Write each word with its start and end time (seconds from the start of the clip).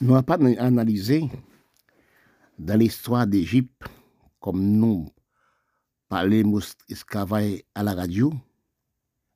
Nous 0.00 0.12
n'avons 0.12 0.22
pas 0.22 0.34
analysé 0.34 1.28
dans 2.56 2.78
l'histoire 2.78 3.26
d'Égypte, 3.26 3.82
comme 4.38 4.62
nous 4.62 5.08
parlons 6.08 6.60
esclavage 6.88 7.64
à 7.74 7.82
la 7.82 7.94
radio, 7.94 8.32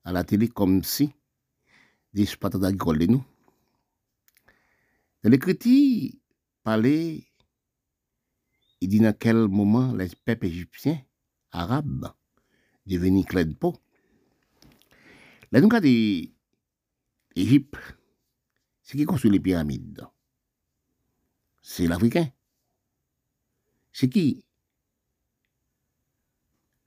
à 0.04 0.12
la 0.12 0.22
télé, 0.22 0.46
comme 0.46 0.84
si 0.84 1.10
des 2.14 2.26
patates 2.38 2.62
agricoles 2.62 3.00
de 3.00 3.06
nous. 3.06 3.24
Dans 5.24 5.30
l'écriture, 5.30 6.12
parler, 6.62 7.26
il 8.80 8.88
dit 8.88 9.00
dans 9.00 9.16
quel 9.18 9.48
moment 9.48 9.92
les 9.92 10.10
peuples 10.24 10.46
égyptiens, 10.46 11.00
arabes, 11.50 12.12
devenus 12.86 13.26
clés 13.26 13.46
de 13.46 13.54
peau. 13.54 13.74
Là, 15.50 15.60
nous 15.60 15.68
avons 15.74 16.32
Égypte, 17.34 17.76
c'est 18.82 18.96
qui 18.96 19.04
construit 19.04 19.30
les 19.32 19.40
pyramides? 19.40 20.06
C'est 21.62 21.86
l'Africain. 21.86 22.28
C'est 23.92 24.08
qui 24.08 24.44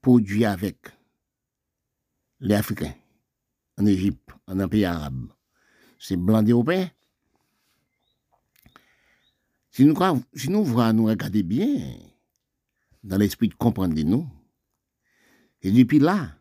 produit 0.02 0.46
avec 0.46 0.78
les 2.40 2.56
Africains 2.56 2.94
en 3.78 3.86
Égypte, 3.86 4.30
en 4.48 4.60
un 4.60 4.68
pays 4.68 4.86
arabe? 4.86 5.32
C'est 5.98 6.18
blanc 6.18 6.44
européens. 6.44 6.92
Si 9.72 9.84
nous, 9.84 9.96
si 10.34 10.50
nous 10.50 10.66
nous 10.66 11.06
regarder 11.06 11.44
bien, 11.44 11.98
dans 13.04 13.18
l'esprit 13.18 13.50
de 13.50 13.56
comprendre 13.56 14.00
nous, 14.04 14.28
et 15.62 15.72
depuis 15.72 16.00
là, 16.00 16.36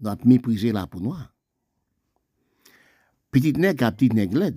nous 0.00 0.08
avons 0.08 0.24
méprisé 0.24 0.72
la 0.72 0.86
peau 0.86 1.00
noire. 1.00 1.34
Petite 3.30 3.58
nègre 3.58 3.84
à 3.84 3.92
petite 3.92 4.14
nègre 4.14 4.50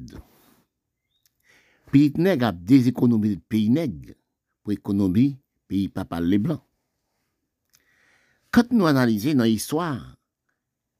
Petit 1.93 2.19
nègre 2.19 2.47
a 2.47 2.51
des 2.51 2.87
économies 2.87 3.35
de 3.35 3.41
pays 3.41 3.69
nègre 3.69 4.15
pour 4.63 4.73
économie 4.73 5.37
pays 5.67 5.89
papa 5.89 6.19
les 6.19 6.39
blancs. 6.39 6.63
Quand 8.49 8.71
nous 8.71 8.87
analysons 8.87 9.35
dans 9.35 9.43
l'histoire, 9.43 10.17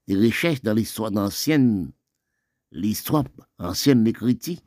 les 0.06 0.16
recherches 0.16 0.62
dans 0.62 0.76
l'histoire 0.76 1.10
d'ancienne, 1.10 1.92
l'histoire 2.72 3.24
ancienne 3.58 4.04
l'écriture, 4.04 4.60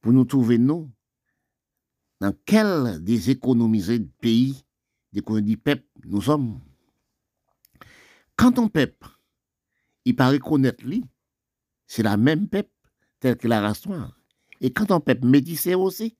pour 0.00 0.14
nous 0.14 0.24
trouver 0.24 0.56
nous, 0.56 0.90
dans 2.22 2.34
quel 2.46 3.04
des 3.04 3.28
économisés 3.28 3.98
de 3.98 4.08
pays, 4.22 4.64
des 5.12 5.20
du 5.42 5.58
peuple 5.58 5.84
nous 6.06 6.22
sommes. 6.22 6.60
Quand 8.36 8.58
on 8.58 8.68
peuple, 8.68 9.06
il 10.06 10.16
paraît 10.16 10.38
connaître 10.38 10.82
lui, 10.82 11.04
c'est 11.86 12.02
la 12.02 12.16
même 12.16 12.48
peuple 12.48 12.70
telle 13.20 13.36
que 13.36 13.48
la 13.48 13.60
race 13.60 13.84
noire. 13.84 14.18
Et 14.64 14.72
quand 14.72 14.90
on 14.90 14.98
peuple 14.98 15.26
métissé 15.26 15.74
aussi, 15.74 16.16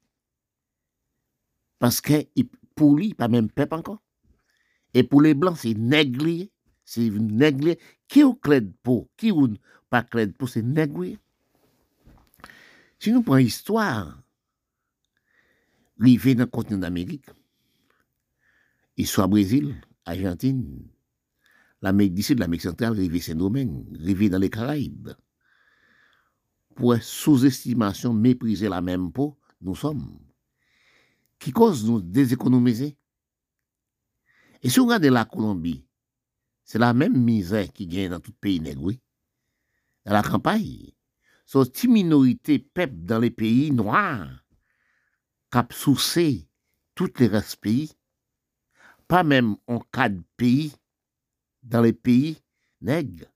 parce 1.78 2.02
que 2.02 2.26
pour 2.74 2.94
lui, 2.94 3.14
pas 3.14 3.26
même 3.26 3.50
peuple 3.50 3.74
encore. 3.74 4.02
Et 4.92 5.02
pour 5.02 5.22
les 5.22 5.32
blancs, 5.32 5.56
c'est 5.56 5.72
négligé. 5.72 6.52
C'est 6.84 7.08
négligé. 7.08 7.78
Qui 8.06 8.22
ou 8.22 8.34
clé 8.34 8.60
pour 8.82 9.08
Qui 9.16 9.32
ou 9.32 9.48
pas 9.88 10.02
clé 10.02 10.26
pour 10.26 10.50
C'est 10.50 10.60
négligé. 10.60 11.18
Si 12.98 13.12
nous 13.12 13.22
prenons 13.22 13.38
l'histoire, 13.38 14.22
vient 15.96 16.34
dans 16.34 16.40
le 16.42 16.46
continent 16.46 16.80
d'Amérique, 16.80 17.30
histoire 18.98 19.30
Brésil, 19.30 19.74
Argentine, 20.04 20.86
l'Amérique 21.80 22.12
du 22.12 22.22
Sud, 22.22 22.40
l'Amérique 22.40 22.60
centrale, 22.60 22.92
rivé 22.92 23.20
Saint-Domingue, 23.20 23.86
rivé 23.98 24.28
dans 24.28 24.38
les 24.38 24.50
Caraïbes 24.50 25.12
pour 26.74 26.96
sous-estimation, 26.96 28.12
mépriser 28.12 28.68
la 28.68 28.80
même 28.80 29.12
peau, 29.12 29.38
nous 29.60 29.74
sommes. 29.74 30.18
Qui 31.38 31.52
cause 31.52 31.84
nous 31.84 32.00
déséconomiser? 32.00 32.96
Et 34.62 34.68
si 34.68 34.78
vous 34.78 34.86
regardez 34.86 35.10
la 35.10 35.24
Colombie, 35.24 35.86
c'est 36.64 36.78
la 36.78 36.94
même 36.94 37.22
misère 37.22 37.70
qui 37.72 37.86
gagne 37.86 38.08
dans 38.10 38.20
tout 38.20 38.32
pays 38.32 38.60
nègre, 38.60 38.92
Dans 40.04 40.12
la 40.12 40.22
campagne, 40.22 40.92
c'est 41.44 41.84
une 41.84 41.92
minorité 41.92 42.58
peuple 42.58 42.96
dans 42.96 43.18
les 43.18 43.30
pays 43.30 43.70
noirs, 43.70 44.44
cap 45.50 45.72
soucé 45.72 46.48
tous 46.94 47.12
les 47.18 47.26
restes 47.26 47.56
pays, 47.56 47.92
pas 49.06 49.22
même 49.22 49.56
en 49.66 49.80
cas 49.80 50.08
de 50.08 50.22
pays, 50.36 50.72
dans 51.62 51.82
les 51.82 51.92
pays 51.92 52.38
nègres, 52.80 53.26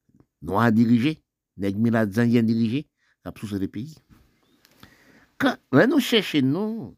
noirs 0.40 0.72
dirigés, 0.72 1.22
nègres 1.58 2.06
dirigés, 2.06 2.88
sous 3.36 3.58
des 3.58 3.68
pays. 3.68 3.96
Quand 5.38 5.56
là, 5.72 5.86
nous 5.86 6.00
cherchons, 6.00 6.42
nous, 6.42 6.96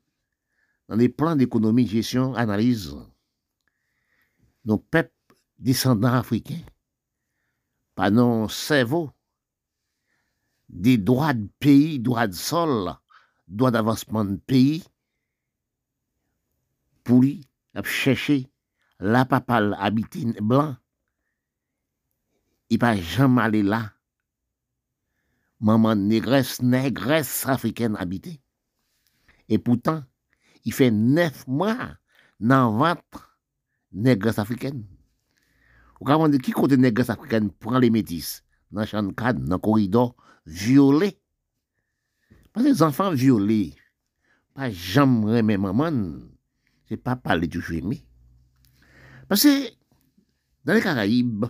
dans 0.89 0.97
les 0.97 1.09
plans 1.09 1.37
d'économie, 1.37 1.87
gestion, 1.87 2.35
analyse, 2.35 2.97
nos 4.65 4.79
peuples 4.79 5.13
descendants 5.59 6.15
africains, 6.15 6.63
par 7.95 8.11
nos 8.11 8.49
cerveaux, 8.49 9.11
des 10.69 10.99
droits 10.99 11.35
de 11.35 11.49
pays, 11.59 11.99
droits 11.99 12.29
de 12.29 12.35
sol, 12.35 12.95
droits 13.49 13.71
d'avancement 13.71 14.25
de 14.25 14.37
pays, 14.37 14.85
pour 17.05 17.21
lui, 17.21 17.47
chercher 17.85 18.49
la 18.99 19.25
papale 19.25 19.77
habité 19.79 20.25
blanc, 20.41 20.77
il 22.69 22.79
va 22.79 22.97
jamais 22.97 23.43
aller 23.43 23.63
là 23.63 23.93
maman 25.61 25.95
négresse, 25.95 26.63
négresse 26.63 27.47
africaine 27.47 27.97
habitée. 27.97 28.41
Et 29.49 29.59
pourtant, 29.59 30.03
il 30.65 30.73
fait 30.73 30.91
neuf 30.91 31.47
mois 31.47 31.97
dans 32.39 32.71
le 32.71 32.79
ventre 32.79 33.39
négresse 33.93 34.39
africaine. 34.39 34.85
Vous 35.99 36.07
comprenez 36.07 36.39
qui 36.39 36.53
côté 36.53 36.77
négresse 36.77 37.11
africaine 37.11 37.51
prend 37.51 37.79
les 37.79 37.91
métis 37.91 38.43
dans 38.71 38.83
le 38.83 39.13
cadre, 39.13 39.41
dans 39.41 39.57
le 39.57 39.61
corridor, 39.61 40.17
violé? 40.47 41.21
Parce 42.53 42.67
que 42.67 42.73
les 42.73 42.83
enfants 42.83 43.11
violés, 43.11 43.75
pas 44.55 44.71
jamais 44.71 45.43
mes 45.43 45.59
maman, 45.59 46.21
c'est 46.89 46.97
pas 46.97 47.17
parler 47.17 47.47
du 47.47 47.63
aimé. 47.77 48.05
Parce 49.29 49.43
que 49.43 49.71
dans 50.65 50.75
les 50.75 50.81
Caraïbes, 50.81 51.47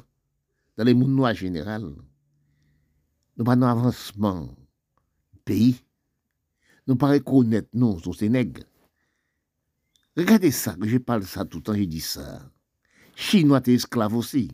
dans 0.76 0.84
les 0.84 0.94
mondes 0.94 1.14
noirs 1.14 1.34
général, 1.34 1.94
nous 3.40 3.46
pas 3.46 3.52
avancement 3.52 4.54
pays. 5.46 5.80
Nous 6.86 6.96
pas 6.96 7.08
reconnaître 7.08 7.70
nous 7.72 7.98
sur 7.98 8.14
ces. 8.14 8.28
Regardez 10.14 10.50
ça, 10.50 10.76
je 10.82 10.98
parle 10.98 11.24
ça 11.24 11.46
tout 11.46 11.56
le 11.58 11.62
temps, 11.62 11.74
je 11.74 11.84
dis 11.84 12.00
ça. 12.00 12.52
Chinois 13.16 13.62
t'es 13.62 13.72
esclave 13.72 14.14
aussi. 14.14 14.50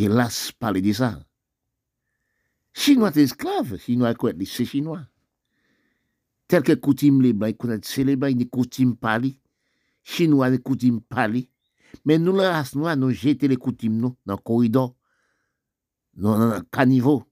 Lasse 0.00 0.50
parler 0.50 0.82
de 0.82 0.92
ça. 0.92 1.24
Chinois 2.72 3.12
t'es 3.12 3.22
esclave, 3.22 3.78
Chinois 3.78 4.14
quoi, 4.14 4.32
c'est 4.44 4.64
Chinois. 4.64 5.06
Tel 6.48 6.64
que 6.64 6.72
coutume 6.72 7.22
les 7.22 7.34
bains, 7.34 7.52
c'est 7.82 8.02
les 8.02 8.16
bains, 8.16 8.30
ils 8.30 8.50
coutumes 8.50 8.96
parler. 8.96 9.38
Chinois 10.02 10.50
les 10.50 10.58
coutumes 10.58 11.02
parler. 11.02 11.48
Mais 12.04 12.18
nous, 12.18 12.34
la 12.34 12.52
race 12.52 12.74
noire, 12.74 12.96
nous 12.96 13.10
jetons 13.10 13.46
les 13.46 13.56
coutumes 13.56 13.96
nous, 13.96 14.16
dans 14.26 14.34
le 14.34 14.42
corridor 14.42 14.97
nan 16.18 16.64
kanivo. 16.74 17.22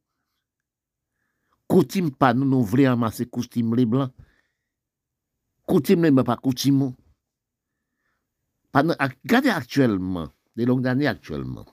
Koutim 1.67 2.13
pa 2.15 2.31
nou 2.35 2.47
nou 2.47 2.67
vle 2.67 2.87
amase 2.87 3.27
koutim 3.27 3.75
le 3.75 3.87
blan. 3.91 4.13
Koutim 5.67 6.05
le 6.07 6.13
mwen 6.15 6.27
pa 6.27 6.39
koutim 6.39 6.79
moun. 6.83 6.95
Ak, 8.77 9.17
gade 9.25 9.49
aktuelman, 9.49 10.29
de 10.53 10.67
long 10.69 10.83
dani 10.85 11.09
aktuelman, 11.09 11.65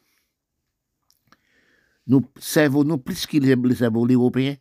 nou 2.07 2.23
servo 2.39 2.85
nou 2.87 3.01
plis 3.03 3.25
ki 3.27 3.41
le, 3.43 3.57
le 3.59 3.75
servo 3.75 4.05
l'Européen, 4.07 4.55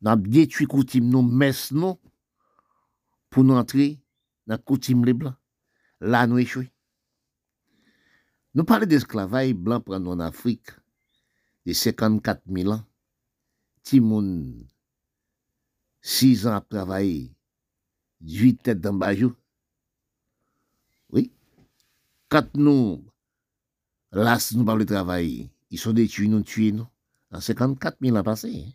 nan 0.00 0.22
detui 0.24 0.64
koutim 0.64 1.10
nou 1.12 1.20
mes 1.20 1.66
nou 1.76 2.00
pou 3.28 3.44
nou 3.44 3.60
antre 3.60 3.92
nan 4.48 4.62
koutim 4.64 5.04
le 5.04 5.14
blan. 5.14 5.36
La 6.00 6.24
nou 6.24 6.40
echwe. 6.40 6.64
Nou 8.56 8.64
pale 8.66 8.88
de 8.88 8.96
esklavaj 8.96 9.52
blan 9.60 9.84
pran 9.84 10.00
nou 10.02 10.16
an 10.16 10.24
Afrik, 10.24 10.72
de 11.70 11.74
54 11.74 12.42
000 12.50 12.72
ans, 12.72 12.82
Timoun, 13.84 14.66
6 16.02 16.48
ans 16.48 16.56
à 16.56 16.60
travailler, 16.60 17.30
18 18.22 18.62
têtes 18.62 18.80
dans 18.80 18.92
bajou. 18.92 19.32
Oui. 21.10 21.30
Quand 22.28 22.52
nous, 22.56 23.04
là, 24.10 24.36
nous 24.56 24.64
parlons 24.64 24.80
de 24.80 24.84
travail, 24.84 25.48
ils 25.70 25.78
sont 25.78 25.92
détruits, 25.92 26.28
nous 26.28 26.42
tués, 26.42 26.72
nous, 26.72 26.88
en 27.30 27.40
54 27.40 27.98
000 28.02 28.16
ans 28.16 28.24
passés. 28.24 28.64
Hein. 28.66 28.72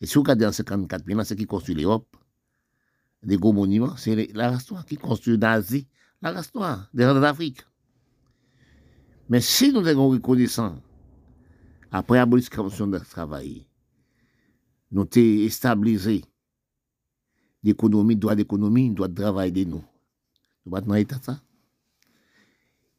Et 0.00 0.06
si 0.06 0.14
vous 0.14 0.22
regardez 0.22 0.46
en 0.46 0.52
54 0.52 1.06
000 1.06 1.20
ans, 1.20 1.24
c'est 1.24 1.36
qui 1.36 1.46
construit 1.46 1.76
l'Europe, 1.76 2.16
des 3.22 3.36
gros 3.36 3.52
monuments, 3.52 3.96
c'est 3.96 4.32
la 4.32 4.50
race 4.50 4.72
qui 4.88 4.96
construit 4.96 5.36
l'Asie, 5.36 5.86
la 6.20 6.32
race 6.32 6.52
noire, 6.52 6.90
des 6.92 7.04
d'Afrique. 7.04 7.60
Mais 9.28 9.40
si 9.40 9.72
nous 9.72 9.86
avons 9.86 10.08
reconnaissance 10.08 10.80
après 11.90 12.18
l'abolition 12.18 12.86
de 12.86 12.98
travail, 12.98 13.66
nous 14.90 15.04
t'ai 15.04 15.48
stabilisé 15.50 16.24
l'économie, 17.62 18.16
droit 18.16 18.34
d'économie, 18.34 18.90
droit 18.90 19.08
de 19.08 19.14
travail 19.14 19.52
de 19.52 19.64
nous. 19.64 19.84
Nous 20.64 20.72
pas 20.72 20.80
dans 20.80 20.94
l'état 20.94 21.20
ça. 21.20 21.40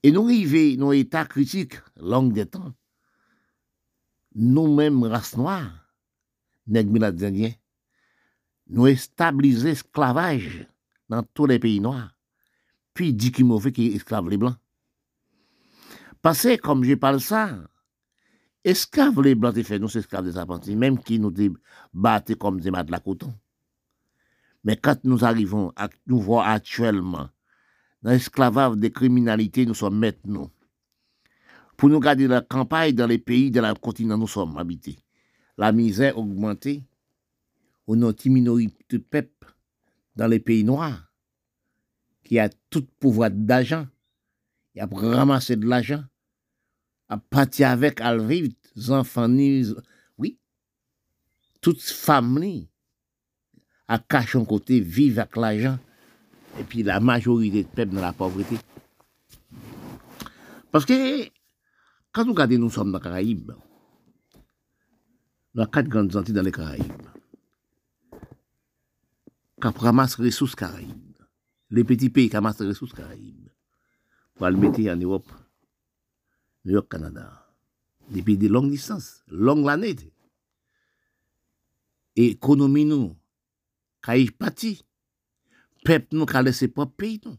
Et 0.03 0.11
nous 0.11 0.25
arrivons 0.25 0.79
dans 0.79 0.91
l'état 0.91 1.25
critique, 1.25 1.75
longue 1.97 2.33
des 2.33 2.45
temps. 2.45 2.73
Nous-mêmes, 4.33 5.03
race 5.03 5.35
noire, 5.35 5.71
nègres 6.67 6.91
nous 8.67 8.95
stabilisé 8.95 9.69
l'esclavage 9.69 10.65
dans 11.09 11.23
tous 11.33 11.45
les 11.45 11.59
pays 11.59 11.81
noirs. 11.81 12.15
Puis 12.93 13.13
dit 13.13 13.31
qu'il 13.31 13.45
mauvais 13.45 13.71
qui 13.71 13.87
esclave 13.87 14.29
les 14.29 14.37
blancs. 14.37 14.55
Parce 16.21 16.43
que, 16.43 16.55
comme 16.57 16.83
je 16.83 16.93
parle 16.93 17.19
ça, 17.19 17.57
esclave 18.63 19.21
les 19.21 19.35
blancs, 19.35 19.61
fait 19.63 19.79
nous 19.79 19.97
esclaves 19.97 20.25
des 20.25 20.37
apprentis, 20.37 20.75
même 20.75 20.99
qui 20.99 21.19
nous 21.19 21.33
battent 21.93 22.35
comme 22.35 22.59
des 22.59 22.71
mats 22.71 22.83
de 22.83 22.95
coton. 22.97 23.33
Mais 24.63 24.77
quand 24.77 25.03
nous 25.03 25.25
arrivons 25.25 25.71
à 25.75 25.89
nous 26.07 26.19
voir 26.19 26.47
actuellement 26.47 27.29
dans 28.03 28.11
l'esclavage 28.11 28.77
des 28.77 28.91
criminalités, 28.91 29.65
nous 29.65 29.73
sommes 29.73 29.97
maintenant. 29.97 30.51
Pour 31.77 31.89
nous 31.89 31.99
garder 31.99 32.27
la 32.27 32.41
campagne 32.41 32.93
dans 32.93 33.07
les 33.07 33.17
pays 33.17 33.49
de 33.49 33.59
la 33.59 33.73
continent 33.73 34.17
nous 34.17 34.27
sommes 34.27 34.57
habités. 34.57 34.99
La 35.57 35.71
misère 35.71 36.17
augmentée, 36.17 36.83
ou 37.87 37.95
notre 37.95 38.29
minorité 38.29 38.85
de 38.89 38.97
peuple 38.97 39.53
dans 40.15 40.27
les 40.27 40.39
pays 40.39 40.63
noirs, 40.63 41.11
qui 42.23 42.39
a 42.39 42.49
tout 42.69 42.85
pouvoir 42.99 43.31
d'argent, 43.31 43.87
il 44.75 44.81
a 44.81 44.87
ramassé 44.91 45.55
de 45.55 45.67
l'argent, 45.67 46.03
a 47.11 47.17
parti 47.17 47.65
avec, 47.65 47.99
à 47.99 48.15
vivre, 48.15 48.53
enfants, 48.87 49.29
oui, 50.17 50.39
toute 51.59 51.81
famille, 51.81 52.69
à 53.85 53.99
cacher 53.99 54.37
un 54.37 54.45
côté, 54.45 54.79
vivre 54.79 55.19
avec 55.19 55.35
l'argent, 55.35 55.77
et 56.57 56.63
puis 56.63 56.83
la 56.83 57.01
majorité 57.01 57.63
de 57.63 57.67
peuple 57.67 57.95
dans 57.95 58.01
la 58.01 58.13
pauvreté. 58.13 58.55
Parce 60.71 60.85
que, 60.85 61.25
quand 62.13 62.23
vous 62.23 62.31
regardez, 62.31 62.57
nous 62.57 62.69
sommes 62.69 62.93
dans 62.93 62.97
les 62.99 63.03
Caraïbes, 63.03 63.51
dans 65.53 65.65
quatre 65.65 65.89
grandes 65.89 66.15
entités 66.15 66.31
dans 66.31 66.41
les 66.41 66.51
Caraïbes, 66.53 67.09
qui 69.61 69.67
ramassent 69.67 70.17
les 70.17 70.27
ressources 70.27 70.55
Caraïbes, 70.55 71.17
les 71.71 71.83
petits 71.83 72.09
pays 72.09 72.29
qui 72.29 72.37
ramassent 72.37 72.61
les 72.61 72.67
ressources 72.67 72.93
Caraïbes, 72.93 73.49
pour 74.35 74.47
le 74.47 74.55
mettre 74.55 74.79
en 74.89 74.95
Europe, 74.95 75.29
New 76.65 76.73
York, 76.73 76.89
Canada. 76.89 77.27
Depi 78.11 78.37
de 78.37 78.47
long 78.47 78.67
distance, 78.69 79.23
long 79.27 79.63
lanet. 79.65 80.03
E 82.17 82.27
ekonomi 82.33 82.83
nou, 82.85 83.13
ka 84.03 84.17
yi 84.19 84.29
pati. 84.31 84.75
Pep 85.87 86.11
nou 86.13 86.29
ka 86.29 86.43
lese 86.43 86.67
pop 86.73 86.91
peyi 86.99 87.21
nou. 87.23 87.37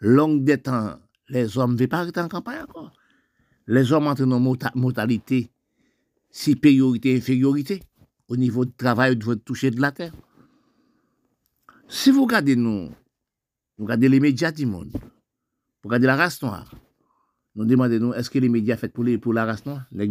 Long 0.00 0.40
detan, 0.44 0.96
les 1.32 1.56
om 1.60 1.76
ve 1.78 1.88
pa 1.90 2.04
rete 2.06 2.22
an 2.22 2.32
kampay 2.32 2.62
akor. 2.62 2.88
Les 3.66 3.92
om 3.92 4.08
entre 4.08 4.26
nou 4.28 4.40
mortalite, 4.40 5.46
superiorite, 6.30 7.12
inferiorite, 7.18 7.80
ou 8.28 8.36
nivou 8.36 8.64
de 8.66 8.72
travay 8.76 9.12
ou 9.12 9.14
de 9.14 9.24
votre 9.24 9.44
touche 9.44 9.70
de 9.70 9.80
la 9.80 9.92
terre. 9.92 10.14
Si 11.88 12.10
vous 12.10 12.24
regardez 12.24 12.56
nous, 12.56 12.88
vous 13.78 13.84
regardez 13.84 14.08
les 14.08 14.20
médias 14.20 14.50
du 14.50 14.66
monde, 14.66 14.90
vous 14.92 15.88
regardez 15.88 16.06
la 16.06 16.16
race 16.16 16.42
noire, 16.42 16.74
nous 17.56 17.64
demandons 17.64 18.12
est-ce 18.12 18.28
que 18.28 18.38
les 18.38 18.50
médias 18.50 18.76
font 18.76 18.88
pour, 18.88 19.04
pour 19.20 19.32
la 19.32 19.46
race 19.46 19.64
noire, 19.64 19.86
les 19.90 20.08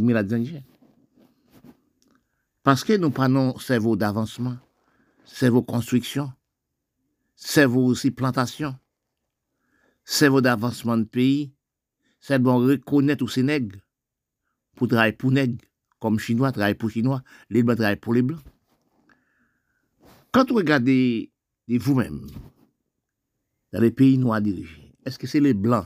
Parce 2.64 2.84
que 2.84 2.98
nous 2.98 3.12
prenons 3.12 3.58
cerveau 3.60 3.96
d'avancement, 3.96 4.58
cerveau 5.24 5.62
construction, 5.62 6.34
cerveau 7.36 7.86
aussi 7.86 8.10
plantation, 8.10 8.76
cerveau 10.04 10.42
d'avancement 10.42 10.98
de 10.98 11.04
pays, 11.04 11.54
bon 12.40 12.66
reconnaître 12.66 13.28
ces 13.30 13.44
nègres 13.44 13.78
pour 14.76 14.88
travailler 14.88 15.14
pour 15.14 15.32
nègres, 15.32 15.64
comme 16.00 16.18
Chinois 16.18 16.52
travaillent 16.52 16.74
pour 16.74 16.90
Chinois, 16.90 17.22
les 17.52 17.62
Blancs 17.62 17.78
travaillent 17.78 17.96
pour 17.96 18.16
les 18.16 18.24
Blancs. 18.24 18.42
Quand 20.32 20.50
vous 20.50 20.56
regardez 20.56 21.32
vous-même 21.70 22.26
dans 23.72 23.82
les 23.82 23.92
pays 23.92 24.18
noirs 24.18 24.42
dirigés, 24.42 24.96
est-ce 25.06 25.20
que 25.20 25.28
c'est 25.28 25.40
les 25.40 25.54
Blancs 25.54 25.86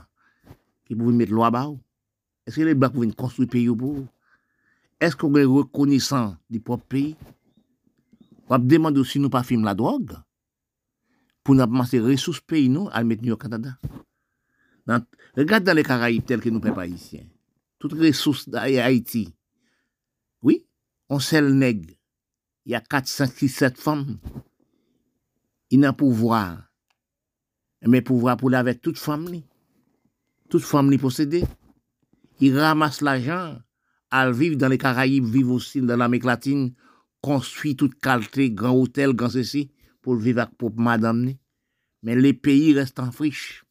ki 0.90 0.98
pou 0.98 1.06
vin 1.06 1.20
met 1.22 1.30
lwa 1.30 1.52
ba 1.54 1.68
ou? 1.70 1.78
Eske 2.50 2.66
le 2.66 2.74
bak 2.74 2.96
pou 2.96 3.06
vin 3.06 3.14
konstruy 3.14 3.46
peyi 3.46 3.70
ou 3.70 3.78
pou 3.78 4.02
ou? 4.02 4.08
Eske 4.98 5.22
ou 5.22 5.30
gen 5.36 5.46
rekonisan 5.46 6.34
di 6.50 6.58
pop 6.58 6.82
peyi? 6.90 7.14
Wap 8.50 8.66
demande 8.66 8.98
ou 8.98 9.06
si 9.06 9.22
nou 9.22 9.30
pa 9.30 9.44
film 9.46 9.62
la 9.62 9.76
drog? 9.78 10.16
Pou 11.46 11.54
nou 11.54 11.62
ap 11.62 11.70
mase 11.70 12.02
resous 12.02 12.42
peyi 12.42 12.66
nou 12.66 12.90
al 12.90 13.06
met 13.06 13.22
nou 13.22 13.36
yo 13.36 13.38
Kanada? 13.38 13.76
Nan, 14.90 15.06
regat 15.38 15.62
dan 15.62 15.78
le 15.78 15.86
Karaib 15.86 16.26
tel 16.26 16.42
ke 16.42 16.50
nou 16.50 16.62
pe 16.64 16.74
pa 16.74 16.88
isyen. 16.90 17.28
Tout 17.78 17.94
resous 17.94 18.42
da 18.50 18.66
Haiti. 18.66 19.28
Oui, 20.42 20.64
on 21.06 21.22
sel 21.22 21.52
neg. 21.54 21.86
Ya 22.66 22.82
4, 22.82 23.06
5, 23.08 23.38
6, 23.38 23.54
7 23.70 23.78
fam. 23.80 24.02
I 25.70 25.78
nan 25.78 25.94
pouvoar. 25.96 26.66
Men 27.86 28.02
pouvoar 28.04 28.36
pou 28.40 28.52
la 28.52 28.64
vet 28.66 28.82
tout 28.82 28.98
fam 28.98 29.24
li. 29.30 29.44
Tout 30.50 30.62
fòm 30.62 30.90
li 30.90 30.98
posède. 30.98 31.44
I 32.40 32.50
ramasse 32.54 33.04
l'ajan, 33.04 33.60
al 34.10 34.32
vive 34.34 34.58
dan 34.58 34.72
le 34.72 34.78
Karaib, 34.80 35.26
vive 35.28 35.54
osil 35.54 35.86
dan 35.86 36.00
l'Amek 36.00 36.24
Latine, 36.26 36.72
konstuit 37.22 37.76
tout 37.76 37.92
kalte, 38.02 38.48
gran 38.56 38.74
hotel, 38.74 39.12
gran 39.14 39.30
sesi, 39.32 39.68
pou 40.00 40.16
l'vive 40.16 40.42
ak 40.42 40.56
pop 40.58 40.78
madame 40.80 41.26
ni. 41.26 41.34
Men 42.02 42.18
le 42.24 42.32
peyi 42.32 42.72
reste 42.78 43.02
an 43.04 43.12
friche. 43.12 43.62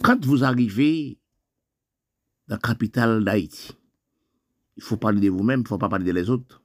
Kant 0.00 0.24
vous 0.24 0.44
arrivez 0.44 1.18
la 2.48 2.56
capitale 2.56 3.24
d'Haïti, 3.24 3.76
il 4.76 4.82
faut 4.82 4.96
parler 4.96 5.20
de 5.20 5.28
vous-même, 5.28 5.60
il 5.60 5.68
faut 5.68 5.76
pas 5.76 5.88
parler 5.88 6.06
de 6.06 6.12
les 6.12 6.30
autres. 6.30 6.62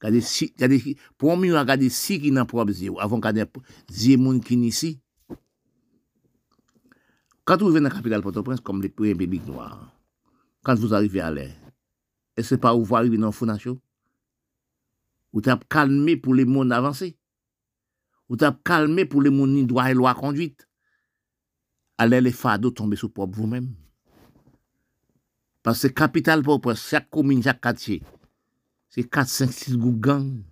Gade 0.00 0.20
si, 0.20 0.50
gade, 0.60 0.76
pou 1.16 1.32
mwen 1.32 1.54
mwen 1.54 1.66
gade 1.68 1.88
si 1.90 2.18
ki 2.20 2.30
nan 2.36 2.46
prob 2.48 2.68
zye 2.68 2.90
ou, 2.92 3.00
avon 3.00 3.22
gade 3.24 3.46
zye 3.88 4.18
moun 4.20 4.42
ki 4.44 4.58
nisi, 4.60 4.98
Quand 7.46 7.58
vous 7.62 7.68
venez 7.68 7.88
dans 7.88 7.90
la 7.90 7.94
capitale 7.94 8.22
Port-au-Prince, 8.22 8.60
comme 8.60 8.82
les 8.82 8.88
premiers 8.88 9.14
publics 9.14 9.46
noirs, 9.46 9.96
quand 10.64 10.74
vous 10.74 10.92
arrivez 10.92 11.20
à 11.20 11.30
l'air, 11.30 11.54
et 12.36 12.42
ce 12.42 12.54
n'est 12.54 12.60
pas 12.60 12.74
où 12.74 12.84
vous 12.84 12.96
arrivez 12.96 13.16
dans 13.16 13.26
le 13.26 13.32
Fondation, 13.32 13.80
vous 15.32 15.40
êtes 15.48 15.68
calmé 15.68 16.16
pour 16.16 16.34
les 16.34 16.44
mondes 16.44 16.72
avancés. 16.72 17.16
Vous 18.28 18.36
êtes 18.40 18.62
calmé 18.64 19.04
pour 19.04 19.22
les 19.22 19.30
mondes 19.30 19.50
ni 19.50 19.64
droit 19.64 19.88
et 19.88 19.94
loi 19.94 20.12
conduite. 20.14 20.68
Allez 21.98 22.20
les 22.20 22.32
fardeaux 22.32 22.72
tomber 22.72 22.96
sous 22.96 23.10
propre 23.10 23.38
vous-même. 23.38 23.72
Parce 25.62 25.82
que 25.82 25.86
capitale 25.86 26.42
Port-au-Prince, 26.42 26.88
chaque 26.88 27.10
commune, 27.10 27.44
chaque 27.44 27.60
quartier, 27.60 28.02
c'est 28.88 29.04
4, 29.04 29.28
5, 29.28 29.52
6 29.52 29.76
gangs. 29.78 30.42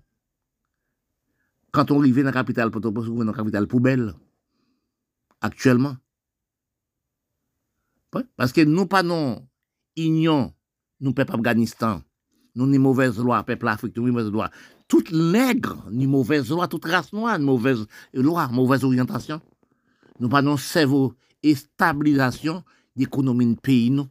Quand 1.73 1.91
on 1.91 1.99
arrive 1.99 2.19
dans 2.19 2.27
la 2.27 2.33
capitale 2.33 2.71
Port-au-Prince, 2.71 3.09
on 3.09 3.17
dans 3.17 3.25
la 3.25 3.33
capitale 3.33 3.67
poubelle. 3.67 4.15
Actuellement, 5.41 5.97
Parce 8.37 8.53
que 8.53 8.63
nous 8.63 8.87
pas 8.87 9.03
non 9.03 9.47
union, 9.97 10.53
nous 11.01 11.13
peuple 11.13 11.35
Afghanistan, 11.35 12.03
nous 12.55 12.67
ni 12.67 12.79
mauvaise 12.79 13.19
loi, 13.19 13.43
peuple 13.43 13.69
Afrique, 13.69 13.97
nous 13.97 14.07
mauvaise 14.07 14.31
loi 14.31 14.51
toute 14.89 15.13
nègre, 15.13 15.85
ni 15.91 16.07
mauvaise 16.07 16.51
loi, 16.51 16.69
toute 16.69 16.85
race 16.85 17.13
noire, 17.13 17.39
ni 17.39 17.45
mauvaise 17.45 17.87
loi, 18.13 18.49
mauvaise 18.49 18.85
orientation. 18.85 19.41
Nous 20.21 20.29
parlons 20.29 20.57
cerveau 20.57 21.15
et 21.43 21.55
stabilisation 21.55 22.63
d'économie 22.95 23.55
de 23.55 23.61
pays, 23.61 23.91
nous. 23.91 24.09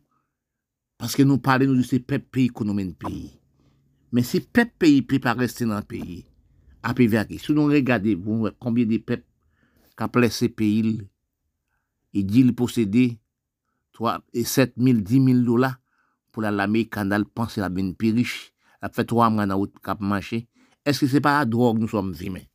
Parce 0.97 1.15
que 1.15 1.23
nous 1.23 1.37
parlons 1.37 1.73
de 1.73 1.81
ces 1.81 1.99
peuples 1.99 2.27
pays, 2.31 2.45
économie 2.45 2.85
de 2.85 2.93
pays. 2.93 3.39
Mais 4.11 4.23
ces 4.23 4.41
peuples 4.41 4.73
pays 4.77 5.01
peuvent 5.01 5.19
pas 5.19 5.33
rester 5.33 5.65
dans 5.65 5.77
le 5.77 5.83
pays. 5.83 6.25
À 6.81 6.93
Si 6.93 7.53
nous 7.53 7.65
regardons 7.65 8.51
combien 8.59 8.85
de 8.85 8.97
peuples 8.97 9.23
qui 9.97 10.03
ont 10.03 10.29
ces 10.29 10.49
pays, 10.49 11.01
et 12.13 12.23
dit 12.23 12.51
posséder 12.51 13.07
3 13.07 13.17
et 13.17 13.22
7 13.97 14.73
000, 14.77 15.03
10 15.05 15.25
000 15.29 15.45
dola 15.47 15.73
pou 16.33 16.41
la 16.41 16.51
lame 16.51 16.87
kandal 16.89 17.27
panse 17.29 17.61
la 17.61 17.69
ben 17.69 17.93
pi 17.97 18.11
riche, 18.15 18.51
ap 18.81 18.95
fè 18.97 19.05
3 19.07 19.29
mran 19.33 19.51
nan 19.51 19.59
wot 19.61 19.77
kap 19.85 20.01
manche, 20.01 20.43
eske 20.85 21.07
se 21.09 21.21
pa 21.23 21.37
la 21.37 21.49
drog 21.49 21.77
nou 21.79 21.91
som 21.91 22.09
vime? 22.11 22.47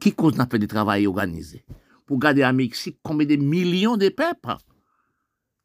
Ki 0.00 0.14
kouz 0.16 0.38
nan 0.38 0.48
fè 0.48 0.60
de 0.62 0.68
travay 0.70 1.06
organize? 1.10 1.60
Pou 2.08 2.16
gade 2.16 2.40
a 2.46 2.54
Meksik, 2.56 2.96
konbe 3.04 3.26
de 3.28 3.36
milyon 3.36 4.00
de 4.00 4.08
pep, 4.08 4.48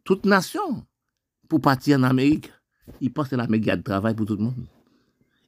tout 0.03 0.27
nasyon, 0.27 0.81
pou 1.47 1.63
pati 1.63 1.95
an 1.95 2.03
Amerik, 2.09 2.49
i 2.99 3.09
pense 3.09 3.35
l'Amerik 3.35 3.69
a 3.71 3.77
de 3.79 3.85
travay 3.87 4.15
pou 4.17 4.27
tout 4.27 4.41
moun. 4.41 4.67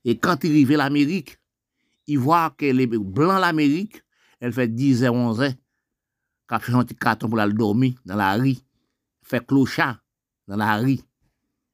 E 0.06 0.16
kant 0.16 0.46
i 0.48 0.52
rive 0.54 0.80
l'Amerik, 0.80 1.36
i 2.08 2.16
vwa 2.22 2.48
ke 2.56 2.72
le 2.72 2.88
blan 2.88 3.42
l'Amerik, 3.44 4.00
el 4.40 4.54
fè 4.56 4.68
10 4.72 5.04
e 5.04 5.12
11 5.12 5.48
e, 5.50 5.52
kap 6.48 6.64
chanti 6.64 6.96
katon 6.96 7.32
pou 7.32 7.40
la 7.40 7.48
l'dormi 7.50 7.96
nan 8.06 8.22
la 8.22 8.32
ri, 8.40 8.56
fait 9.26 9.46
clochard 9.46 10.00
dans 10.48 10.56
la 10.56 10.78
rue. 10.78 11.00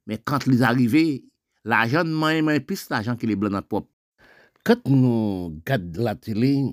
Mais 0.08 0.18
quand 0.18 0.48
ils 0.48 0.64
arrivent 0.64 1.22
l'argent 1.64 2.04
de 2.04 2.10
moins 2.10 2.60
plus 2.60 2.90
l'argent 2.90 3.16
qui 3.16 3.30
est 3.30 3.36
blanc 3.36 3.52
dans 3.52 3.62
propre. 3.62 3.90
Quand 4.64 4.88
nous 4.88 5.46
regardons 5.46 6.04
la 6.04 6.16
télé, 6.16 6.64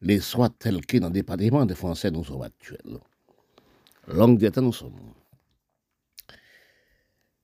les 0.00 0.20
soins 0.20 0.50
tels 0.50 0.84
que 0.84 0.96
dans 0.98 1.08
le 1.08 1.12
département 1.12 1.66
de 1.66 1.74
français 1.74 2.10
nous 2.10 2.24
sommes 2.24 2.42
actuels. 2.42 2.98
Longue 4.08 4.38
de 4.38 4.48
temps 4.48 4.62
nous 4.62 4.72
sommes. 4.72 4.98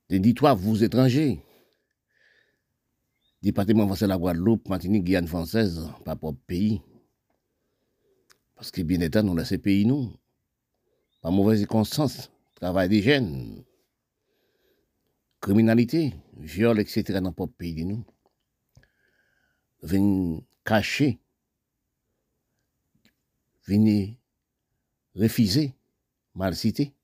Dis-toi, 0.09 0.55
vous 0.55 0.83
étrangers, 0.83 1.41
département 3.43 3.87
français 3.87 4.09
la 4.09 4.19
Guadeloupe, 4.19 4.69
Martinique, 4.69 5.05
Guyane 5.05 5.29
française, 5.29 5.89
pas 6.05 6.17
propre 6.17 6.41
pays. 6.47 6.83
Parce 8.57 8.71
que 8.73 8.83
bien 8.83 9.01
étant, 9.01 9.23
nous 9.23 9.37
laissons 9.37 9.59
pays, 9.59 9.87
nous. 9.87 10.13
Pas 11.21 11.31
mauvaise 11.31 11.59
circonstance, 11.59 12.31
travail 12.55 12.89
des 12.89 13.03
jeunes, 13.03 13.63
criminalité, 15.41 16.15
viol, 16.37 16.81
etc. 16.81 17.21
dans 17.21 17.35
le 17.39 17.47
pays, 17.47 17.85
nous. 17.85 18.05
Venir 19.83 20.43
cacher, 20.65 21.19
venir 23.67 24.15
refuser, 25.15 25.75
mal 26.35 26.55
cité. 26.55 26.95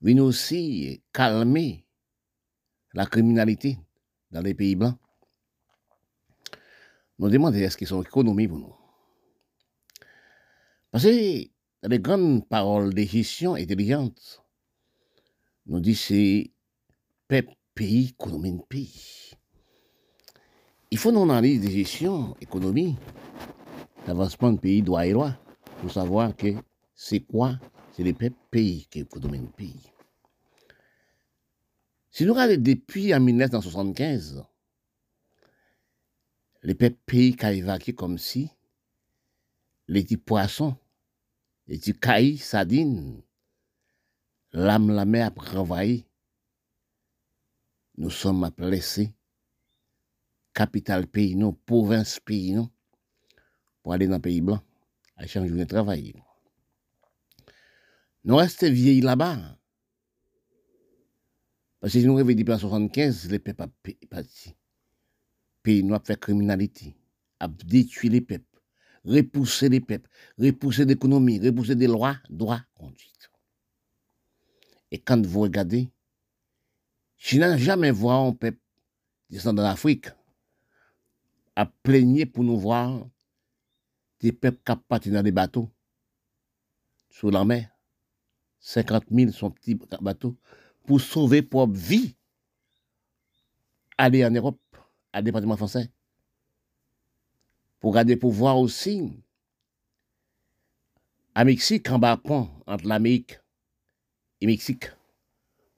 Venir 0.00 0.24
aussi 0.24 1.02
calmer 1.12 1.86
la 2.92 3.06
criminalité 3.06 3.78
dans 4.30 4.42
les 4.42 4.54
pays 4.54 4.76
blancs. 4.76 4.98
Nous 7.18 7.30
demandons 7.30 7.56
est-ce 7.56 7.76
qu'ils 7.76 7.86
sont 7.86 8.02
économies 8.02 8.48
pour 8.48 8.58
nous? 8.58 8.74
Parce 10.90 11.04
que 11.04 11.55
les 11.82 11.98
grandes 11.98 12.46
paroles 12.48 12.94
de 12.94 13.02
gestion 13.02 13.54
intelligente, 13.54 14.42
nous 15.66 15.80
disons 15.80 16.00
c'est 16.08 16.50
peuple, 17.28 17.54
pays, 17.74 18.14
économie 18.18 18.60
pays. 18.68 19.32
Il 20.90 20.98
faut 20.98 21.12
nous 21.12 21.22
analyser 21.22 21.58
des 21.58 21.70
gestion, 21.70 22.36
économie, 22.40 22.96
l'avancement 24.06 24.52
de 24.52 24.58
pays, 24.58 24.82
droit 24.82 25.06
et 25.06 25.12
loi, 25.12 25.36
pour 25.80 25.90
savoir 25.90 26.34
que 26.36 26.54
c'est 26.94 27.20
quoi, 27.20 27.58
c'est 27.92 28.04
les 28.04 28.12
peuples, 28.12 28.36
pays, 28.50 28.86
qui 28.90 29.02
de 29.02 29.46
pays. 29.56 29.92
Si 32.10 32.24
nous 32.24 32.32
regardons 32.32 32.62
depuis 32.62 33.14
en 33.14 33.20
1975, 33.20 34.42
les 36.62 36.74
peuples 36.74 36.98
pays 37.04 37.36
qui 37.36 37.94
comme 37.94 38.16
si 38.16 38.50
les 39.88 40.02
petits 40.02 40.16
poissons, 40.16 40.76
eti 41.66 41.92
kayi 41.98 42.36
sadin, 42.38 43.22
lam 44.54 44.88
la 44.94 45.04
me 45.04 45.22
ap 45.24 45.40
ravayi, 45.52 46.04
nou 47.98 48.12
som 48.12 48.44
ap 48.46 48.60
lese, 48.62 49.08
kapital 50.56 51.04
peyi 51.12 51.34
nou, 51.36 51.56
povins 51.68 52.16
peyi 52.24 52.54
nou, 52.56 52.70
pou 53.82 53.94
ale 53.94 54.08
nan 54.08 54.22
peyi 54.24 54.40
blan, 54.44 54.62
a 55.16 55.28
chanjounen 55.28 55.68
travayi. 55.68 56.14
Nou 58.26 58.40
reste 58.40 58.70
vieyi 58.72 59.02
la 59.04 59.16
ba, 59.18 59.30
pasi 61.82 62.02
nou 62.06 62.18
revedi 62.18 62.46
plan 62.46 62.60
75, 62.62 63.26
le 63.32 63.42
pep 63.42 63.60
ap 63.66 63.92
pati, 64.10 64.54
peyi 65.66 65.84
nou 65.84 65.98
ap 65.98 66.06
fe 66.08 66.16
kriminaliti, 66.18 66.94
ap 67.42 67.58
detui 67.66 68.10
le 68.14 68.22
pep, 68.24 68.46
repousser 69.06 69.68
les 69.68 69.80
peuples, 69.80 70.08
repousser 70.38 70.84
l'économie, 70.84 71.38
repousser 71.38 71.74
des 71.74 71.86
lois, 71.86 72.16
droits, 72.28 72.62
conduite. 72.74 73.30
Et 74.90 74.98
quand 74.98 75.24
vous 75.24 75.40
regardez, 75.40 75.88
je 77.16 77.38
n'ai 77.38 77.58
jamais 77.58 77.92
vu 77.92 78.08
un 78.08 78.32
peuple 78.32 78.58
descendre 79.30 79.62
d'Afrique 79.62 80.08
à 81.54 81.66
plaigner 81.66 82.26
pour 82.26 82.44
nous 82.44 82.58
voir 82.58 83.06
des 84.20 84.32
peuples 84.32 84.60
qui 85.00 85.10
dans 85.10 85.22
des 85.22 85.32
bateaux 85.32 85.70
sur 87.10 87.30
la 87.30 87.44
mer. 87.44 87.70
50 88.60 89.04
000 89.10 89.30
sont 89.30 89.50
petits 89.50 89.78
bateaux 90.00 90.36
pour 90.86 91.00
sauver 91.00 91.42
propre 91.42 91.74
vie, 91.74 92.16
aller 93.96 94.24
en 94.24 94.30
Europe, 94.30 94.60
à 95.12 95.22
département 95.22 95.56
français. 95.56 95.90
pour 97.86 97.94
garder 97.94 98.16
pouvoir 98.16 98.58
aussi. 98.58 99.12
À 101.36 101.44
Mexique, 101.44 101.88
en 101.88 102.00
bas 102.00 102.16
pont 102.16 102.50
entre 102.66 102.84
l'Amérique 102.84 103.38
et 104.40 104.46
Mexique, 104.46 104.86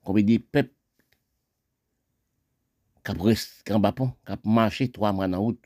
comme 0.02 0.16
il 0.16 0.24
dit, 0.24 0.38
peuple, 0.38 0.72
cap 3.04 3.18
en 3.70 3.78
bas 3.78 3.92
pont, 3.92 4.14
cap 4.24 4.42
marché 4.46 4.90
trois 4.90 5.12
mois 5.12 5.28
en 5.28 5.38
route 5.38 5.62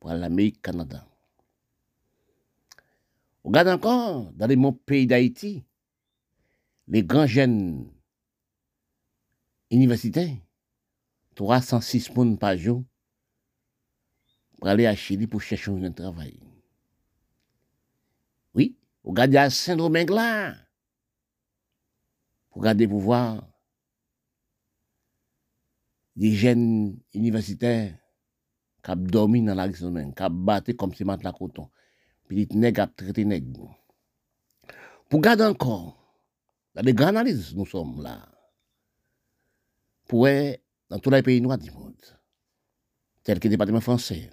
pour 0.00 0.08
l'Amérique, 0.14 0.62
Canada. 0.62 1.06
On 3.44 3.50
regarde 3.50 3.68
encore 3.68 4.32
dans 4.32 4.46
les 4.46 4.56
mon 4.56 4.72
pays 4.72 5.06
d'Haïti, 5.06 5.62
les 6.88 7.04
grands 7.04 7.26
jeunes 7.26 7.86
universitaires, 9.70 10.38
306 11.34 12.08
personnes 12.08 12.38
par 12.38 12.56
jour 12.56 12.82
pour 14.62 14.68
aller 14.68 14.86
à 14.86 14.94
Chili 14.94 15.26
pour 15.26 15.42
chercher 15.42 15.72
un 15.72 15.90
travail. 15.90 16.38
Oui, 18.54 18.76
regardez 19.02 19.36
à 19.36 19.50
Saint-Domingue 19.50 20.10
là. 20.10 20.54
Regardez 22.52 22.86
pour 22.86 23.00
voir 23.00 23.44
des 26.14 26.30
jeunes 26.30 26.96
universitaires 27.12 27.98
qui 28.84 28.92
dormi 28.94 29.42
dans 29.42 29.56
la 29.56 29.72
semaine, 29.74 30.14
qui 30.14 30.22
battu 30.30 30.76
comme 30.76 30.94
si 30.94 31.02
matelas 31.02 31.32
coton. 31.32 31.68
Puis 32.28 32.46
les 32.46 32.56
nègres 32.56 32.86
qui 32.86 33.04
traité 33.04 33.24
nègres. 33.24 33.76
Pour 35.08 35.20
garder 35.20 35.42
encore, 35.42 35.98
dans 36.76 36.82
les 36.82 36.94
grandes 36.94 37.16
analyses, 37.16 37.52
nous 37.56 37.66
sommes 37.66 38.00
là. 38.00 38.28
Pour 40.06 40.28
être 40.28 40.62
dans 40.88 41.00
tous 41.00 41.10
les 41.10 41.22
pays 41.24 41.40
noirs 41.40 41.58
du 41.58 41.72
monde, 41.72 41.96
tels 43.24 43.40
que 43.40 43.48
le 43.48 43.54
département 43.54 43.80
français, 43.80 44.30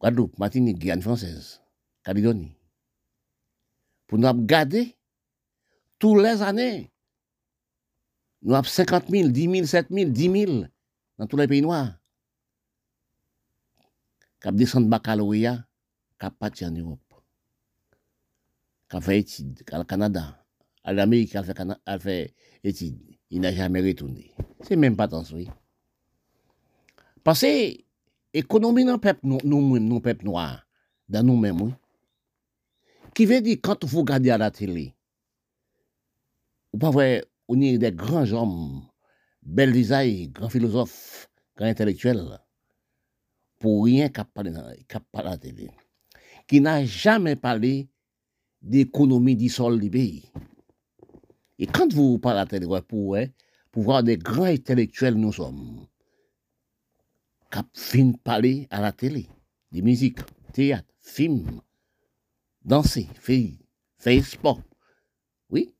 Guadeloupe, 0.00 0.38
Martinique, 0.38 0.78
Guyane 0.78 1.02
française, 1.02 1.60
Calédonie, 2.02 2.56
pour 4.06 4.18
nous 4.18 4.32
garder 4.44 4.96
tous 5.98 6.18
les 6.18 6.42
années. 6.42 6.90
Nous 8.42 8.54
avons 8.54 8.66
50 8.66 9.10
000, 9.10 9.28
10 9.28 9.50
000, 9.50 9.66
7 9.66 9.86
000, 9.90 10.10
10 10.10 10.46
000 10.46 10.64
dans 11.18 11.26
tous 11.26 11.36
les 11.36 11.46
pays 11.46 11.60
noirs. 11.60 11.98
Qui 14.42 14.50
descendent 14.52 14.88
baccalauréat, 14.88 15.66
qui 16.18 16.26
parti 16.38 16.64
en 16.64 16.70
Europe, 16.70 17.14
qui 18.88 19.00
fait 19.02 19.18
études, 19.18 19.62
au 19.70 19.84
Canada, 19.84 20.42
à 20.82 20.94
l'Amérique, 20.94 21.32
fait, 21.32 22.00
fait 22.00 22.34
études 22.64 23.10
il 23.30 23.40
n'a 23.40 23.52
jamais 23.52 23.80
retourné. 23.80 24.32
C'est 24.62 24.76
même 24.76 24.96
pas 24.96 25.08
tant 25.08 25.22
oui. 25.32 25.48
Parce 27.22 27.42
que 27.42 27.76
ekonomi 28.36 28.84
nan 28.86 29.00
pep 29.02 29.22
nou 29.26 29.40
mwen, 29.42 29.86
nou 29.88 30.02
pep 30.04 30.22
nou 30.26 30.38
a, 30.38 30.62
dan 31.10 31.26
nou 31.26 31.40
men 31.40 31.56
mwen. 31.56 31.72
Ki 33.16 33.26
ve 33.26 33.40
di, 33.42 33.56
kante 33.58 33.88
vou 33.90 34.06
gade 34.06 34.30
a 34.30 34.38
la 34.38 34.50
tele, 34.54 34.90
ou 36.70 36.78
pa 36.82 36.92
vwe, 36.94 37.08
ou 37.50 37.58
ni 37.58 37.74
de 37.82 37.90
gran 37.90 38.28
jom, 38.28 38.52
bel 39.42 39.74
dizay, 39.74 40.28
gran 40.34 40.52
filosof, 40.52 40.94
gran 41.58 41.74
intelektuel, 41.74 42.22
pou 43.60 43.88
rien 43.88 44.12
kap 44.14 44.30
pale 44.36 44.54
la 44.54 45.36
tele, 45.42 45.72
ki 46.46 46.62
nan 46.62 46.86
jamen 46.86 47.38
pale 47.42 47.74
de 48.60 48.84
ekonomi 48.86 49.34
di 49.38 49.50
sol 49.50 49.80
li 49.80 49.90
beyi. 49.90 50.22
E 51.60 51.66
kante 51.66 51.98
vou 51.98 52.22
pale 52.22 52.38
la 52.38 52.46
tele, 52.48 52.70
pou 52.86 53.82
vwa 53.82 54.04
de 54.06 54.14
gran 54.22 54.54
intelektuel 54.54 55.18
nou 55.18 55.34
som, 55.34 55.58
qui 57.50 57.60
fin 57.74 58.12
parler 58.12 58.66
à 58.70 58.80
la 58.80 58.92
télé, 58.92 59.28
des 59.72 59.82
musiques, 59.82 60.20
théâtre, 60.52 60.88
films, 61.00 61.60
danser, 62.64 63.08
faire, 63.14 63.48
faire 63.98 64.24
sport. 64.24 64.62
Oui. 65.50 65.74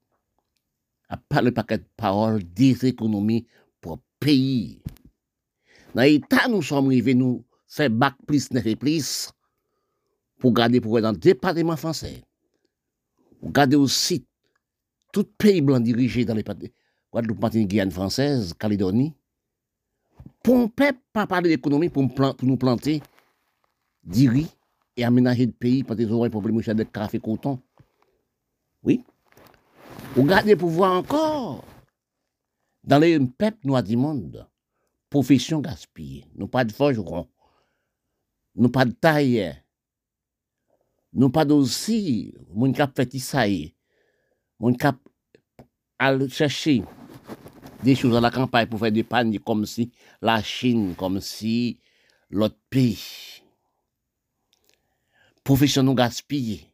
À 1.09 1.17
part 1.17 1.43
le 1.43 1.53
paquet 1.53 1.79
de 1.79 1.85
paroles 1.97 2.43
des 2.45 2.87
économies 2.87 3.47
pour 3.81 3.99
pays. 4.19 4.83
Dans 5.95 6.03
l'État, 6.03 6.49
nous 6.49 6.63
sommes 6.63 6.87
arrivés, 6.87 7.15
nous 7.15 7.45
faire 7.67 7.91
bac 7.91 8.15
plus, 8.27 8.51
neuf 8.53 8.67
et 8.67 8.77
plus, 8.77 9.31
pour 10.39 10.53
garder 10.53 10.81
pour 10.81 11.01
dans 11.01 11.13
le 11.13 11.19
département 11.19 11.77
français. 11.77 12.25
Pour 13.41 13.53
garder 13.53 13.77
aussi 13.77 14.27
tout 15.13 15.25
pays 15.25 15.61
blanc 15.61 15.81
dirigé 15.81 16.25
dans 16.25 16.35
les 16.35 16.45
Guadeloupe, 17.13 17.41
Martinique, 17.41 17.69
Guyane 17.71 17.91
française, 17.91 18.55
Calédonie, 18.55 19.15
pour 20.43 20.59
ne 20.59 20.67
pas 21.13 21.27
parler 21.27 21.51
d'économie, 21.51 21.89
pour, 21.89 22.09
nous 22.43 22.57
planter 22.57 23.03
du 24.03 24.29
riz 24.29 24.51
et 24.97 25.05
aménager 25.05 25.47
le 25.47 25.53
pays 25.53 25.85
pour 25.85 25.97
des 25.97 26.11
oreilles 26.11 26.31
pour 26.31 26.47
les 26.47 26.75
de 26.75 26.83
café 26.85 27.19
coton. 27.19 27.61
Oui. 28.83 29.05
Vous 30.15 30.25
gardez 30.25 30.57
pouvoir 30.57 30.93
encore 30.93 31.65
Dans 32.83 32.99
les 32.99 33.19
peuples 33.21 33.67
noirs 33.67 33.83
du 33.83 33.97
monde, 33.97 34.49
profession 35.11 35.61
gaspillée. 35.61 36.25
Nous 36.35 36.49
pas 36.49 36.65
de 36.65 36.73
forgeron. 36.73 37.29
Nous 38.55 38.69
pas 38.69 38.85
de 38.85 38.93
taille. 38.93 39.55
Nous 41.13 41.31
pas 41.31 41.45
d'aussi, 41.45 42.35
mon 42.55 42.73
cap 42.73 42.95
fait 42.95 43.19
ça 43.19 43.45
Mon 44.59 44.73
cap 44.73 44.97
à 45.99 46.17
chercher 46.29 46.83
des 47.83 47.95
choses 47.95 48.17
à 48.17 48.21
la 48.21 48.31
campagne 48.31 48.67
pour 48.67 48.81
faire 48.81 48.93
des 48.93 49.03
pannes 49.03 49.39
comme 49.41 49.67
si 49.67 49.91
la 50.21 50.43
Chine, 50.43 50.95
comme 50.97 51.21
si 51.21 51.79
l'autre 52.29 52.59
pays. 52.69 53.43
Profession 55.43 55.83
nous 55.83 55.95
gaspillée. 55.95 56.67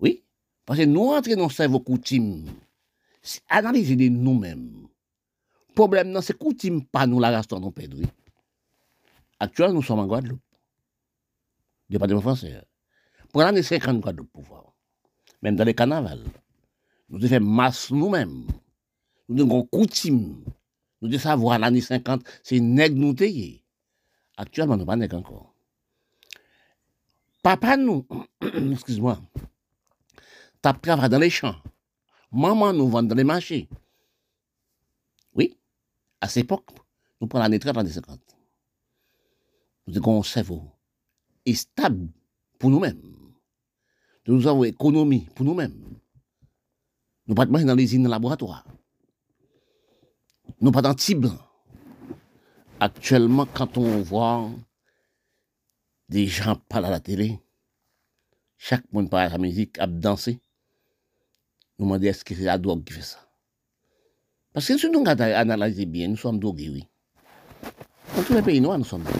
Oui, 0.00 0.22
parce 0.64 0.78
que 0.78 0.84
nous 0.84 1.08
entrons 1.10 1.36
dans 1.36 1.48
le 1.48 1.52
cerveau 1.52 1.80
coutume. 1.80 2.46
Analyser 3.48 3.96
de 3.96 4.08
nous-mêmes. 4.08 4.86
Problème, 5.74 6.10
non, 6.10 6.20
c'est 6.20 6.38
coutume 6.38 6.84
pas 6.84 7.06
nous 7.06 7.18
la 7.18 7.36
restons 7.36 7.58
dans 7.58 7.74
oui. 7.76 8.06
Actuellement, 9.38 9.74
nous 9.74 9.82
sommes 9.82 9.98
en 9.98 10.06
Guadeloupe. 10.06 10.40
Département 11.90 12.20
français. 12.20 12.62
Pour 13.30 13.42
l'année 13.42 13.62
50 13.62 14.00
Guadeloupe, 14.00 14.32
pouvoir. 14.32 14.72
Même 15.42 15.56
dans 15.56 15.64
les 15.64 15.74
carnavals. 15.74 16.24
Nous 17.08 17.18
devons 17.18 17.40
masse 17.44 17.90
nous-mêmes. 17.90 18.46
Nous 19.28 19.36
devons 19.36 19.64
coutume. 19.64 20.44
Nous 21.00 21.08
devons 21.08 21.22
savoir 21.22 21.58
l'année 21.58 21.80
50, 21.80 22.22
c'est 22.42 22.60
nègre 22.60 22.96
nous 22.96 23.14
Actuellement, 24.36 24.76
nous 24.76 24.84
ne 24.84 25.06
pas 25.06 25.16
encore. 25.16 25.54
Papa 27.42 27.76
nous, 27.76 28.06
excuse-moi, 28.72 29.20
tape 30.60 30.82
travail 30.82 31.08
dans 31.08 31.18
les 31.18 31.30
champs. 31.30 31.56
Maman 32.32 32.72
nous 32.72 32.88
vend 32.88 33.02
dans 33.02 33.14
les 33.14 33.24
marchés. 33.24 33.68
Oui, 35.34 35.56
à 36.20 36.28
cette 36.28 36.44
époque, 36.44 36.66
nous 37.20 37.28
prenons 37.28 37.44
l'année 37.44 37.58
30, 37.58 37.76
l'année 37.76 37.90
50. 37.90 38.20
Nous 39.86 39.96
avons 39.96 40.20
un 40.20 40.22
cerveau 40.24 40.62
stable 41.54 42.08
pour 42.58 42.70
nous-mêmes. 42.70 43.00
Nous 44.26 44.46
avons 44.48 44.64
une 44.64 44.70
économie 44.70 45.28
pour 45.34 45.44
nous-mêmes. 45.44 45.78
Nous 47.28 47.34
ne 47.34 47.34
pas 47.34 47.46
dans 47.46 47.74
les 47.74 47.84
usines 47.84 48.08
laboratoire. 48.08 48.64
nous 50.60 50.72
pas 50.72 50.82
d'antibes. 50.82 51.26
Actuellement, 52.80 53.46
quand 53.46 53.78
on 53.78 54.02
voit 54.02 54.50
des 56.08 56.26
gens 56.26 56.56
parler 56.68 56.88
à 56.88 56.90
la 56.90 57.00
télé, 57.00 57.40
chaque 58.58 58.90
monde 58.92 59.10
parle 59.10 59.26
à 59.26 59.28
la 59.30 59.38
musique, 59.38 59.78
à 59.78 59.86
danser, 59.86 60.40
nous 61.78 61.86
demandons 61.86 62.04
est-ce 62.04 62.24
que 62.24 62.34
c'est 62.34 62.42
la 62.42 62.58
drogue 62.58 62.84
qui 62.84 62.92
fait 62.92 63.02
ça. 63.02 63.18
Parce 64.52 64.66
que 64.68 64.78
si 64.78 64.88
nous 64.88 65.04
analysons 65.06 65.88
bien, 65.88 66.08
nous 66.08 66.16
sommes 66.16 66.38
drogués, 66.38 66.70
oui. 66.70 66.88
Dans 68.14 68.22
tous 68.22 68.34
les 68.34 68.42
pays 68.42 68.60
noirs, 68.60 68.78
nous 68.78 68.84
sommes 68.84 69.02
drogués. 69.02 69.18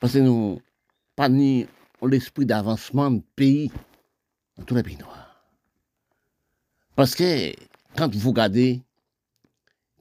Parce 0.00 0.14
que 0.14 0.18
nous 0.18 0.60
pas 1.14 1.28
ni 1.28 1.66
l'esprit 2.02 2.46
d'avancement 2.46 3.10
de 3.10 3.22
pays 3.34 3.70
dans 4.56 4.64
tous 4.64 4.74
les 4.74 4.82
pays 4.82 4.98
noirs. 4.98 5.44
Parce 6.94 7.14
que 7.14 7.52
quand 7.96 8.14
vous 8.14 8.30
regardez 8.30 8.82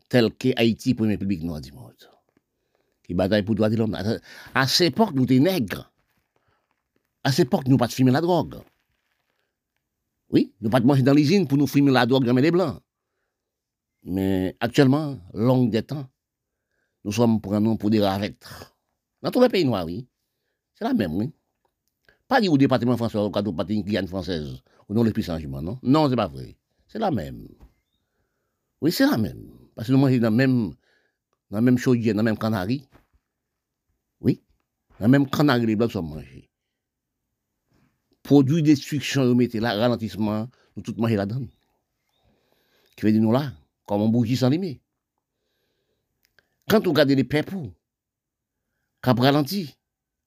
tel 0.09 0.31
que 0.35 0.49
Haïti, 0.55 0.93
premier 0.93 1.17
public 1.17 1.43
noir 1.43 1.61
du 1.61 1.71
monde, 1.71 1.93
qui 3.03 3.13
bataille 3.13 3.43
pour 3.43 3.53
le 3.53 3.57
droit 3.57 3.69
de 3.69 3.75
l'homme, 3.75 3.97
à 4.53 4.67
cette 4.67 4.93
époque, 4.93 5.13
nous 5.13 5.23
étions 5.23 5.43
nègres. 5.43 5.91
À 7.23 7.31
cette 7.31 7.47
époque, 7.47 7.67
nous 7.67 7.77
pas 7.77 7.87
filmer 7.87 8.11
la 8.11 8.21
drogue. 8.21 8.59
Oui, 10.29 10.53
nous 10.61 10.69
pas 10.69 10.79
manger 10.79 11.03
dans 11.03 11.13
l'usine 11.13 11.47
pour 11.47 11.57
nous 11.57 11.67
filmer 11.67 11.91
la 11.91 12.05
drogue 12.05 12.25
dans 12.25 12.33
les 12.33 12.51
blancs. 12.51 12.81
Mais 14.03 14.55
actuellement, 14.59 15.17
long 15.33 15.65
des 15.65 15.81
temps, 15.81 16.07
nous 17.03 17.11
sommes 17.11 17.41
prenons 17.41 17.77
pour 17.77 17.89
des 17.89 18.01
ravettes. 18.01 18.47
Dans 19.21 19.31
tous 19.31 19.41
les 19.41 19.49
pays 19.49 19.65
noirs, 19.65 19.85
oui. 19.85 20.07
C'est 20.75 20.83
la 20.83 20.93
même, 20.93 21.15
oui. 21.15 21.31
Pas 22.27 22.41
dire 22.41 22.51
au 22.51 22.57
département 22.57 22.97
français, 22.97 23.17
au 23.17 23.31
cadre 23.31 23.51
de 23.51 23.73
Guyane 23.81 24.07
française, 24.07 24.61
ou 24.87 24.93
non 24.93 25.03
les 25.03 25.11
puissants 25.11 25.39
non? 25.39 25.79
Non, 25.81 26.09
c'est 26.09 26.15
pas 26.15 26.27
vrai. 26.27 26.55
C'est 26.87 26.99
la 26.99 27.11
même. 27.11 27.47
Oui, 28.81 28.91
c'est 28.91 29.05
la 29.05 29.17
même. 29.17 29.64
Parce 29.75 29.87
que 29.87 29.93
nous 29.93 29.99
mangeons 29.99 30.17
dans 30.17 30.23
la 30.23 30.31
même, 30.31 30.69
dans 31.49 31.57
la 31.57 31.61
même 31.61 31.77
chaudière, 31.77 32.13
dans 32.13 32.19
la 32.19 32.23
même 32.23 32.37
canari. 32.37 32.87
Oui. 34.21 34.41
Dans 34.99 35.05
la 35.05 35.07
même 35.09 35.29
canari, 35.29 35.65
les 35.65 35.75
blancs 35.75 35.91
sont 35.91 36.01
mangés. 36.01 36.49
Produit 38.23 38.63
destruction, 38.63 39.27
vous 39.27 39.35
mettez 39.35 39.59
là, 39.59 39.75
ralentissement, 39.75 40.49
nous 40.75 40.81
tout 40.81 40.95
manger 40.97 41.15
là-dedans. 41.15 41.45
Qui 42.95 43.05
veut 43.05 43.11
dire 43.11 43.21
nous 43.21 43.31
là, 43.31 43.51
comme 43.85 44.01
un 44.01 44.07
bougie 44.07 44.37
sans 44.37 44.49
limite. 44.49 44.81
Quand 46.67 46.83
vous 46.83 46.91
regardez 46.91 47.15
les 47.15 47.23
peuples, 47.23 47.57
qui 49.03 49.09
ralenti 49.21 49.77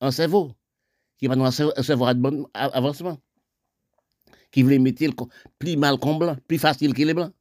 un 0.00 0.12
cerveau, 0.12 0.52
qui 1.16 1.26
va 1.26 1.34
nous 1.34 1.44
un 1.44 1.50
cerveau 1.50 2.06
avancement, 2.54 3.18
qui 4.52 4.62
voulait 4.62 4.78
mettre 4.78 5.26
plus 5.58 5.76
mal 5.76 5.98
qu'on 5.98 6.16
blanc, 6.16 6.36
plus 6.46 6.58
facile 6.58 6.94
que 6.94 7.02
les 7.02 7.14
blancs. 7.14 7.32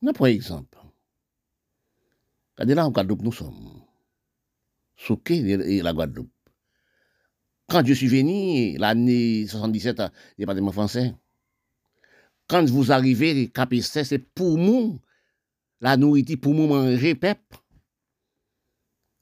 Non, 0.00 0.12
par 0.12 0.28
exemple, 0.28 0.78
regardez 2.56 2.74
là 2.74 2.86
en 2.86 2.90
Guadeloupe, 2.90 3.22
nous 3.22 3.32
sommes. 3.32 3.82
Souquet 4.96 5.42
la 5.82 5.92
Guadeloupe. 5.92 6.30
Quand 7.68 7.84
je 7.84 7.92
suis 7.92 8.08
venu, 8.08 8.78
l'année 8.78 9.46
77, 9.46 10.00
au 10.00 10.08
département 10.38 10.72
français, 10.72 11.14
quand 12.46 12.64
vous 12.64 12.92
arrivez, 12.92 13.48
Capestet, 13.48 14.04
c'est 14.04 14.18
pour 14.18 14.56
nous, 14.56 15.00
la 15.80 15.96
nourriture, 15.96 16.40
pour 16.40 16.54
nous 16.54 16.66
manger, 16.66 17.14
pep. 17.14 17.38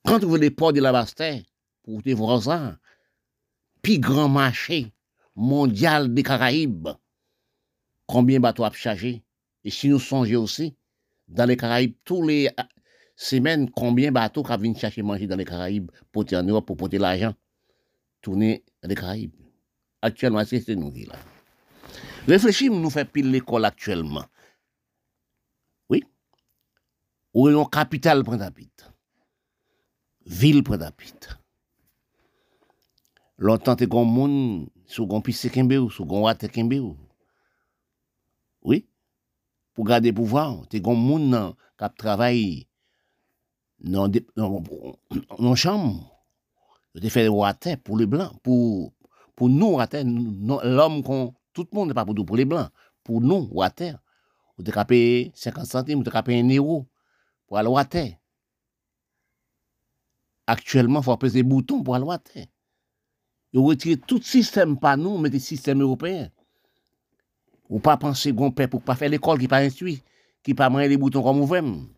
Quand 0.05 0.23
vous 0.23 0.37
les 0.37 0.51
ports 0.51 0.73
de 0.73 0.81
la 0.81 0.93
Bastère, 0.93 1.43
pour 1.83 2.03
tes 2.03 2.15
voisins, 2.15 2.79
puis 3.83 3.99
grand 3.99 4.29
marché 4.29 4.93
mondial 5.35 6.15
des 6.15 6.23
Caraïbes, 6.23 6.89
combien 8.07 8.39
bateaux 8.39 8.65
a 8.65 8.71
chargé? 8.71 9.25
Et 9.67 9.71
si 9.71 9.89
nous 9.89 9.99
songeons 9.99 10.45
aussi, 10.45 10.77
dans 11.27 11.45
les 11.45 11.57
Caraïbes, 11.57 11.97
tous 12.05 12.23
les 12.23 12.47
euh, 12.47 12.63
semaines, 13.17 13.69
combien 13.69 14.11
de 14.11 14.15
bateaux 14.15 14.45
viennent 14.61 14.77
chercher 14.77 15.03
manger 15.03 15.27
dans 15.27 15.35
les 15.35 15.45
Caraïbes, 15.45 15.91
pour 16.13 16.25
en 16.33 16.43
Europe, 16.45 16.67
pour 16.67 16.77
porter 16.77 16.99
l'argent, 16.99 17.35
tourner 18.23 18.65
dans 18.81 18.89
les 18.89 18.95
Caraïbes. 18.95 19.35
Actuellement, 20.01 20.45
c'est 20.45 20.61
ce 20.61 20.71
nous 20.71 20.93
là. 21.09 21.17
Réfléchis, 22.29 22.71
nous 22.71 22.91
fait 22.91 23.11
pile 23.11 23.33
l'école 23.33 23.65
actuellement. 23.65 24.25
Oui. 25.91 26.05
Où 27.35 27.49
est 27.49 27.53
une 27.53 27.69
capitale 27.69 28.23
pour 28.23 28.37
ville 30.27 30.63
près 30.63 30.79
d'Apit. 30.79 31.13
Longtemps, 33.37 33.75
t'es 33.75 33.89
gon 33.89 34.05
moun, 34.05 34.69
sous 34.87 35.09
gon 35.09 35.21
pisse 35.21 35.49
kembe 35.51 35.73
ou, 35.73 35.91
sous 35.91 36.07
gon 36.07 36.23
wate 36.23 36.47
kembe 36.53 36.75
ou. 36.75 36.97
Oui. 38.63 38.87
pou 39.77 39.87
gade 39.87 40.13
pouvan. 40.17 40.63
Te 40.73 40.81
kon 40.83 40.99
moun 40.99 41.29
nan 41.33 41.55
kap 41.79 41.95
travay 42.01 42.65
nan, 43.85 44.11
de, 44.13 44.25
nan, 44.39 44.59
nan 45.37 45.61
chanm. 45.61 46.01
Te 46.97 47.13
fè 47.13 47.27
wate 47.29 47.77
pou 47.85 48.01
le 48.01 48.09
blan. 48.11 48.33
Pou, 48.45 48.89
pou 49.37 49.53
nou 49.53 49.83
wate, 49.83 50.01
l'om 50.03 51.03
kon, 51.07 51.31
tout 51.53 51.69
moun 51.77 51.93
ne 51.93 51.97
pa 51.97 52.07
pou 52.09 52.17
dou 52.17 52.27
pou 52.29 52.41
le 52.41 52.49
blan. 52.49 52.73
Pou 53.07 53.21
nou 53.23 53.47
wate, 53.61 53.93
ou 54.57 54.65
te 54.67 54.73
kape 54.75 54.99
50 55.37 55.69
centime, 55.69 56.01
ou 56.01 56.09
te 56.09 56.15
kape 56.15 56.35
1 56.35 56.55
euro 56.57 56.87
pou 57.47 57.61
al 57.61 57.69
wate. 57.71 58.09
Aktuellement, 60.49 61.05
fò 61.05 61.17
apese 61.17 61.43
bouton 61.45 61.85
pou 61.85 61.95
al 61.97 62.07
wate. 62.09 62.49
Yo 63.55 63.65
wetire 63.67 63.97
tout 64.09 64.25
sistem 64.27 64.75
pa 64.81 64.97
nou, 65.01 65.21
mette 65.23 65.41
sistem 65.43 65.81
européen. 65.85 66.31
Ou 67.69 67.81
pas 67.81 67.97
penser 67.97 68.33
qu'on 68.33 68.51
peut 68.51 68.69
pour 68.69 68.83
pas 68.83 68.95
faire 68.95 69.09
l'école 69.09 69.39
qui 69.39 69.49
pas 69.49 69.59
instruit, 69.59 70.03
qui 70.43 70.55
pas 70.55 70.71
manger 70.71 70.89
les 70.89 70.97
boutons 70.97 71.23
comme 71.23 71.41
vous 71.41 71.89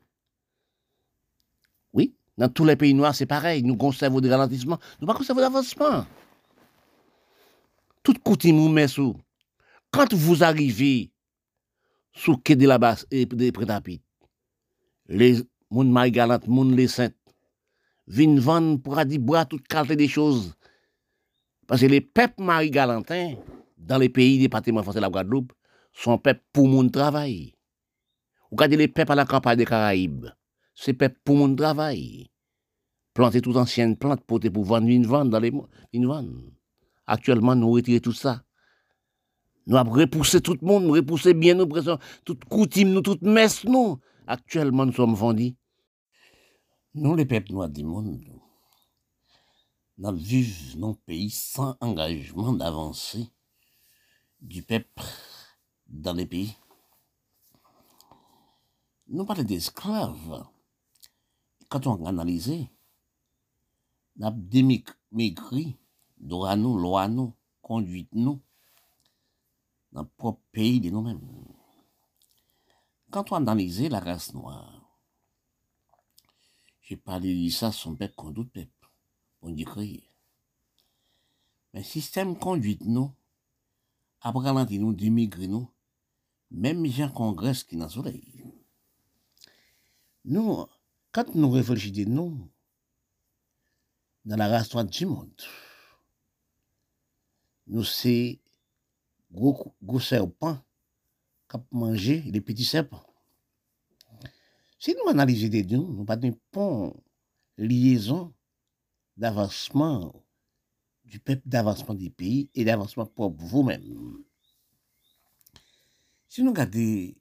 Oui, 1.92 2.14
dans 2.37 2.48
tous 2.48 2.64
les 2.64 2.76
pays 2.76 2.94
noirs, 2.94 3.14
c'est 3.14 3.26
pareil. 3.26 3.62
Nous 3.62 3.76
conservons 3.76 4.20
des 4.20 4.31
ralentissements, 4.31 4.78
nous 5.00 5.07
pas 5.07 5.14
conservons 5.14 5.40
d'avancement. 5.40 6.07
Toute 8.02 8.18
coutume 8.20 8.57
nous 8.57 8.68
met 8.68 8.88
sous. 8.88 9.16
Quand 9.90 10.12
vous 10.14 10.42
arrivez 10.42 11.11
sous 12.12 12.37
quai 12.37 12.57
de 12.57 12.66
la 12.66 12.78
basse 12.78 13.07
et 13.11 13.26
des 13.26 13.52
prêt 13.52 13.66
les 15.09 15.42
moun 15.70 15.90
marie 15.90 16.11
galante, 16.11 16.46
moun 16.46 16.74
les 16.74 16.88
saintes, 16.88 17.14
viennent 18.09 18.40
vendre 18.40 18.81
pour 18.81 18.96
dire 19.04 19.20
boire 19.20 19.46
toute 19.46 19.68
qualité 19.68 19.96
des 19.96 20.09
choses. 20.09 20.54
Parce 21.66 21.83
que 21.83 21.87
les 21.87 22.00
peuples 22.00 22.42
Marie-Galantin, 22.42 23.35
dans 23.76 23.98
les 23.98 24.09
pays 24.09 24.38
département 24.38 24.83
français 24.83 24.98
de 24.98 25.02
la 25.02 25.11
Guadeloupe, 25.11 25.52
sont 25.99 26.19
peuples 26.19 26.45
pour 26.53 26.69
mon 26.69 26.89
travail. 26.89 27.55
Regardez 28.51 28.77
les 28.77 28.89
peuples 28.89 29.13
à 29.13 29.15
la 29.17 29.27
campagne 29.27 29.59
des 29.59 29.67
Caraïbes. 29.67 30.29
C'est 30.75 30.93
peuples 30.93 31.19
pour 31.25 31.37
mon 31.37 31.55
travail. 31.55 32.31
Planter 33.15 33.41
toutes 33.41 33.57
anciennes 33.57 33.97
plantes 33.97 34.23
pour 34.23 34.39
pour 34.39 34.65
vendre 34.65 34.89
une 34.89 35.07
vente 35.07 35.31
dans 35.31 35.41
les 35.41 35.53
une. 35.93 36.53
Actuellement, 37.07 37.57
nous 37.57 37.73
retirons 37.73 38.01
tout 38.01 38.13
ça. 38.13 38.45
Nous 39.67 39.77
avons 39.77 39.91
repoussé 39.91 40.41
tout 40.41 40.57
le 40.61 40.67
monde, 40.67 40.89
repoussé 40.89 41.35
bien 41.35 41.55
nous, 41.55 41.67
toute 42.25 42.45
coutume, 42.45 42.91
nous, 42.91 43.03
toute 43.03 43.23
messe, 43.23 43.65
nous. 43.65 43.99
Actuellement, 44.27 44.87
nous 44.87 44.93
sommes 44.93 45.17
fondis. 45.17 45.57
Nous, 46.95 47.15
les 47.17 47.27
peuples 47.27 47.53
noirs 47.53 47.69
du 47.69 47.83
monde, 47.83 48.21
nous 49.99 50.13
vivons 50.13 50.81
dans 50.81 50.89
le 50.91 50.95
pays 51.07 51.31
sans 51.31 51.77
engagement 51.81 52.53
d'avancer 52.53 53.27
du 54.41 54.63
peuple 54.63 55.03
dans 55.88 56.12
les 56.12 56.27
pays. 56.27 56.57
Nous 59.09 59.24
parlons 59.24 59.42
d'esclaves. 59.42 60.46
Quand 61.68 61.87
on 61.87 62.05
analyse, 62.07 62.68
nous 64.16 64.27
avons 64.27 64.37
démaigri, 64.38 65.77
droit 66.18 66.57
nous, 66.57 66.79
loi 66.79 67.09
nous, 67.09 67.35
conduite 67.62 68.12
nous, 68.12 68.40
dans 69.92 70.03
le 70.03 70.09
propre 70.09 70.42
pays 70.53 70.81
de 70.81 70.90
nous-mêmes. 70.90 71.20
Quand 73.11 73.33
on 73.33 73.37
analyse 73.37 73.83
la 73.83 74.01
race 74.01 74.35
noire, 74.35 75.01
j'ai 76.83 76.96
parlé 76.96 77.44
de 77.44 77.51
ça, 77.51 77.72
son 77.72 77.96
peuple 77.96 78.14
contre 78.14 78.33
d'autres 78.33 78.53
peuples, 78.53 78.90
on 79.42 79.51
dit 79.51 79.64
créer. 79.64 80.11
Mais 81.72 81.83
système 81.83 82.38
conduite 82.38 82.85
nous, 82.85 83.12
après 84.20 84.53
nous, 84.79 84.92
d'émigrer 84.92 85.48
nous, 85.48 85.70
même 86.51 86.85
gens 86.87 87.11
congrès 87.11 87.53
qui 87.69 87.77
dans 87.77 87.85
le 87.85 87.91
soleil. 87.91 88.45
Nous, 90.25 90.67
quand 91.13 91.35
nous 91.35 91.51
réfléchissons, 91.51 92.11
nous, 92.11 92.51
dans 94.25 94.37
la 94.37 94.49
race 94.49 94.75
du 94.87 95.07
monde, 95.07 95.43
nous, 97.67 97.85
c'est 97.85 98.41
gros, 99.31 99.75
gros 99.83 100.01
serpent 100.01 100.59
qui 101.49 101.59
mangé 101.73 102.21
les 102.23 102.41
petits 102.41 102.65
serpents. 102.65 103.05
Si 104.79 104.95
nous 104.95 105.11
analysons 105.11 105.49
des 105.49 105.65
nous, 105.65 105.93
nous 105.93 106.05
pas 106.05 106.17
une 106.23 106.37
liaison 107.57 108.33
d'avancement 109.17 110.15
du 111.05 111.19
peuple, 111.19 111.43
d'avancement 111.47 111.95
du 111.95 112.11
pays 112.11 112.51
et 112.55 112.65
d'avancement 112.65 113.07
pour 113.07 113.31
vous-même. 113.31 114.23
Si 116.29 116.43
nous 116.43 116.51
regardons 116.51 117.14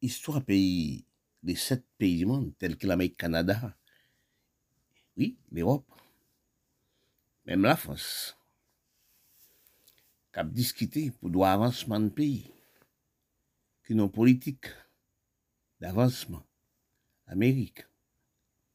l'histoire 0.00 0.44
pays, 0.44 1.04
des 1.42 1.56
sept 1.56 1.84
pays 1.98 2.18
du 2.18 2.26
monde, 2.26 2.56
tels 2.58 2.76
que 2.76 2.86
l'Amérique, 2.86 3.16
Canada, 3.16 3.76
oui, 5.16 5.36
l'Europe, 5.50 5.90
même 7.44 7.62
la 7.62 7.76
France, 7.76 8.36
qui 10.32 10.38
a 10.38 10.44
discuté 10.44 11.10
pour 11.10 11.28
l'avancement 11.30 11.98
de 11.98 12.08
pays, 12.08 12.52
qui 13.84 13.94
n'ont 13.94 14.08
politique 14.08 14.66
d'avancement, 15.80 16.46
Amérique, 17.26 17.84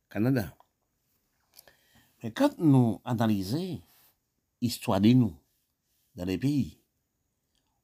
Canada. 0.10 0.58
Mais 2.22 2.32
quand 2.32 2.58
nous 2.60 3.02
analysons 3.06 3.82
l'histoire 4.62 5.00
de 5.00 5.14
nous 5.14 5.36
dans 6.16 6.26
les 6.26 6.38
pays, 6.38 6.81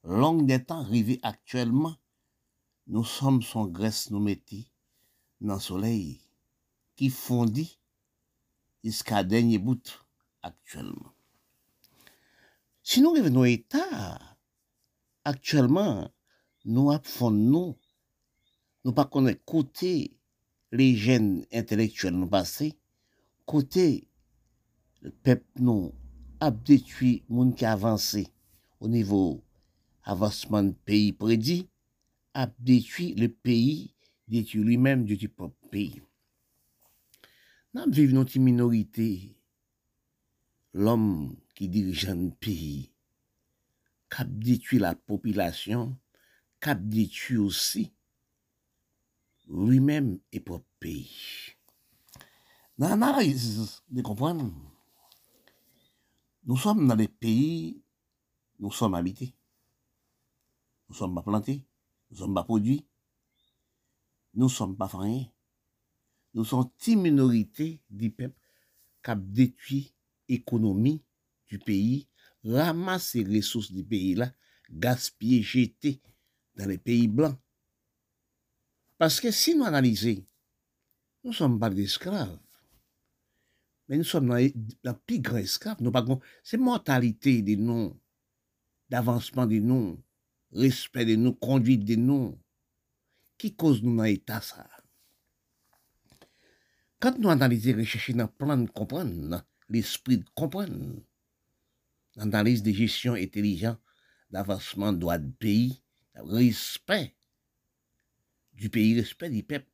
long 0.03 0.45
de 0.47 0.57
tan 0.57 0.83
rive 0.87 1.17
aktuelman, 1.25 1.95
nou 2.87 3.03
som 3.07 3.41
son 3.43 3.71
gres 3.73 4.07
nou 4.11 4.23
meti 4.23 4.63
nan 5.43 5.59
soley 5.63 6.17
ki 6.97 7.09
fondi 7.13 7.65
iska 8.87 9.23
denye 9.27 9.59
bout 9.59 9.91
aktuelman. 10.45 11.11
Si 12.87 13.03
nou 13.03 13.17
rive 13.17 13.31
nou 13.33 13.47
etat, 13.47 14.21
aktuelman 15.27 16.07
nou 16.67 16.93
ap 16.93 17.07
fond 17.07 17.35
nou, 17.35 17.75
nou 18.83 18.95
pa 18.95 19.07
konen 19.11 19.35
kote 19.47 19.93
le 20.71 20.87
jen 20.95 21.27
intelektuel 21.51 22.15
nou 22.15 22.31
pase, 22.31 22.71
kote 23.47 23.87
pep 25.23 25.43
nou 25.59 25.91
ap 26.43 26.63
detui 26.67 27.17
moun 27.27 27.51
ki 27.57 27.67
avanse 27.67 28.23
o 28.79 28.87
nivou 28.91 29.37
avansman 30.07 30.71
peyi 30.87 31.11
predi, 31.19 31.61
ap 32.37 32.53
detui 32.63 33.13
le 33.19 33.27
peyi, 33.29 33.91
detui 34.31 34.63
li 34.63 34.77
menm 34.79 35.05
deti 35.07 35.27
pop 35.27 35.53
peyi. 35.71 36.01
Nam 37.75 37.91
viv 37.93 38.13
nou 38.15 38.27
ti 38.27 38.39
minorite, 38.41 39.07
l'om 40.77 41.35
ki 41.57 41.67
dirijan 41.73 42.29
peyi, 42.41 42.87
kap 44.13 44.31
detui 44.31 44.79
la 44.81 44.93
popilasyon, 44.95 45.91
kap 46.63 46.81
detui 46.87 47.41
osi, 47.43 47.87
li 49.67 49.79
menm 49.83 50.15
e 50.31 50.41
pop 50.43 50.63
peyi. 50.81 51.07
Nan 52.77 52.95
analize, 52.99 53.81
de 53.89 54.03
kompran, 54.05 54.39
nou 56.45 56.61
som 56.61 56.79
nan 56.85 56.99
le 57.01 57.09
peyi, 57.09 57.75
nou 58.61 58.71
som 58.73 58.95
habite. 58.95 59.36
Nous 60.89 60.93
ne 60.93 60.97
sommes 60.97 61.15
pas 61.15 61.21
plantés, 61.21 61.65
nous 62.09 62.17
ne 62.17 62.19
sommes 62.21 62.33
pas 62.33 62.43
produits, 62.43 62.85
nous 64.33 64.45
ne 64.45 64.49
sommes 64.49 64.77
pas 64.77 64.87
rien. 64.87 65.25
Nous 66.33 66.45
sommes 66.45 66.69
une 66.87 67.01
minorité 67.01 67.81
du 67.89 68.11
peuple 68.11 68.39
qui 69.03 69.11
a 69.11 69.15
détruit 69.15 69.93
l'économie 70.29 71.03
du 71.47 71.59
pays, 71.59 72.07
ramassé 72.43 73.23
les 73.23 73.39
ressources 73.39 73.71
du 73.71 73.83
pays 73.83 74.15
là, 74.15 74.31
gaspillé, 74.69 75.41
jeté 75.41 76.01
dans 76.55 76.65
les 76.65 76.77
pays 76.77 77.07
blancs. 77.07 77.37
Parce 78.97 79.19
que 79.19 79.31
si 79.31 79.55
nous 79.55 79.63
analysons, 79.63 80.23
nous 81.23 81.31
ne 81.31 81.35
sommes 81.35 81.59
pas 81.59 81.69
des 81.69 81.83
esclaves. 81.83 82.39
Mais 83.87 83.97
nous 83.97 84.03
sommes 84.03 84.27
dans 84.27 84.51
la 84.83 84.93
pire 84.93 85.37
esclave. 85.37 85.77
C'est 86.43 86.57
mortalité 86.57 87.41
des 87.41 87.55
noms, 87.55 87.97
d'avancement 88.89 89.45
des 89.45 89.61
noms, 89.61 90.01
respect 90.51 91.05
de 91.05 91.15
nous, 91.15 91.33
conduite 91.33 91.85
de 91.85 91.95
nous, 91.95 92.37
qui 93.37 93.55
cause 93.55 93.83
nous 93.83 93.95
dans 93.95 94.03
l'état 94.03 94.41
ça? 94.41 94.69
Quand 96.99 97.17
nous 97.19 97.29
analysons, 97.29 97.77
recherchons 97.77 98.13
dans 98.13 98.23
le 98.23 98.29
plan 98.29 98.57
de 98.57 98.69
comprendre, 98.69 99.43
l'esprit 99.69 100.17
de 100.17 100.25
comprendre, 100.33 101.01
l'analyse 102.15 102.63
de 102.63 102.71
gestion 102.71 103.13
intelligente, 103.13 103.79
d'avancement 104.31 104.91
de 104.91 104.97
droit 104.97 105.17
de 105.17 105.31
pays, 105.31 105.81
respect 106.15 107.15
du 108.53 108.69
pays, 108.69 108.99
respect 108.99 109.29
du 109.29 109.43
peuple, 109.43 109.69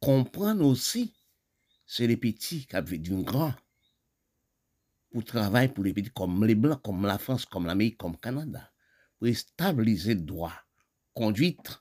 comprendre 0.00 0.64
aussi, 0.64 1.12
c'est 1.84 2.06
les 2.06 2.16
petits 2.16 2.66
qui 2.66 2.76
ont 2.76 2.82
d'un 2.82 3.22
grand 3.22 3.54
pour 5.10 5.24
travailler 5.24 5.68
pour 5.68 5.84
les 5.84 5.92
petits 5.92 6.10
comme 6.10 6.44
les 6.44 6.54
Blancs, 6.54 6.80
comme 6.82 7.04
la 7.06 7.18
France, 7.18 7.44
comme 7.44 7.66
l'Amérique, 7.66 7.98
comme 7.98 8.12
le 8.12 8.18
Canada 8.18 8.72
pour 9.18 9.34
stabiliser 9.34 10.14
le 10.14 10.20
droit, 10.20 10.54
conduite, 11.14 11.80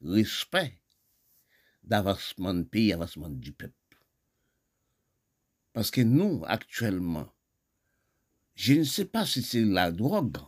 respect 0.00 0.78
d'avancement 1.82 2.54
de 2.54 2.62
pays, 2.62 2.92
avancement 2.92 3.28
du 3.28 3.52
peuple. 3.52 3.74
Parce 5.72 5.90
que 5.90 6.00
nous, 6.00 6.42
actuellement, 6.46 7.32
je 8.54 8.74
ne 8.74 8.84
sais 8.84 9.06
pas 9.06 9.26
si 9.26 9.42
c'est 9.42 9.64
la 9.64 9.90
drogue, 9.90 10.38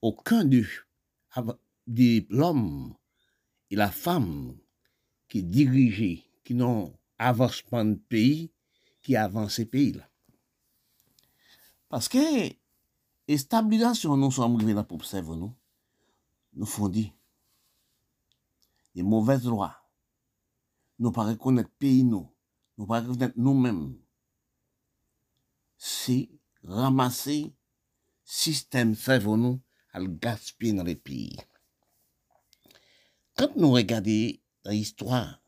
aucun 0.00 0.44
de, 0.44 0.64
l'homme 2.30 2.94
et 3.70 3.76
la 3.76 3.90
femme 3.90 4.56
qui 5.28 5.42
dirigent, 5.42 6.22
qui 6.44 6.54
n'ont 6.54 6.96
avancement 7.18 7.84
de 7.84 7.94
pays, 7.94 8.52
qui 9.02 9.16
avancent 9.16 9.54
ces 9.54 9.66
pays-là. 9.66 10.08
Stabilisation, 13.34 14.16
nous 14.16 14.30
sommes 14.30 14.54
arrivés 14.54 14.72
là 14.74 14.84
pour 14.84 14.96
observer 14.98 15.34
nous, 15.36 15.52
nous 16.54 16.66
font 16.66 16.88
dire 16.88 17.10
des 18.94 19.02
mauvaises 19.02 19.44
lois. 19.44 19.76
Nous 20.98 21.10
pas 21.10 21.24
reconnaître 21.24 21.70
pays 21.78 22.04
nous, 22.04 22.32
nous 22.78 22.86
pas 22.86 23.00
reconnaître 23.00 23.34
nous-mêmes. 23.36 23.98
C'est 25.76 26.30
ramasser 26.62 27.52
système 28.24 28.94
cerveau 28.94 29.36
nous 29.36 29.60
à 29.92 30.00
le 30.00 30.06
gaspiller 30.08 30.72
dans 30.72 30.84
les 30.84 30.96
pays. 30.96 31.36
Quand 33.36 33.54
nous 33.56 33.72
regardons 33.72 34.32
l'histoire, 34.64 35.42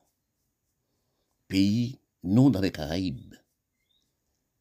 pays 1.46 1.98
non 2.22 2.50
dans 2.50 2.60
les 2.60 2.72
Caraïbes, 2.72 3.34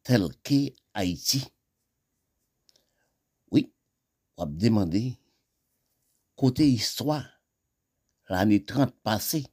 tel 0.02 0.28
que 0.42 0.72
Haïti, 0.94 1.44
on 4.38 4.46
demandé, 4.46 5.18
côté 6.36 6.68
histoire, 6.68 7.26
l'année 8.28 8.64
30 8.64 8.94
passée, 9.02 9.44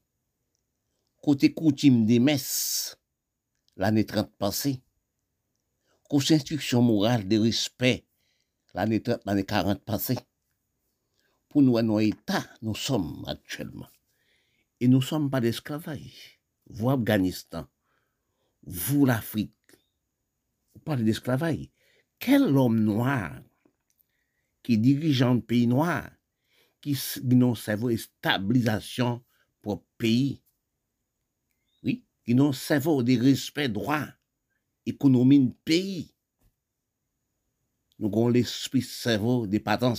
côté 1.22 1.54
coutume 1.54 2.06
des 2.06 2.20
messes, 2.20 2.98
l'année 3.76 4.06
30 4.06 4.32
passée, 4.38 4.84
côté 6.08 6.36
instruction 6.36 6.84
morale 6.84 7.28
de 7.28 7.40
respect, 7.40 8.06
l'année 8.76 9.02
30, 9.02 9.26
l'année 9.26 9.44
40 9.44 9.84
passée, 9.84 10.20
pour 11.50 11.64
nous, 11.64 11.82
nos 11.82 12.00
États, 12.00 12.46
nous 12.62 12.76
sommes 12.76 13.24
actuellement. 13.28 13.88
Et 14.82 14.88
nous 14.88 15.00
ne 15.00 15.04
sommes 15.04 15.32
pas 15.32 15.40
d'esclavage. 15.40 16.40
Vous, 16.68 16.90
Afghanistan, 16.90 17.66
vous, 18.64 19.06
l'Afrique, 19.06 19.56
vous 20.74 20.82
parlez 20.82 21.04
d'esclavage. 21.04 21.70
Quel 22.20 22.44
homme 22.58 22.82
noir 22.82 23.32
qui 24.66 24.80
dirige 24.80 25.22
un 25.22 25.40
pays 25.40 25.68
noir, 25.68 26.10
qui 26.82 26.98
n'a 27.22 27.56
cerveau 27.56 27.96
stabilisation 27.96 29.24
pour 29.62 29.86
pays, 29.96 30.42
oui, 31.84 32.04
qui 32.24 32.34
n'a 32.34 32.52
cerveau 32.52 33.04
de 33.04 33.16
respect 33.16 33.70
droit, 33.70 34.08
économie 34.84 35.54
pays. 35.64 36.16
Nous 38.00 38.08
avons 38.08 38.30
l'esprit 38.30 38.82
cerveau 38.82 39.46
des 39.46 39.60
patents, 39.60 39.94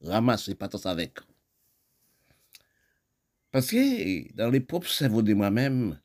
ramasse 0.00 0.48
les 0.48 0.54
patents 0.54 0.86
avec. 0.86 1.18
Parce 3.50 3.66
que 3.66 4.32
dans 4.34 4.48
les 4.48 4.60
propres 4.60 4.88
cerveaux 4.88 5.20
de 5.20 5.34
moi-même, 5.34 6.00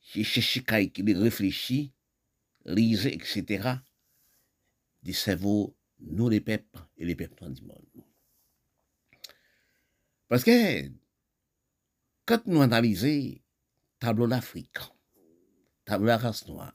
j'ai 0.00 0.24
cherché 0.24 0.64
qui 0.90 1.02
les 1.02 1.12
réfléchit, 1.12 1.92
lise, 2.64 3.04
etc. 3.04 3.74
Des 5.02 5.12
cerveaux, 5.12 5.76
nous 6.06 6.28
les 6.28 6.40
peuples 6.40 6.80
et 6.96 7.04
les 7.04 7.16
peuples 7.16 7.50
du 7.52 7.62
monde. 7.62 7.86
Parce 10.28 10.44
que 10.44 10.90
quand 12.26 12.46
nous 12.46 12.62
analysons 12.62 13.38
tableau 13.98 14.26
d'Afrique, 14.26 14.78
tableau 15.84 16.06
de 16.06 16.08
la 16.08 16.18
race 16.18 16.46
noire, 16.46 16.74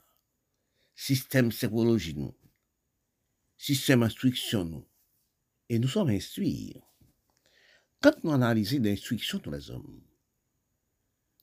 système 0.94 1.50
sérologie, 1.50 2.14
nous, 2.14 2.34
système 3.56 4.02
instruction, 4.02 4.64
nous, 4.64 4.86
et 5.68 5.78
nous 5.78 5.88
sommes 5.88 6.10
instruits. 6.10 6.80
Quand 8.00 8.22
nous 8.24 8.32
analysons 8.32 8.82
l'instruction 8.82 9.38
de 9.38 9.50
les 9.50 9.70
hommes, 9.70 10.02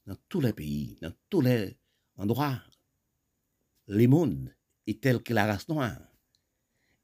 dans 0.06 0.18
tous 0.30 0.42
les 0.42 0.54
pays, 0.54 0.98
dans 1.02 1.14
tous 1.30 1.42
les 1.42 1.78
endroits, 2.16 2.62
le 3.88 4.08
monde 4.08 4.56
est 4.86 5.02
tel 5.02 5.22
que 5.22 5.34
la 5.34 5.46
race 5.46 5.68
noire, 5.68 6.02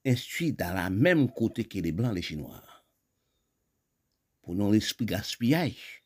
instruit 0.06 0.54
dans 0.54 0.74
la 0.74 0.90
même 0.90 1.32
côté 1.32 1.66
que 1.66 1.80
les 1.80 1.92
blancs, 1.92 2.14
les 2.14 2.22
chinois. 2.22 2.62
Pour 4.42 4.56
nous, 4.56 4.72
l'esprit 4.72 5.06
gaspillage. 5.06 6.04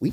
Oui, 0.00 0.12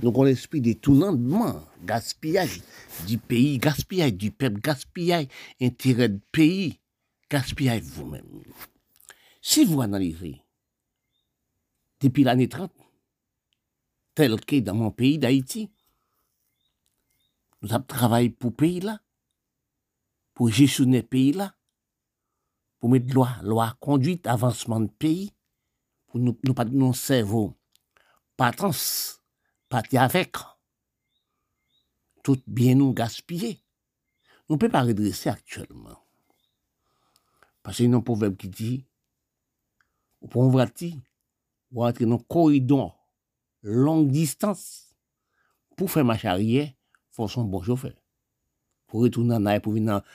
donc 0.00 0.18
on 0.18 0.24
l'esprit 0.24 0.60
détournement, 0.60 1.64
gaspillage 1.84 2.60
du 3.06 3.18
pays, 3.18 3.58
gaspillage 3.58 4.14
du 4.14 4.30
peuple, 4.30 4.60
gaspillage 4.60 5.26
intérêt 5.60 6.08
du 6.08 6.20
pays, 6.32 6.80
gaspillage 7.30 7.82
vous-même. 7.82 8.42
Si 9.40 9.64
vous 9.64 9.80
analysez 9.80 10.42
depuis 12.00 12.24
l'année 12.24 12.48
30, 12.48 12.72
tel 14.14 14.40
que 14.40 14.60
dans 14.60 14.74
mon 14.74 14.90
pays 14.90 15.18
d'Haïti, 15.18 15.70
nous 17.62 17.72
avons 17.72 17.84
travaillé 17.84 18.30
pour 18.30 18.54
pays 18.54 18.80
là, 18.80 19.00
pour 20.34 20.48
gestionner 20.50 21.02
pays 21.02 21.32
là, 21.32 21.54
pou 22.78 22.90
met 22.92 23.04
lwa, 23.14 23.30
lwa 23.42 23.72
konduit 23.82 24.28
avansman 24.30 24.86
peyi, 25.02 25.28
pou 26.08 26.22
nou, 26.22 26.38
nou 26.46 26.56
pati 26.56 26.76
nou 26.78 26.96
servo 26.96 27.50
patans, 28.38 28.80
pati 29.68 29.98
avek, 30.00 30.38
tout 32.22 32.42
bien 32.46 32.78
nou 32.78 32.94
gaspye, 32.96 33.56
nou 34.46 34.60
pe 34.60 34.70
pa 34.72 34.84
redrese 34.86 35.30
aktuelman. 35.32 35.98
Pase 37.66 37.84
yon 37.84 38.04
pouveb 38.06 38.38
ki 38.38 38.48
di, 38.48 38.72
ou 40.22 40.30
pou 40.30 40.46
mvrati, 40.46 40.94
ou 41.74 41.84
atre 41.84 42.06
nan 42.08 42.22
koridon, 42.30 42.92
long 43.62 44.06
distans, 44.08 44.62
pou 45.76 45.90
fè 45.90 46.04
macharye, 46.06 46.70
fò 47.14 47.28
son 47.30 47.50
bon 47.50 47.62
choufer. 47.66 47.94
Pou 48.88 49.04
retounan 49.04 49.44
naye 49.44 49.60
pou 49.60 49.76
vinan 49.76 50.06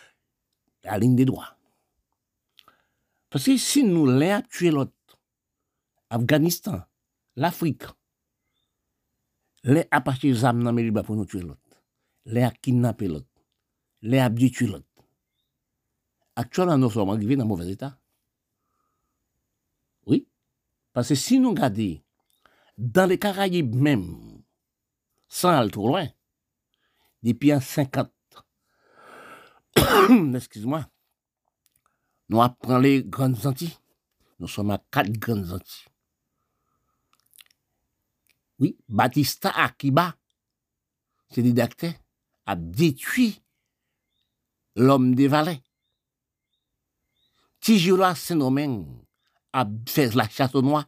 alin 0.90 1.14
de 1.16 1.28
doa. 1.30 1.52
Parce 3.34 3.46
que 3.46 3.58
si 3.58 3.84
nous 3.84 4.06
l'avons 4.06 4.46
tué 4.48 4.70
l'autre, 4.70 4.94
Afghanistan, 6.12 6.84
l'Afrique, 7.36 7.82
apache 9.90 10.32
zam 10.34 10.64
dans 10.64 10.72
les 10.72 10.92
pour 10.92 11.16
nous 11.16 11.26
tuer 11.26 11.42
l'autre, 11.42 11.82
les 12.26 12.44
a 12.44 12.52
kidnappé 12.52 13.08
l'autre, 13.08 13.26
les 14.04 14.20
a 14.20 14.30
tuer 14.30 14.68
l'autre. 14.68 14.86
Actuellement, 16.36 16.78
nous 16.78 16.92
sommes 16.92 17.10
arrivés 17.10 17.36
dans 17.36 17.46
un 17.46 17.48
mauvais 17.48 17.72
état. 17.72 17.98
Oui. 20.06 20.28
Parce 20.92 21.10
que 21.10 21.16
si 21.16 21.40
nous 21.40 21.50
regardons 21.50 22.00
dans 22.78 23.10
les 23.10 23.18
Caraïbes 23.18 23.74
même, 23.74 24.44
sans 25.28 25.50
aller 25.50 25.72
trop 25.72 25.88
loin, 25.88 26.08
depuis 27.24 27.52
en 27.52 27.60
50, 27.60 28.12
excuse-moi, 30.36 30.88
nou 32.34 32.42
ap 32.42 32.58
pran 32.66 32.82
le 32.82 33.02
Grand 33.06 33.38
Zanti. 33.38 33.70
Nou 34.42 34.50
som 34.50 34.74
a 34.74 34.80
kat 34.94 35.12
Grand 35.22 35.46
Zanti. 35.54 35.84
Oui, 38.62 38.74
Batista 38.88 39.52
Akiba, 39.64 40.14
se 41.34 41.44
didakte, 41.46 41.92
ap 42.50 42.62
detui 42.74 43.34
l'om 44.80 45.12
de 45.18 45.28
vale. 45.30 45.58
Tijiola 47.64 48.14
Senomen 48.20 48.82
ap 49.54 49.72
fez 49.90 50.18
la 50.18 50.28
chasse 50.28 50.56
au 50.58 50.66
noa, 50.66 50.84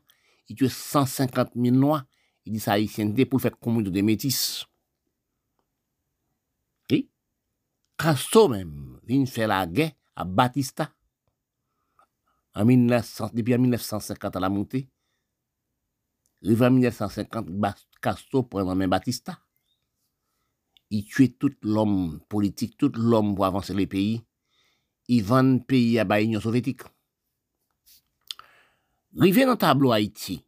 i 0.49 0.57
tue 0.57 0.69
150 0.69 1.53
000 1.55 1.77
noa, 1.77 2.01
i 2.45 2.53
di 2.53 2.61
sa 2.61 2.75
Haitiende 2.75 3.25
pou 3.29 3.41
fèk 3.41 3.57
komoun 3.61 3.85
de 3.93 4.03
metis. 4.05 4.65
E, 6.91 7.05
Kasto 8.01 8.47
men, 8.51 8.71
vin 9.07 9.25
fè 9.29 9.49
la 9.49 9.63
gè 9.69 9.91
a 10.15 10.25
Batista, 10.25 10.89
En 12.55 12.65
1900, 12.65 13.31
depuis 13.33 13.57
1950 13.57 14.35
à 14.35 14.39
la 14.39 14.49
montée. 14.49 14.89
En 16.43 16.71
1950, 16.71 17.49
Castro 18.01 18.43
prend 18.43 18.63
la 18.63 18.75
main 18.75 18.87
Batista. 18.87 19.39
Il 20.89 21.05
tue 21.05 21.33
tout 21.33 21.53
l'homme 21.63 22.21
politique, 22.29 22.77
tout 22.77 22.91
l'homme 22.95 23.35
pour 23.35 23.45
avancer 23.45 23.73
les 23.73 23.87
pays. 23.87 24.21
Il 25.07 25.23
vend 25.23 25.43
le 25.43 25.59
pays 25.59 25.99
à 25.99 26.03
l'Union 26.03 26.39
soviétique. 26.39 26.81
Rive 29.17 29.45
dans 29.45 29.51
le 29.51 29.57
tableau 29.57 29.91
Haïti, 29.91 30.45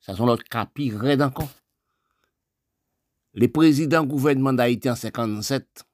ça 0.00 0.14
sont 0.14 0.26
l'autre 0.26 0.44
cas 0.44 0.66
pire 0.66 1.02
encore. 1.20 1.48
Le 3.32 3.48
président 3.48 4.04
gouvernement 4.04 4.52
d'Haïti 4.52 4.90
en 4.90 4.94
57, 4.94 5.84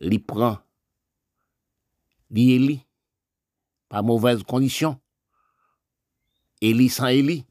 il 0.00 0.24
prend, 0.24 0.58
il 2.30 2.50
élit, 2.50 2.85
par 3.88 4.02
mauvaise 4.02 4.42
condition, 4.42 5.00
élit 6.60 6.88
sans 6.88 7.08
élit. 7.08 7.44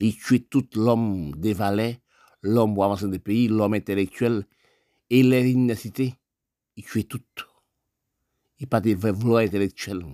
Il 0.00 0.16
tue 0.16 0.42
tout 0.42 0.66
l'homme 0.74 1.32
des 1.36 1.54
valets, 1.54 2.00
l'homme 2.42 2.74
pour 2.74 2.84
avancer 2.84 3.08
des 3.08 3.20
pays, 3.20 3.48
l'homme 3.48 3.74
intellectuel 3.74 4.46
et 5.10 5.22
l'université. 5.22 6.14
Il 6.76 6.84
tue 6.84 7.04
tout. 7.04 7.22
Il 8.58 8.66
pas 8.66 8.80
de 8.80 8.94
vrais 8.94 9.46
intellectuels. 9.46 10.04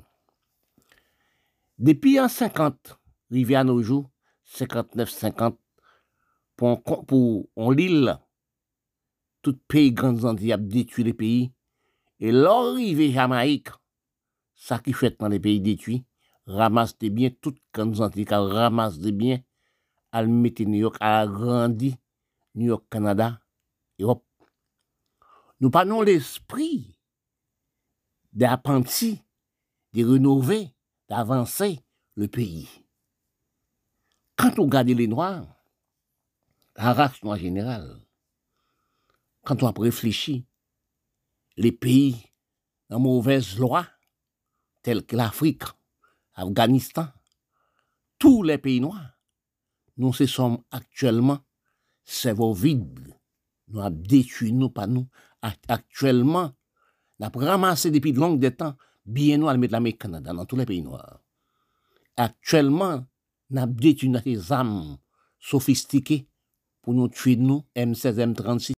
Depuis 1.78 2.18
en 2.20 2.28
50, 2.28 2.98
arrivé 3.30 3.54
à 3.54 3.64
nos 3.64 3.82
jours, 3.82 4.10
59-50, 4.56 5.56
pour, 6.56 6.82
pour 6.82 7.48
on 7.56 7.74
tout 9.42 9.56
pays 9.68 9.92
grandes 9.92 10.24
Antilles 10.24 10.52
a 10.52 10.56
détruit 10.56 11.04
les 11.04 11.14
pays. 11.14 11.52
Et 12.20 12.32
l'arrivée 12.32 13.12
Jamaïque, 13.12 13.68
ça 14.58 14.80
qui 14.80 14.92
fait 14.92 15.18
dans 15.18 15.28
les 15.28 15.38
pays 15.38 15.60
détruits, 15.60 16.04
ramasse 16.46 16.98
des 16.98 17.10
biens, 17.10 17.30
toutes 17.40 17.60
grandes 17.72 18.00
Antilles, 18.00 18.26
ramasse 18.28 18.98
des 18.98 19.12
biens, 19.12 19.40
à 20.10 20.24
mettre 20.24 20.64
New 20.64 20.80
York, 20.80 20.96
à 21.00 21.20
agrandi 21.20 21.96
New 22.56 22.66
York, 22.66 22.84
Canada, 22.90 23.40
Europe. 24.00 24.26
Nous 25.60 25.70
parlons 25.70 26.02
l'esprit 26.02 26.98
d'apprenti, 28.32 29.22
de 29.92 30.04
rénover, 30.04 30.74
d'avancer 31.08 31.80
le 32.16 32.26
pays. 32.26 32.68
Quand 34.36 34.58
on 34.58 34.64
regarde 34.64 34.88
les 34.88 35.06
Noirs, 35.06 35.46
la 36.76 36.92
race 36.92 37.22
noire 37.22 37.38
générale, 37.38 38.00
quand 39.44 39.62
on 39.62 39.68
a 39.68 39.74
réfléchi, 39.80 40.46
les 41.56 41.72
pays 41.72 42.24
en 42.90 42.98
mauvaise 42.98 43.56
loi, 43.58 43.86
tels 44.82 45.04
que 45.04 45.16
l'Afrique, 45.16 45.64
Afghanistan, 46.34 47.08
tous 48.18 48.42
les 48.42 48.58
pays 48.58 48.80
noirs, 48.80 49.18
nous 49.96 50.12
se 50.12 50.26
sommes 50.26 50.58
actuellement 50.70 51.40
cerveau 52.04 52.54
vide. 52.54 53.14
Nous 53.68 53.80
avons 53.80 53.96
détruit 53.96 54.52
nous, 54.52 54.70
pas 54.70 54.86
nous. 54.86 55.06
Actuellement, 55.42 56.52
nous 57.18 57.26
avons 57.26 57.40
ramassé 57.40 57.90
depuis 57.90 58.12
de 58.12 58.20
longues 58.20 58.56
temps 58.56 58.76
bien 59.04 59.38
nous 59.38 59.48
à 59.48 59.56
mettre 59.56 59.72
l'Amérique 59.72 60.00
Canada 60.00 60.32
dans 60.32 60.44
tous 60.44 60.56
les 60.56 60.66
pays 60.66 60.82
noirs. 60.82 61.20
Actuellement, 62.16 63.04
nous 63.50 63.60
avons 63.60 63.72
détruit 63.72 64.08
nos 64.08 64.52
âmes 64.52 64.98
sophistiquées 65.38 66.28
pour 66.82 66.94
nous 66.94 67.08
tuer 67.08 67.36
nous, 67.36 67.64
M16, 67.76 68.34
M36. 68.34 68.72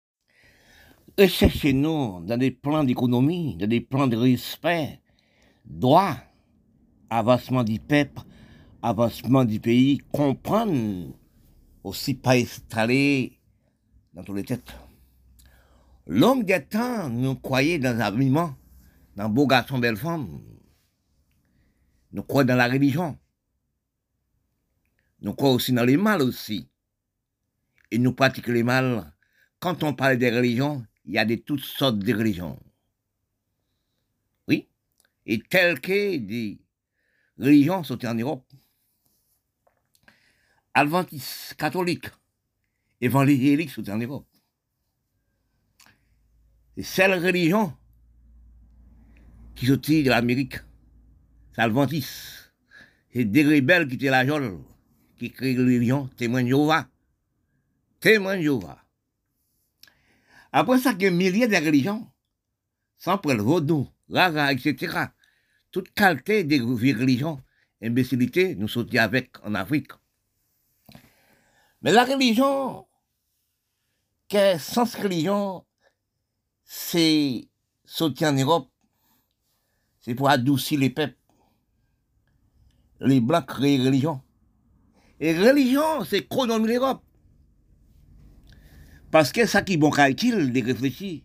Recherchez-nous 1.19 2.25
dans 2.25 2.37
des 2.39 2.51
plans 2.51 2.85
d'économie, 2.85 3.57
dans 3.57 3.67
des 3.67 3.81
plans 3.81 4.07
de 4.07 4.17
respect, 4.17 5.01
droit, 5.65 6.17
avancement 7.09 7.65
du 7.65 7.79
peuple, 7.79 8.21
avancement 8.83 9.45
du 9.45 9.61
pays, 9.61 9.99
comprendre 10.13 11.15
aussi 11.85 12.15
pas 12.15 12.35
installé 12.35 13.39
dans 14.15 14.23
toutes 14.23 14.37
les 14.37 14.45
têtes. 14.45 14.73
L'homme 16.07 16.45
des 16.45 16.65
temps 16.65 17.09
nous 17.09 17.37
croyait 17.37 17.79
dans 17.79 17.97
l'habillement, 17.97 18.55
dans 19.17 19.29
beau 19.29 19.47
garçon, 19.47 19.79
belle 19.79 19.97
femme. 19.97 20.41
Nous 22.13 22.23
croyons 22.23 22.49
dans 22.49 22.57
la 22.57 22.67
religion. 22.67 23.17
Nous 25.21 25.35
croyons 25.35 25.57
aussi 25.57 25.73
dans 25.73 25.85
les 25.85 25.97
mal 25.97 26.23
aussi. 26.23 26.69
Et 27.91 27.99
nous 27.99 28.13
pratiquons 28.13 28.53
les 28.53 28.63
mal. 28.63 29.13
Quand 29.61 29.83
on 29.83 29.95
parle 29.95 30.17
des 30.17 30.31
religions, 30.31 30.85
il 31.05 31.15
y 31.15 31.19
a 31.19 31.25
de 31.25 31.35
toutes 31.35 31.65
sortes 31.65 31.99
de 31.99 32.15
religions. 32.15 32.59
Et 35.27 35.39
telles 35.39 35.81
que 35.81 36.17
des 36.17 36.59
religions 37.39 37.83
sont 37.85 38.05
en 38.07 38.15
Europe. 38.15 38.45
Adventistes, 40.75 41.55
catholiques, 41.55 42.11
évangéliques 43.01 43.71
sont 43.71 43.89
en 43.91 43.99
Europe. 43.99 44.27
C'est 46.77 46.83
celle 46.83 47.25
religion 47.25 47.77
qui 49.55 49.67
sortit 49.67 50.03
de 50.03 50.11
l'Amérique. 50.11 50.57
C'est 51.55 51.63
Adventistes. 51.63 52.55
C'est 53.13 53.25
des 53.25 53.45
rebelles 53.45 53.89
qui 53.89 53.97
étaient 53.97 54.09
la 54.09 54.27
jolle, 54.27 54.59
qui 55.19 55.33
créent 55.33 55.55
la 55.55 55.65
religion, 55.65 56.07
témoin 56.17 56.43
de 56.43 56.49
Jéhovah. 56.49 56.89
Témoin 57.99 58.37
de 58.37 58.43
Jéhovah. 58.43 58.79
Après 60.53 60.79
ça, 60.79 60.93
il 60.93 61.03
y 61.03 61.07
a 61.07 61.11
milliers 61.11 61.49
de 61.49 61.57
religions, 61.57 62.11
sans 62.99 63.19
pour 63.19 63.33
le 63.33 63.43
rara, 64.11 64.53
etc. 64.53 65.07
Toute 65.71 65.93
qualité 65.93 66.45
des 66.45 66.61
religions, 66.61 67.41
imbécilité, 67.83 68.55
nous 68.57 68.69
sortis 68.69 68.99
avec 68.99 69.31
en 69.45 69.55
Afrique. 69.55 69.93
Mais 71.83 71.93
la 71.93 72.05
religion, 72.05 72.87
quel 74.29 74.61
sens 74.61 74.95
religion, 74.95 75.65
c'est 76.65 77.49
sorti 77.85 78.27
en 78.27 78.33
Europe, 78.33 78.71
c'est 80.01 80.15
pour 80.15 80.29
adoucir 80.29 80.79
les 80.79 80.91
peuples. 80.91 81.17
Les 83.01 83.21
Blancs 83.21 83.47
créent 83.47 83.79
religion. 83.79 84.21
Et 85.21 85.37
religion, 85.37 86.05
c'est 86.05 86.27
chronomer 86.27 86.75
l'Europe. 86.75 87.03
Parce 89.11 89.33
que 89.33 89.47
ça 89.47 89.63
qui 89.63 89.77
bon 89.77 89.91
calcul 89.91 90.53
de 90.53 90.65
réfléchir? 90.65 91.23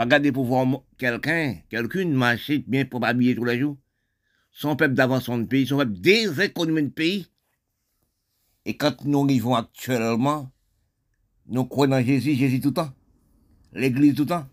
Pas 0.00 0.06
garder 0.06 0.32
pour 0.32 0.46
voir 0.46 0.66
quelqu'un, 0.96 1.56
quelqu'une 1.68 2.14
marcher 2.14 2.64
bien 2.66 2.86
pour 2.86 3.04
habiller 3.04 3.34
tous 3.34 3.44
les 3.44 3.58
jours. 3.58 3.76
Son 4.50 4.74
peuple 4.74 4.94
d'avance 4.94 5.24
son 5.24 5.44
pays, 5.44 5.66
son 5.66 5.76
peuple 5.76 5.92
déséconomiser 5.92 6.84
le 6.86 6.90
pays. 6.90 7.26
Et 8.64 8.78
quand 8.78 9.04
nous 9.04 9.26
vivons 9.26 9.54
actuellement, 9.54 10.50
nous 11.48 11.66
croyons 11.66 11.96
en 11.96 12.02
Jésus, 12.02 12.34
Jésus 12.34 12.60
tout 12.60 12.68
le 12.68 12.74
temps. 12.76 12.94
L'église 13.74 14.14
tout 14.14 14.22
le 14.22 14.28
temps. 14.28 14.48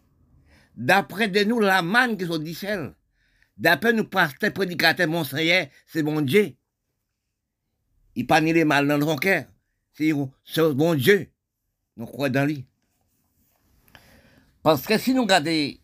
D'après 0.76 1.30
de 1.30 1.46
nous, 1.46 1.62
la 1.62 1.82
manne 1.82 2.18
qui 2.18 2.26
sont. 2.54 2.94
D'après 3.56 3.94
nous, 3.94 4.04
pasteurs, 4.04 4.52
prédicateurs, 4.52 5.08
mon 5.08 5.24
Seigneur, 5.24 5.68
c'est 5.86 6.04
mon 6.04 6.20
Dieu. 6.20 6.58
Il 8.16 8.28
pas 8.28 8.42
les 8.42 8.66
mal 8.66 8.86
dans 8.86 8.98
le 8.98 9.18
cœur. 9.18 9.46
C'est 9.94 10.12
mon 10.12 10.96
Dieu 10.96 11.32
nous 11.96 12.06
croyons 12.06 12.34
dans 12.34 12.46
lui. 12.46 12.66
Parce 14.68 14.86
que 14.86 14.98
si 14.98 15.14
nous 15.14 15.22
regardons, 15.22 15.50
il 15.50 15.80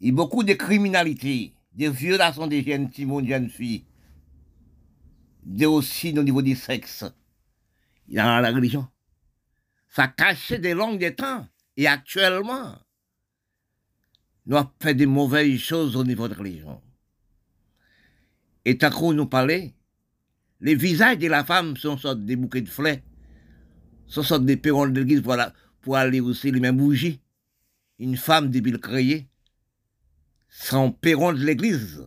y 0.00 0.10
a 0.10 0.12
beaucoup 0.12 0.44
de 0.44 0.52
criminalité, 0.52 1.52
de 1.74 1.88
violations 1.88 2.46
des 2.46 2.62
jeunes 2.62 2.92
filles, 2.92 3.22
des 3.22 3.28
jeunes 3.28 3.50
filles, 3.50 3.84
de 5.42 5.66
aussi 5.66 6.16
au 6.16 6.22
niveau 6.22 6.42
du 6.42 6.54
sexe, 6.54 7.04
il 8.06 8.14
y 8.14 8.18
a 8.20 8.40
la 8.40 8.52
religion. 8.52 8.86
Ça 9.88 10.06
cache 10.06 10.52
des 10.52 10.74
longues 10.74 11.00
de 11.00 11.08
temps. 11.08 11.44
Et 11.76 11.88
actuellement, 11.88 12.78
nous 14.46 14.56
avons 14.56 14.70
fait 14.80 14.94
des 14.94 15.06
mauvaises 15.06 15.58
choses 15.58 15.96
au 15.96 16.04
niveau 16.04 16.28
de 16.28 16.34
la 16.34 16.38
religion. 16.38 16.80
Et 18.64 18.78
tant 18.78 18.90
qu'on 18.90 19.12
nous 19.12 19.26
parlait, 19.26 19.74
les 20.60 20.76
visages 20.76 21.18
de 21.18 21.26
la 21.26 21.42
femme 21.44 21.76
sont 21.76 21.98
sortes 21.98 22.24
des 22.24 22.36
bouquets 22.36 22.60
de 22.60 22.68
fleurs 22.68 22.98
sont 24.06 24.38
des 24.38 24.56
perrons 24.56 24.86
de 24.86 25.00
l'église 25.00 25.20
pour, 25.82 25.96
aller 25.96 26.20
aussi 26.20 26.52
les 26.52 26.60
mêmes 26.60 26.76
bougies. 26.76 27.20
Une 27.98 28.16
femme 28.16 28.50
débile 28.50 28.78
créée, 28.78 29.26
sans 30.48 30.90
perron 30.90 31.32
de 31.32 31.44
l'église. 31.44 32.06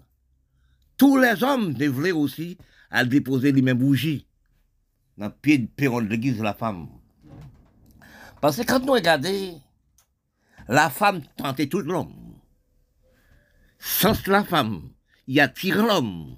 Tous 0.98 1.18
les 1.18 1.44
hommes 1.44 1.74
devraient 1.74 2.12
aussi 2.12 2.58
à 2.92 3.06
déposer 3.06 3.52
les 3.52 3.62
mêmes 3.62 3.78
bougies 3.78 4.28
dans 5.18 5.28
le 5.28 5.34
pied 5.34 5.58
du 5.58 5.68
perron 5.68 6.02
de 6.02 6.08
l'église 6.08 6.38
de 6.38 6.44
la 6.44 6.54
femme. 6.54 6.88
Parce 8.42 8.58
que 8.58 8.64
quand 8.64 8.86
nous 8.86 8.94
regardons, 8.94 9.62
la 10.68 10.90
femme 10.90 11.22
tentait 11.36 11.68
tout 11.68 11.80
l'homme. 11.80 12.36
Sans 13.80 14.28
la 14.28 14.44
femme, 14.44 14.90
il 15.28 15.40
attire 15.40 15.86
l'homme. 15.86 16.38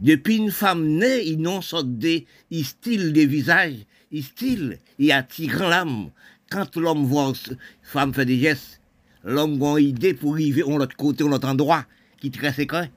Depuis 0.00 0.36
une 0.36 0.50
femme 0.50 0.86
née, 0.86 1.26
ils 1.26 1.40
n'ont 1.40 1.60
des 1.84 2.26
styles 2.62 3.12
de 3.12 3.20
visage 3.20 3.86
il 4.10 4.24
style, 4.24 4.78
il 4.98 5.12
attire 5.12 5.68
l'âme. 5.68 6.10
Quand 6.50 6.76
l'homme 6.76 7.06
voit 7.06 7.28
une 7.28 7.56
femme 7.82 8.12
faire 8.12 8.26
des 8.26 8.38
gestes, 8.38 8.80
l'homme 9.22 9.62
a 9.62 9.78
une 9.78 9.86
idée 9.86 10.14
pour 10.14 10.34
arriver 10.34 10.62
de 10.62 10.68
l'autre 10.68 10.96
côté, 10.96 11.22
de 11.22 11.28
l'autre 11.28 11.48
endroit, 11.48 11.84
qui 12.20 12.26
est 12.26 12.34
très 12.34 12.52
secret. 12.52 12.90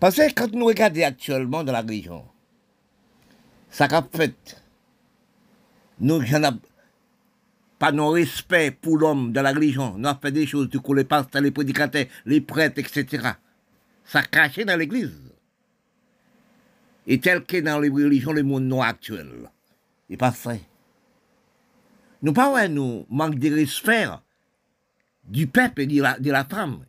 Parce 0.00 0.16
que 0.16 0.32
quand 0.34 0.52
nous 0.52 0.64
regardons 0.64 1.02
actuellement 1.02 1.62
dans 1.62 1.72
la 1.72 1.82
région, 1.82 2.24
ça 3.68 3.86
qu'a 3.86 4.06
fait, 4.14 4.62
nous 6.00 6.22
n'avons 6.22 6.60
pas 7.78 7.92
de 7.92 8.00
respect 8.00 8.70
pour 8.70 8.96
l'homme 8.96 9.32
dans 9.32 9.42
la 9.42 9.52
religion. 9.52 9.98
Nous 9.98 10.08
avons 10.08 10.18
fait 10.20 10.32
des 10.32 10.46
choses, 10.46 10.70
du 10.70 10.80
coup, 10.80 10.94
les 10.94 11.04
pasteurs, 11.04 11.42
les 11.42 11.50
prédicateurs, 11.50 12.06
les 12.24 12.40
prêtres, 12.40 12.78
etc. 12.78 13.32
Ça 14.04 14.22
caché 14.22 14.64
dans 14.64 14.78
l'église. 14.78 15.34
Et 17.06 17.20
tel 17.20 17.44
que 17.44 17.58
dans 17.58 17.78
les 17.78 17.90
religions, 17.90 18.32
le 18.32 18.42
monde 18.42 18.64
noir 18.64 18.88
actuel 18.88 19.28
n'est 20.08 20.16
pas 20.16 20.30
vrai. 20.30 20.60
Nous 22.26 22.32
pas 22.32 22.66
nous 22.66 23.06
manque 23.08 23.38
de 23.38 23.54
respect 23.54 24.08
du 25.28 25.46
peuple 25.46 25.82
et 25.82 25.86
de 25.86 26.30
la, 26.32 26.44
femme. 26.44 26.84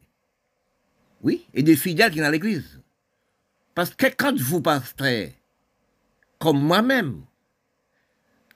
Oui, 1.22 1.46
et 1.54 1.62
des 1.62 1.76
fidèles 1.76 2.10
qui 2.10 2.18
sont 2.18 2.24
dans 2.24 2.32
l'église. 2.32 2.82
Parce 3.76 3.92
que 3.94 4.08
quand 4.18 4.36
vous 4.36 4.62
pasteur, 4.62 5.30
comme 6.40 6.60
moi-même, 6.60 7.22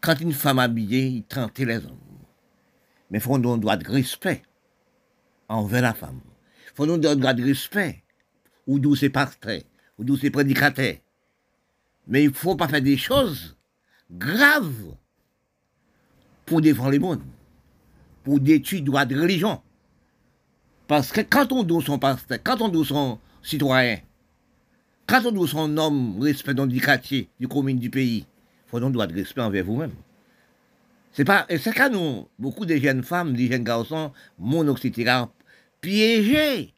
quand 0.02 0.20
une 0.22 0.34
femme 0.34 0.58
habillée, 0.58 1.06
il 1.06 1.24
tentait 1.24 1.66
les 1.66 1.78
hommes. 1.78 2.00
Mais 3.12 3.20
faut 3.20 3.36
un 3.36 3.58
droit 3.60 3.78
de 3.78 3.88
respect 3.88 4.42
envers 5.50 5.84
la 5.84 5.94
femme. 5.94 6.22
Faut 6.74 6.90
un 6.90 6.98
droit 6.98 7.36
de 7.36 7.44
respect 7.44 8.04
ou 8.66 8.80
d'où 8.80 8.96
c'est 8.96 9.12
pasteur, 9.12 9.62
ou 10.00 10.04
d'où 10.04 10.18
c'est 10.18 10.32
prédicateur. 10.32 10.96
Mais 12.08 12.24
il 12.24 12.34
faut 12.34 12.56
pas 12.56 12.68
faire 12.68 12.82
des 12.82 12.98
choses 12.98 13.56
grave 14.10 14.96
pour 16.52 16.60
défendre 16.60 16.92
le 16.92 17.00
monde, 17.00 17.22
pour 18.26 18.42
détruire 18.42 18.84
droit 18.84 19.06
de 19.06 19.18
religion. 19.18 19.62
Parce 20.86 21.14
que 21.14 21.22
quand 21.22 21.50
on 21.54 21.64
doit 21.64 21.82
son 21.82 21.98
pasteur, 21.98 22.40
quand 22.44 22.62
on 22.62 22.68
doit 22.68 22.84
son 22.84 23.20
citoyen, 23.42 24.00
quand 25.08 25.26
on 25.26 25.32
doit 25.32 25.48
son 25.48 25.78
homme 25.78 26.22
respect 26.22 26.54
dans 26.54 26.68
du 26.68 26.82
quartier, 26.82 27.30
du 27.40 27.48
commune, 27.48 27.80
du 27.80 27.90
pays, 27.90 28.26
faut 28.68 28.82
donc 28.82 28.92
droit 28.92 29.08
de 29.08 29.14
respect 29.14 29.40
envers 29.40 29.64
vous-même. 29.64 29.94
C'est 31.14 31.24
pas, 31.24 31.46
et 31.48 31.58
c'est 31.58 31.72
quand 31.72 31.90
nous, 31.90 32.28
beaucoup 32.38 32.66
de 32.66 32.76
jeunes 32.76 33.04
femmes, 33.04 33.32
de 33.32 33.44
jeunes 33.44 33.64
garçons, 33.64 34.12
mon 34.38 34.76
piégés 35.80 36.74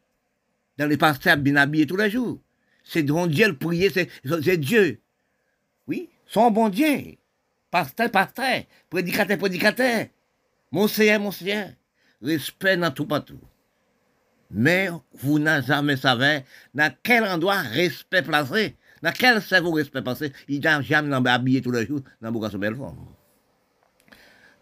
dans 0.77 0.85
les 0.85 0.97
pasteurs 0.97 1.37
bien 1.37 1.55
habillés 1.55 1.87
tous 1.87 1.97
les 1.97 2.11
jours. 2.11 2.37
C'est 2.83 3.01
devant 3.01 3.25
Dieu 3.25 3.47
le 3.47 3.57
prier, 3.57 3.89
c'est 3.89 4.57
Dieu. 4.57 4.99
Oui, 5.87 6.09
son 6.27 6.51
bon 6.51 6.69
Dieu 6.69 7.17
pasteur, 7.73 8.11
pasteur, 8.11 8.61
prédicateur, 8.87 9.35
prédicateur, 9.39 10.05
monseigneur, 10.71 11.19
monseigneur, 11.19 11.69
respect 12.21 12.77
dans 12.77 12.91
tout 12.91 13.07
partout. 13.07 13.39
Mais 14.51 14.89
vous 15.13 15.39
n'avez 15.39 15.65
jamais 15.65 15.97
savé 15.97 16.43
dans 16.75 16.93
quel 17.01 17.23
endroit 17.23 17.61
respect 17.61 18.21
placé, 18.21 18.75
dans 19.01 19.11
quel 19.11 19.41
cerveau 19.41 19.71
respect 19.71 20.03
placé, 20.03 20.31
il 20.47 20.61
n'a 20.61 20.83
jamais 20.83 21.15
habillé 21.27 21.63
tous 21.63 21.71
les 21.71 21.87
jours 21.87 22.01
dans 22.21 22.29
le 22.29 22.57
belle 22.59 22.75
forme. 22.75 23.07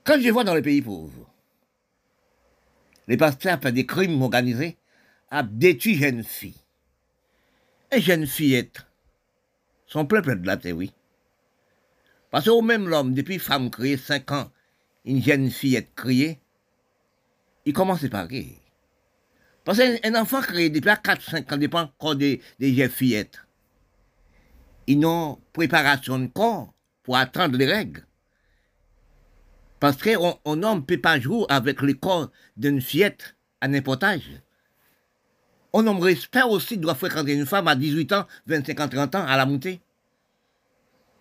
Quand 0.05 0.17
je 0.17 0.29
vois 0.29 0.45
dans 0.45 0.55
les 0.55 0.61
pays 0.61 0.81
pauvres, 0.81 1.29
les 3.09 3.17
pasteurs 3.17 3.59
font 3.61 3.71
des 3.71 3.85
crimes 3.85 4.21
organisés 4.21 4.77
à 5.29 5.43
détruire 5.43 5.99
jeunes 5.99 6.23
filles. 6.23 6.55
Et 7.91 7.99
jeune 7.99 8.25
fillette, 8.25 8.85
son 9.85 10.05
peuple 10.05 10.39
de 10.39 10.47
la 10.47 10.55
terre. 10.55 10.77
Parce 12.31 12.45
que 12.45 12.61
même 12.63 12.87
l'homme, 12.87 13.13
depuis 13.13 13.39
femme 13.39 13.69
créée 13.69 13.97
5 13.97 14.31
ans, 14.31 14.51
une 15.03 15.21
jeune 15.21 15.51
fillette 15.51 15.93
créée, 15.95 16.39
il 17.65 17.73
commence 17.73 18.07
par 18.07 18.27
rire. 18.27 18.57
Parce 19.65 19.77
qu'un 19.77 20.15
enfant 20.15 20.41
créé 20.41 20.69
depuis 20.69 20.89
4-5 20.89 21.53
ans 21.53 21.57
dépend 21.57 21.81
encore 21.81 22.15
des, 22.15 22.41
des 22.59 22.73
jeunes 22.73 22.89
fillettes. 22.89 23.39
Ils 24.87 25.05
ont 25.05 25.39
préparation 25.53 26.17
de 26.17 26.27
corps 26.27 26.73
pour 27.03 27.17
attendre 27.17 27.57
les 27.57 27.71
règles. 27.71 28.05
Parce 29.79 29.97
qu'un 29.97 30.17
homme 30.45 30.77
ne 30.77 30.81
peut 30.81 31.01
pas 31.01 31.19
jouer 31.19 31.45
avec 31.49 31.81
le 31.81 31.93
corps 31.93 32.31
d'une 32.55 32.81
fillette 32.81 33.35
à 33.59 33.67
n'importe 33.67 34.03
âge. 34.03 34.41
Un 35.73 35.85
homme 35.85 35.99
respect 35.99 36.43
aussi 36.43 36.77
doit 36.77 36.95
fréquenter 36.95 37.33
une 37.33 37.45
femme 37.45 37.67
à 37.67 37.75
18 37.75 38.13
ans, 38.13 38.27
25 38.47 38.79
ans, 38.79 38.87
30 38.87 39.15
ans 39.15 39.25
à 39.25 39.37
la 39.37 39.45
montée. 39.45 39.81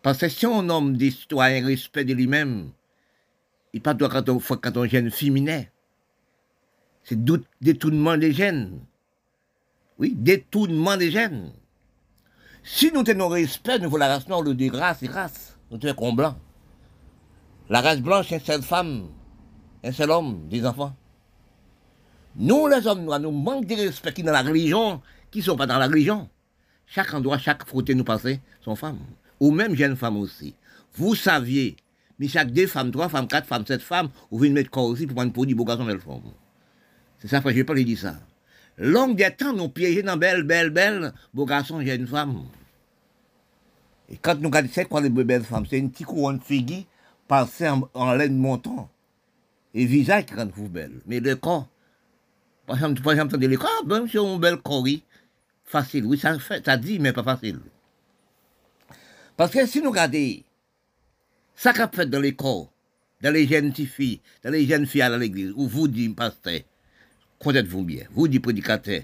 Parce 0.03 0.18
que 0.18 0.28
si 0.28 0.46
un 0.46 0.68
homme 0.68 0.96
des 0.96 1.11
citoyens 1.11 1.64
respect 1.66 2.05
de 2.05 2.14
lui-même, 2.14 2.70
il 3.72 3.82
pas 3.82 3.94
doit 3.94 4.09
quand 4.09 4.28
on 4.28 4.40
fréquente 4.40 4.76
une 4.76 4.88
jeune 4.88 5.11
féminin. 5.11 5.64
C'est 7.05 7.18
détournement 7.61 8.16
des 8.16 8.32
gènes. 8.32 8.80
Oui, 9.98 10.14
détournement 10.16 10.96
des 10.96 11.11
gènes. 11.11 11.53
Si 12.62 12.90
nous 12.92 13.03
tenons 13.03 13.28
respect, 13.28 13.78
nous 13.78 13.90
voulons 13.90 14.07
la 14.07 14.14
race 14.14 14.28
noire, 14.28 14.42
le 14.42 14.55
de 14.55 14.70
race 14.70 15.03
et 15.03 15.09
race. 15.09 15.59
Nous 15.70 15.78
tenons 15.78 16.12
blanc. 16.12 16.36
La 17.68 17.80
race 17.80 18.01
blanche, 18.01 18.30
une 18.30 18.40
seule 18.40 18.62
femme, 18.62 19.09
un 19.84 19.92
seul 19.92 20.11
homme, 20.11 20.48
des 20.48 20.66
enfants. 20.66 20.94
Nous, 22.36 22.66
les 22.68 22.86
hommes 22.86 23.05
noirs, 23.05 23.20
nous 23.20 23.30
manquons 23.30 23.66
de 23.66 23.74
respect 23.74 24.12
qui 24.12 24.22
dans 24.22 24.32
la 24.32 24.42
religion, 24.42 25.03
qui 25.30 25.38
ne 25.38 25.44
sont 25.44 25.57
pas 25.57 25.66
dans 25.66 25.78
la 25.78 25.86
religion. 25.86 26.28
Chaque 26.86 27.12
endroit, 27.14 27.38
chaque 27.38 27.66
frotté 27.66 27.94
nous 27.94 28.05
passer, 28.05 28.40
sont 28.61 28.76
femmes. 28.76 28.98
Ou 29.41 29.51
même 29.51 29.74
jeunes 29.74 29.97
femmes 29.97 30.18
aussi. 30.18 30.55
Vous 30.95 31.14
saviez, 31.14 31.76
mais 32.18 32.28
chaque 32.28 32.53
deux 32.53 32.66
femmes, 32.66 32.91
trois 32.91 33.09
femmes, 33.09 33.26
quatre 33.26 33.47
femmes, 33.47 33.64
sept 33.66 33.80
femmes, 33.80 34.11
vous 34.30 34.38
venez 34.38 34.53
mettre 34.53 34.70
corps 34.70 34.84
aussi 34.84 35.07
pour 35.07 35.16
prendre 35.16 35.32
pour 35.32 35.47
du 35.47 35.55
beau 35.55 35.64
garçon, 35.64 35.84
belle 35.84 36.01
femme. 36.01 36.20
C'est 37.18 37.28
ça 37.28 37.41
que 37.41 37.53
je 37.53 37.62
pas 37.62 37.74
dit 37.74 37.97
ça. 37.97 38.16
Longue 38.76 39.16
des 39.16 39.30
temps, 39.30 39.53
nous 39.53 39.68
piégés 39.68 40.03
dans 40.03 40.16
belle, 40.16 40.43
belle, 40.43 40.70
belle, 40.70 41.12
beau 41.32 41.47
garçon, 41.47 41.80
jeune 41.82 42.07
femme. 42.07 42.45
Et 44.11 44.16
quand 44.16 44.38
nous 44.41 44.49
regardons, 44.49 44.68
c'est 44.72 44.86
quoi 44.86 45.01
les 45.01 45.09
belles 45.09 45.45
femmes 45.45 45.64
C'est 45.68 45.78
une 45.78 45.91
petite 45.91 46.07
couronne 46.07 46.41
figure 46.41 46.84
passée 47.28 47.68
en, 47.68 47.88
en 47.95 48.12
laine 48.14 48.36
montant. 48.36 48.91
Et 49.72 49.86
visage 49.86 50.26
qui 50.26 50.34
rend 50.34 50.49
belle. 50.68 51.01
Mais 51.07 51.20
le 51.20 51.36
corps, 51.36 51.68
par 52.66 52.76
exemple, 52.76 53.01
par 53.03 53.12
exemple, 53.12 53.38
le 53.38 53.57
corps, 53.57 53.86
même 53.86 54.09
si 54.09 54.18
on 54.18 54.38
bel 54.38 54.57
corps, 54.57 54.84
facile. 55.64 56.05
Oui, 56.07 56.18
ça, 56.18 56.36
ça 56.64 56.76
dit, 56.76 56.99
mais 56.99 57.12
pas 57.12 57.22
facile. 57.22 57.61
Parce 59.41 59.53
que 59.53 59.64
si 59.64 59.80
nous 59.80 59.88
regardons, 59.88 60.43
ça 61.55 61.72
qu'a 61.72 61.88
fait 61.88 62.05
dans 62.05 62.20
corps, 62.36 62.70
dans 63.22 63.32
les 63.32 63.47
jeunes 63.47 63.72
filles, 63.72 64.20
dans 64.45 64.51
les 64.51 64.66
jeunes 64.66 64.84
filles 64.84 65.01
à 65.01 65.16
l'église, 65.16 65.55
où 65.57 65.66
vous 65.66 65.88
dites, 65.88 66.14
pasteur, 66.14 66.61
connaissez-vous 67.43 67.82
bien, 67.82 68.05
vous 68.11 68.28
dites 68.28 68.43
prédicateur, 68.43 69.01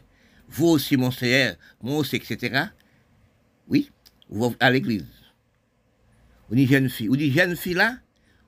vous 0.51 0.66
aussi, 0.66 0.99
mon 0.99 1.11
Seigneur, 1.11 1.57
moi 1.80 1.97
aussi, 1.97 2.16
etc. 2.16 2.64
Oui, 3.66 3.91
vous 4.28 4.55
à 4.61 4.70
l'église. 4.70 5.07
Vous 6.51 6.57
dites 6.57 6.68
jeune 6.68 6.91
fille, 6.91 7.07
vous 7.07 7.16
dites 7.16 7.32
jeune 7.32 7.57
fille 7.57 7.72
là, 7.72 7.97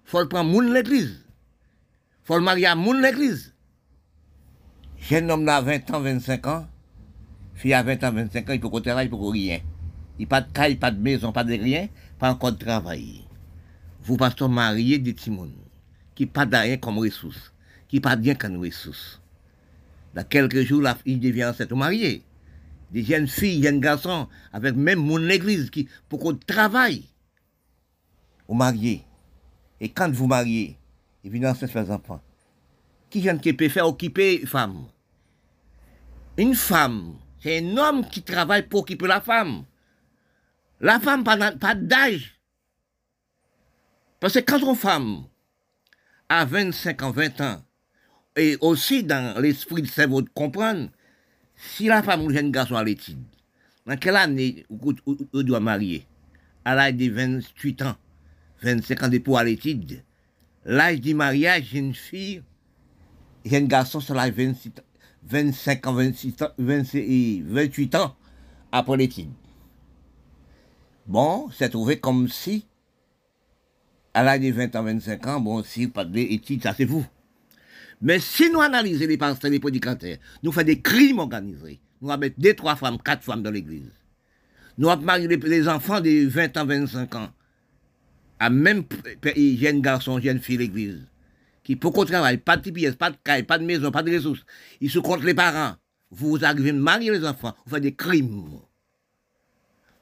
faut 0.05 0.21
le 0.21 0.29
prendre 0.29 0.51
moun 0.51 0.71
l'église. 0.75 1.25
Faut 2.23 2.37
le 2.37 2.45
marier 2.45 2.67
à 2.67 2.75
l'église. 2.75 3.55
Jeune 4.99 5.31
homme 5.31 5.47
là, 5.47 5.63
20 5.63 5.91
ans, 5.93 6.01
25 6.01 6.47
ans, 6.49 6.69
fille 7.55 7.73
à 7.73 7.83
20 7.83 8.05
ans, 8.05 8.13
25 8.13 8.51
ans, 8.51 8.53
il 8.53 8.61
peut 8.61 8.69
travailler 8.83 9.09
pour 9.09 9.33
rien. 9.33 9.61
Il 10.19 10.27
pas 10.27 10.41
de 10.41 10.53
caille, 10.53 10.77
pas 10.77 10.91
de 10.91 11.01
maison, 11.01 11.33
pas 11.33 11.45
de 11.45 11.53
rien, 11.53 11.89
pas 12.19 12.31
encore 12.31 12.53
de 12.53 12.59
travail. 12.59 13.25
Vous 14.03 14.17
pasteur 14.17 14.49
marié 14.49 14.99
des 14.99 15.15
timons, 15.15 15.53
qui 16.15 16.27
pas 16.27 16.47
de 16.47 16.57
rien 16.57 16.77
comme 16.77 16.99
ressource, 16.99 17.53
qui 17.89 18.01
pas 18.01 18.17
de 18.17 18.23
rien 18.25 18.35
comme 18.35 18.57
ressource. 18.59 19.21
Dans 20.15 20.25
quelques 20.25 20.63
jours, 20.63 20.83
la 20.83 20.95
fille 20.95 21.19
devient 21.19 21.45
enceinte 21.45 21.71
mariée. 21.73 22.23
Des 22.91 23.05
jeunes 23.05 23.29
filles, 23.29 23.63
jeunes 23.63 23.81
garçons, 23.81 24.29
avec 24.53 24.75
même 24.75 24.99
mon 24.99 25.29
église, 25.29 25.71
qui, 25.71 25.89
pour 26.09 26.21
qu'on 26.21 26.35
travaille. 26.35 27.05
Vous 28.49 28.55
mariez. 28.55 29.05
Et 29.81 29.91
quand 29.91 30.11
vous 30.11 30.27
mariez, 30.27 30.77
évidemment, 31.23 31.55
c'est 31.55 31.69
faire 31.69 31.91
enfants. 31.91 32.23
Qui 33.11 33.21
vient 33.21 33.39
qui 33.39 33.53
peut 33.53 33.69
faire 33.69 33.87
occuper 33.87 34.41
une 34.41 34.47
femme? 34.47 34.85
Une 36.39 36.55
femme, 36.55 37.15
c'est 37.41 37.59
un 37.59 37.77
homme 37.77 38.09
qui 38.09 38.23
travaille 38.23 38.67
pour 38.67 38.81
occuper 38.81 39.07
la 39.07 39.21
femme. 39.21 39.65
La 40.81 41.01
femme, 41.01 41.25
pas, 41.25 41.53
pas 41.53 41.75
d'âge. 41.75 42.41
Parce 44.21 44.35
que 44.35 44.39
quand 44.41 44.59
une 44.59 44.77
femme 44.77 45.25
a 46.29 46.45
25 46.45 47.03
ans, 47.03 47.11
20 47.11 47.41
ans, 47.41 47.63
et 48.37 48.57
aussi 48.61 49.03
dans 49.03 49.41
l'esprit 49.41 49.83
de 49.83 49.87
cerveau 49.89 50.23
de 50.23 50.29
comprendre, 50.29 50.91
si 51.57 51.87
la 51.87 52.03
femme 52.03 52.23
ou 52.23 52.29
le 52.29 52.35
jeune 52.35 52.53
garçon 52.53 52.77
à 52.77 52.85
l'étude, 52.85 53.19
dans 53.87 53.97
quelle 53.97 54.17
année 54.17 54.65
on 54.71 55.43
doit 55.43 55.61
marier? 55.61 56.07
À 56.65 56.75
l'âge 56.75 56.95
de 56.95 57.11
28 57.11 57.83
ans, 57.83 57.97
25 58.63 59.03
ans 59.03 59.09
de 59.09 59.19
pour 59.19 59.39
à 59.39 59.45
l'étude, 59.45 60.03
l'âge 60.65 61.01
du 61.01 61.15
mariage, 61.15 61.75
une 61.75 61.95
fille, 61.95 62.43
jeune 63.45 63.67
garçon, 63.67 64.01
c'est 64.01 64.15
l'âge 64.15 64.35
25 65.25 65.87
ans, 65.87 65.95
26 65.95 66.43
ans, 66.43 66.51
28 66.59 67.95
ans 67.97 68.17
après 68.71 68.97
l'étude. 68.97 69.31
Bon, 71.09 71.49
c'est 71.51 71.71
trouvé 71.71 71.99
comme 71.99 72.29
si, 72.29 72.67
à 74.13 74.23
l'âge 74.23 74.41
de 74.41 74.53
20 74.53 74.77
ans, 74.77 74.83
25 74.85 75.27
ans, 75.27 75.41
bon, 75.41 75.63
si 75.63 75.89
pas 75.89 76.05
d'études, 76.05 76.63
ça 76.63 76.75
c'est 76.77 76.85
vous. 76.85 77.05
Mais 78.01 78.21
si 78.21 78.51
nous 78.51 78.61
analysons 78.61 79.07
les 79.07 79.17
pasteurs, 79.17 79.51
les 79.51 79.59
prédicateurs, 79.59 80.19
nous 80.43 80.53
faisons 80.53 80.67
des 80.67 80.81
crimes 80.81 81.19
organisés. 81.19 81.81
Nous 82.01 82.11
avons 82.11 82.31
deux, 82.37 82.55
trois 82.55 82.77
femmes, 82.77 82.99
quatre 82.99 83.25
femmes 83.25 83.43
dans 83.43 83.51
l'église. 83.51 83.91
Nous 84.77 84.89
avons 84.89 85.03
marié 85.03 85.27
les 85.27 85.69
enfants 85.69 86.01
de 86.01 86.29
20 86.29 86.57
ans, 86.59 86.67
25 86.67 87.15
ans 87.17 87.29
à 88.39 88.51
même 88.51 88.85
jeunes 89.35 89.81
garçons, 89.81 90.21
jeunes 90.21 90.41
filles 90.41 90.59
l'église, 90.59 91.07
qui 91.65 91.77
pour 91.77 91.93
qu'on 91.93 92.05
travaille, 92.05 92.39
pas 92.39 92.57
de 92.57 92.71
pièces, 92.71 92.95
pas 92.95 93.11
de 93.11 93.17
caille, 93.25 93.43
pas 93.43 93.59
de 93.59 93.65
maison, 93.65 93.91
pas 93.91 94.03
de 94.03 94.15
ressources. 94.15 94.45
Ils 94.81 94.91
se 94.91 94.99
comptent 94.99 95.25
les 95.25 95.35
parents. 95.35 95.75
Vous 96.11 96.45
arrivez 96.45 96.71
à 96.71 96.75
marier 96.75 97.11
les 97.11 97.27
enfants, 97.27 97.55
vous 97.67 97.75
faites 97.75 97.83
des 97.83 97.95
crimes. 97.95 98.61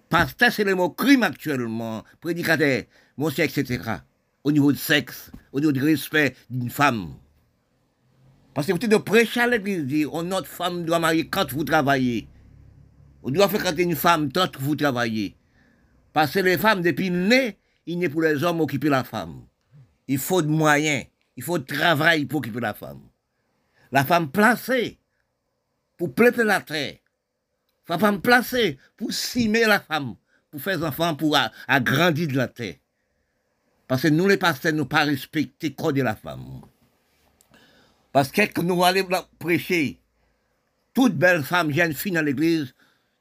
Pasteur, 0.09 0.52
c'est 0.52 0.64
le 0.64 0.74
mot 0.74 0.90
crime 0.90 1.24
actuellement, 1.24 2.04
prédicateur, 2.20 2.84
monsieur, 3.18 3.44
etc. 3.44 3.80
Au 4.44 4.52
niveau 4.52 4.70
du 4.70 4.78
sexe, 4.78 5.32
au 5.52 5.59
niveau 5.59 5.72
du 5.72 5.82
respect 5.82 6.36
d'une 6.48 6.70
femme. 6.70 7.14
Parce 8.54 8.68
que 8.68 8.72
vous 8.72 8.78
êtes 8.78 8.90
de 8.90 8.96
prêcher 8.96 9.40
à 9.40 9.46
l'église, 9.48 10.07
oh, 10.11 10.22
notre 10.22 10.46
femme 10.46 10.84
doit 10.84 11.00
marier 11.00 11.28
quand 11.28 11.52
vous 11.52 11.64
travaillez. 11.64 12.28
On 13.22 13.30
doit 13.30 13.48
fréquenter 13.48 13.82
une 13.82 13.96
femme 13.96 14.30
tant 14.30 14.46
que 14.46 14.61
vous 14.61 14.76
travaillez. 14.76 15.36
Parce 16.12 16.32
que 16.32 16.38
les 16.38 16.57
femmes, 16.57 16.82
depuis 16.82 17.11
nées, 17.11 17.59
il 17.86 17.98
n'est 17.98 18.09
pour 18.09 18.22
les 18.22 18.44
hommes 18.44 18.61
occuper 18.61 18.88
la 18.88 19.02
femme. 19.02 19.42
Il 20.07 20.18
faut 20.18 20.40
de 20.40 20.46
moyens, 20.46 21.04
il 21.36 21.42
faut 21.42 21.59
de 21.59 21.64
travail 21.64 22.26
pour 22.26 22.38
occuper 22.38 22.61
la 22.61 22.74
femme. 22.74 23.00
La 23.90 24.04
femme 24.04 24.30
placée 24.30 24.98
pour 25.96 26.14
pleurer 26.14 26.44
la 26.44 26.61
terre. 26.61 26.96
La 27.89 27.99
femme 27.99 28.20
placée 28.20 28.78
pour 28.97 29.12
cimer 29.12 29.64
la 29.64 29.80
femme, 29.80 30.16
pour 30.51 30.61
faire 30.61 30.82
enfants, 30.82 31.14
pour 31.14 31.37
agrandir 31.68 32.28
la 32.32 32.49
terre. 32.49 32.76
Parce 33.87 34.03
que 34.03 34.09
nous, 34.09 34.26
les 34.26 34.37
pasteurs, 34.37 34.72
nous 34.72 34.87
pas 34.87 35.05
respecter 35.05 35.72
corps 35.72 35.93
de 35.93 36.03
la 36.03 36.16
femme. 36.16 36.62
Parce 38.12 38.30
que 38.30 38.61
nous 38.62 38.82
allons 38.82 39.07
prêcher, 39.39 40.01
toute 40.95 41.14
belle 41.14 41.45
femme, 41.45 41.72
jeune 41.72 41.93
fille 41.93 42.12
dans 42.12 42.24
l'église, 42.24 42.74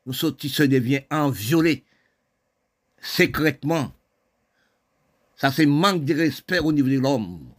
nous 0.06 0.14
sortis 0.14 0.50
se 0.50 0.64
devient 0.64 1.02
enviolée 1.12 1.84
secrètement. 3.02 3.92
Ça, 5.36 5.52
c'est 5.52 5.66
manque 5.66 6.06
de 6.06 6.16
respect 6.16 6.60
au 6.60 6.72
niveau 6.72 6.90
de 6.90 7.00
l'homme. 7.00 7.52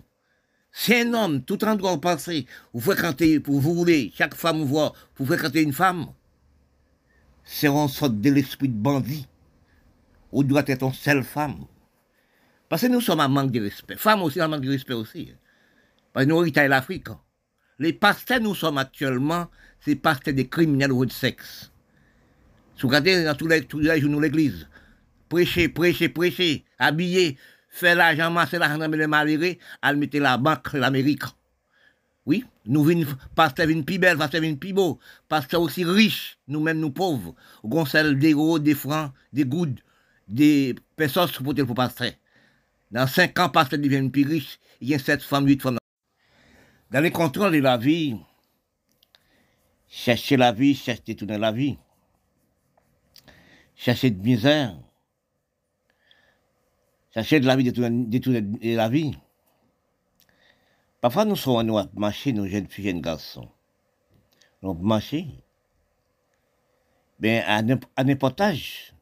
C'est 0.73 1.03
un 1.03 1.15
homme, 1.15 1.43
tout 1.43 1.63
endroit 1.65 1.93
où 1.93 1.99
passer, 1.99 2.47
vous 2.73 2.81
fréquentez, 2.81 3.39
vous 3.39 3.61
voulez, 3.61 4.13
chaque 4.17 4.35
femme 4.35 4.59
vous 4.59 4.67
voit, 4.67 4.93
vous 5.17 5.27
fréquentez 5.27 5.63
une 5.63 5.73
femme, 5.73 6.07
en 7.69 7.89
sorte 7.89 8.21
de 8.21 8.31
l'esprit 8.31 8.69
de 8.69 8.75
bandit. 8.75 9.27
Ou 10.33 10.45
doit 10.45 10.65
être 10.67 10.83
une 10.83 10.93
seule 10.93 11.23
femme. 11.25 11.65
Parce 12.69 12.83
que 12.83 12.89
nous 12.89 13.01
sommes 13.01 13.21
en 13.21 13.29
manque 13.29 13.53
de 13.53 13.61
respect. 13.61 13.97
Femme 13.97 14.23
aussi 14.23 14.43
en 14.43 14.49
manque 14.49 14.63
de 14.63 14.71
respect 14.71 14.95
aussi. 14.95 15.33
Parce 16.13 16.27
que 16.27 16.31
nous, 16.31 16.41
héritons 16.43 16.67
l'Afrique. 16.67 17.09
Les 17.79 17.93
pasteurs, 17.93 18.41
nous 18.41 18.55
sommes 18.55 18.79
actuellement, 18.79 19.49
c'est 19.81 19.97
pasteurs 19.97 20.35
des 20.35 20.49
criminels 20.49 20.93
ou 20.93 21.05
de 21.05 21.13
sexe. 21.13 21.71
Si 22.75 22.83
vous 22.83 22.89
regardez 22.89 23.25
dans 23.25 23.35
tous 23.35 23.47
les, 23.47 23.63
tous 23.65 23.79
les 23.79 24.01
l'église, 24.01 24.69
prêcher, 25.29 25.69
prêcher, 25.69 26.09
prêcher, 26.09 26.65
habiller, 26.79 27.39
faire 27.69 27.97
l'argent, 27.97 28.31
masser 28.31 28.59
l'argent 28.59 28.79
dans 28.79 28.91
les 28.91 29.07
malheureux, 29.07 29.57
à 29.83 29.93
mettre 29.95 30.19
la 30.19 30.37
banque, 30.37 30.73
l'Amérique. 30.73 31.23
Oui, 32.27 32.45
nous 32.65 32.83
venons, 32.83 33.07
pasteur 33.37 33.69
vient 33.69 33.83
plus 33.83 33.99
belle, 33.99 34.19
pasteur 34.19 34.41
vient 34.41 34.57
plus 34.57 34.73
beau, 34.73 34.99
pasteur 35.29 35.63
aussi 35.63 35.85
riche, 35.85 36.39
nous-mêmes 36.49 36.81
nous 36.81 36.91
pauvres. 36.91 37.37
On 37.63 37.85
celle 37.87 38.19
des 38.19 38.33
euros, 38.33 38.59
des 38.59 38.75
francs, 38.75 39.13
des 39.33 39.45
gouttes, 39.45 39.79
des 40.27 40.75
personnes 40.97 41.31
pour 41.31 41.55
pour 41.55 41.75
pasteur. 41.77 42.11
Dans 42.91 43.07
cinq 43.07 43.39
ans, 43.39 43.49
pasteur 43.49 43.79
devient 43.79 44.11
plus 44.11 44.27
riche, 44.27 44.59
il 44.81 44.89
y 44.89 44.95
a 44.95 44.99
sept 44.99 45.23
femmes, 45.23 45.47
huit 45.47 45.63
femmes. 45.63 45.79
Dans 46.91 47.01
les 47.01 47.13
contrôles 47.13 47.53
de 47.53 47.59
la 47.59 47.77
vie, 47.77 48.17
chercher 49.87 50.37
la 50.37 50.51
vie, 50.51 50.75
chercher 50.75 51.15
tourner 51.15 51.39
la 51.39 51.53
vie, 51.53 51.79
chercher 53.77 54.11
de 54.11 54.21
misère, 54.21 54.77
chercher 57.15 57.39
de 57.39 57.47
la 57.47 57.55
vie, 57.55 57.73
détourner 57.73 58.43
la 58.75 58.89
vie. 58.89 59.17
Parfois, 61.01 61.25
nous 61.25 61.37
sommes 61.37 61.67
nous 61.67 61.79
marcher, 61.95 62.33
nos 62.33 62.47
jeunes 62.47 62.69
filles, 62.69 62.87
jeunes 62.87 63.01
garçons. 63.01 63.49
Nous 64.63 64.75
marcher. 64.75 65.27
Ben, 67.19 67.43
à 67.97 68.05
n'importe 68.05 68.41
âge, 68.41 68.93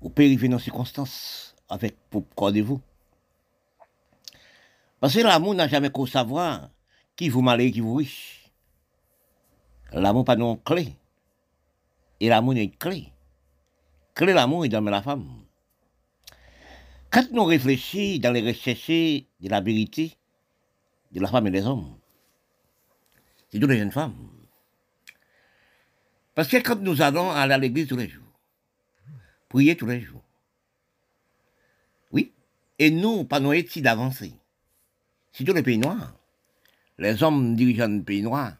vous 0.00 0.10
pouvez 0.10 0.26
arriver 0.26 0.48
dans 0.48 0.58
circonstances 0.58 1.54
avec 1.68 1.96
pour 2.10 2.24
vous 2.62 2.80
Parce 5.00 5.14
que 5.14 5.20
l'amour 5.20 5.54
n'a 5.54 5.68
jamais 5.68 5.90
qu'au 5.90 6.06
savoir 6.06 6.70
qui 7.16 7.28
vous 7.28 7.42
malade, 7.42 7.72
qui 7.72 7.80
vous 7.80 7.94
riche. 7.94 8.50
L'amour 9.92 10.24
pas 10.24 10.36
non 10.36 10.56
clé. 10.56 10.94
Et 12.20 12.28
l'amour 12.28 12.54
est 12.56 12.76
clé. 12.76 13.12
Clé 14.14 14.32
l'amour 14.32 14.64
est 14.64 14.68
dans 14.68 14.80
la 14.80 15.02
femme. 15.02 15.26
Quand 17.10 17.30
nous 17.32 17.44
réfléchissons 17.44 18.20
dans 18.20 18.32
les 18.32 18.46
recherches 18.46 18.88
de 19.40 19.48
la 19.48 19.60
vérité, 19.60 20.16
de 21.16 21.22
la 21.22 21.28
femme 21.28 21.46
et 21.46 21.50
des 21.50 21.66
hommes. 21.66 21.96
C'est 23.50 23.58
toutes 23.58 23.70
les 23.70 23.78
jeunes 23.78 23.92
femmes. 23.92 24.28
Parce 26.34 26.48
que 26.48 26.58
quand 26.58 26.80
nous 26.80 27.00
allons 27.00 27.30
aller 27.30 27.54
à 27.54 27.58
l'église 27.58 27.88
tous 27.88 27.96
les 27.96 28.08
jours, 28.08 28.22
prier 29.48 29.76
tous 29.76 29.86
les 29.86 30.00
jours, 30.00 30.22
oui, 32.12 32.32
et 32.78 32.90
nous, 32.90 33.24
pas 33.24 33.40
nous 33.40 33.52
ici 33.54 33.80
d'avancer, 33.80 34.34
tous 35.32 35.52
les 35.52 35.62
pays 35.62 35.78
noirs, 35.78 36.14
les 36.98 37.22
hommes 37.22 37.56
dirigeants 37.56 37.88
des 37.88 38.02
pays 38.02 38.22
noirs, 38.22 38.54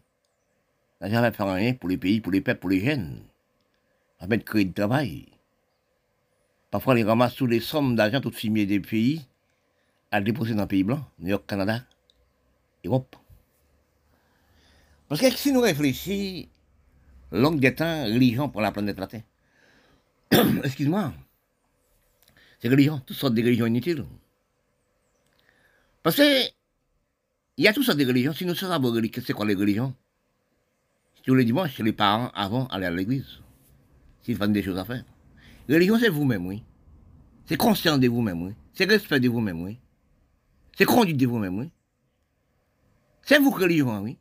n'ont 1.01 1.11
jamais 1.11 1.33
fait 1.33 1.43
rien 1.43 1.75
pour 1.75 1.89
les 1.89 1.99
pays, 1.99 2.21
pour 2.21 2.33
les 2.33 2.41
peuples, 2.41 2.61
pour 2.61 2.71
les 2.71 2.81
jeunes. 2.81 3.23
Ça 4.19 4.27
de 4.27 4.37
créer 4.37 4.65
du 4.65 4.73
travail. 4.73 5.27
Parfois, 6.71 6.99
ils 6.99 7.05
ramassent 7.05 7.35
toutes 7.35 7.51
les 7.51 7.61
sommes 7.61 7.97
d'argent, 7.97 8.21
toutes 8.21 8.35
filmées 8.35 8.65
des 8.65 8.81
pays, 8.81 9.27
à 10.11 10.23
déposer 10.23 10.55
dans 10.55 10.63
les 10.63 10.69
pays 10.69 10.85
blancs, 10.85 11.05
New 11.19 11.29
York, 11.29 11.45
Canada. 11.47 11.83
Parce 15.09 15.20
que 15.20 15.30
si 15.30 15.53
nous 15.53 15.61
réfléchissons, 15.61 16.49
longue 17.32 17.61
des 17.61 17.74
temps, 17.74 18.05
religion 18.05 18.49
pour 18.49 18.61
la 18.61 18.72
planète 18.72 18.99
la 18.99 19.07
Terre. 19.07 19.22
Excuse-moi. 20.64 21.12
C'est 22.61 22.68
religion, 22.68 23.01
toutes 23.05 23.16
sortes 23.16 23.34
de 23.34 23.43
religions 23.43 23.66
inutiles. 23.66 24.05
Parce 26.03 26.16
que 26.16 26.57
il 27.59 27.64
y 27.64 27.68
a 27.68 27.72
toutes 27.72 27.84
sortes 27.84 27.99
de 27.99 28.07
religions. 28.07 28.32
Si 28.32 28.45
nous 28.45 28.55
savons 28.55 28.95
c'est 29.24 29.32
quoi 29.32 29.47
les 29.47 29.55
religions 29.55 29.95
Tous 31.24 31.34
les 31.34 31.45
dimanches, 31.45 31.78
les 31.78 31.93
parents, 31.93 32.30
avant, 32.34 32.66
aller 32.66 32.87
à 32.87 32.91
l'église. 32.91 33.41
S'ils 34.22 34.37
font 34.37 34.49
des 34.49 34.62
choses 34.62 34.78
à 34.78 34.84
faire. 34.84 35.05
Religion, 35.68 35.99
c'est 35.99 36.09
vous-même, 36.09 36.47
oui. 36.47 36.62
C'est 37.47 37.57
conscient 37.57 37.99
de 37.99 38.09
vous-même, 38.09 38.43
oui. 38.43 38.53
C'est 38.74 38.84
respect 38.84 39.20
de 39.20 39.28
vous-même, 39.28 39.62
oui. 39.62 39.78
C'est 40.76 40.84
conduite 40.84 41.16
de 41.16 41.26
vous-même, 41.26 41.59
oui. 41.59 41.70
C'est 43.27 43.41
vous 43.41 43.51
religion, 43.51 44.03
oui. 44.03 44.18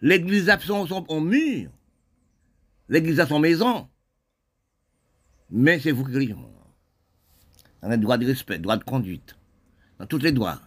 L'église 0.00 0.48
a 0.48 0.58
son, 0.58 1.20
mur. 1.20 1.70
L'église 2.88 3.20
a 3.20 3.26
son 3.26 3.38
maison. 3.38 3.90
Mais 5.50 5.78
c'est 5.78 5.92
vous 5.92 6.04
religion. 6.04 6.50
On 7.82 7.90
a 7.90 7.96
droit 7.98 8.16
de 8.16 8.24
respect, 8.24 8.58
droit 8.58 8.78
de 8.78 8.84
conduite. 8.84 9.36
Dans 9.98 10.06
tous 10.06 10.18
les 10.18 10.32
droits. 10.32 10.60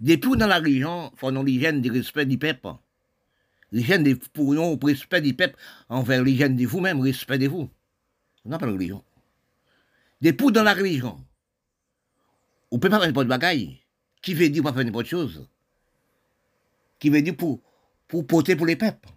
Depuis 0.00 0.36
dans 0.36 0.48
la 0.48 0.58
religion, 0.58 1.12
faut 1.14 1.30
l'hygiène 1.30 1.80
du 1.80 1.92
respect 1.92 2.26
du 2.26 2.38
peuple. 2.38 2.68
L'hygiène 3.70 4.02
des 4.02 4.16
pourrions, 4.16 4.76
respect 4.82 5.20
du 5.20 5.34
peuple 5.34 5.56
envers 5.88 6.24
l'hygiène 6.24 6.56
de 6.56 6.66
vous-même, 6.66 7.00
respect 7.00 7.38
de 7.38 7.46
vous. 7.46 7.70
On 8.44 8.48
n'a 8.48 8.58
pas 8.58 8.66
la 8.66 8.72
religion. 8.72 9.04
Depuis 10.20 10.50
dans 10.50 10.64
la 10.64 10.74
religion, 10.74 11.24
on 12.72 12.76
ne 12.76 12.80
peut 12.80 12.90
pas 12.90 12.98
faire 12.98 13.06
n'importe 13.06 13.28
bagaille. 13.28 13.78
Qui 14.22 14.34
veut 14.34 14.48
dire 14.48 14.64
pas 14.64 14.72
faire 14.72 14.84
n'importe 14.84 15.06
chose? 15.06 15.48
Qui 16.98 17.10
veut 17.10 17.22
dire 17.22 17.36
pour, 17.36 17.60
pour 18.06 18.26
porter 18.26 18.56
pour 18.56 18.66
les 18.66 18.76
peuples. 18.76 19.08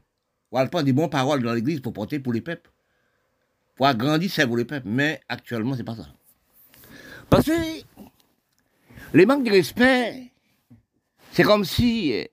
On 0.52 0.68
pas 0.68 0.84
des 0.84 0.94
bonnes 0.94 1.10
paroles 1.10 1.42
dans 1.42 1.54
l'église 1.54 1.80
pour 1.80 1.94
porter 1.94 2.20
pour 2.20 2.34
les 2.34 2.42
peuples. 2.42 2.72
Pour 3.76 3.88
agrandir, 3.88 4.30
c'est 4.30 4.46
pour 4.46 4.58
les 4.58 4.66
peuples. 4.66 4.88
Mais 4.88 5.22
actuellement, 5.30 5.76
c'est 5.76 5.84
pas 5.84 5.96
ça. 5.96 6.08
Parce 7.30 7.46
que 7.46 7.52
les 9.14 9.26
manques 9.26 9.46
de 9.46 9.52
respect, 9.52 10.32
c'est 11.32 11.44
comme 11.44 11.64
si, 11.64 12.14
euh, 12.14 12.26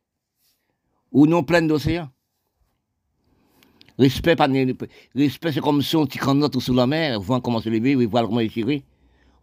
ou 1.13 1.27
non 1.27 1.45
plein 1.45 1.63
d'océans. 1.63 2.11
Respect, 3.99 4.37
respect, 5.15 5.53
c'est 5.53 5.61
comme 5.61 5.83
si 5.83 5.97
on 5.97 6.07
tire 6.07 6.35
notre 6.35 6.61
sous 6.61 6.75
la 6.75 6.87
mer, 6.87 7.21
voir 7.21 7.43
comment 7.43 7.61
se 7.61 7.69
lever, 7.69 7.95
voir 8.07 8.27
comment 8.27 8.41
échirer. 8.41 8.85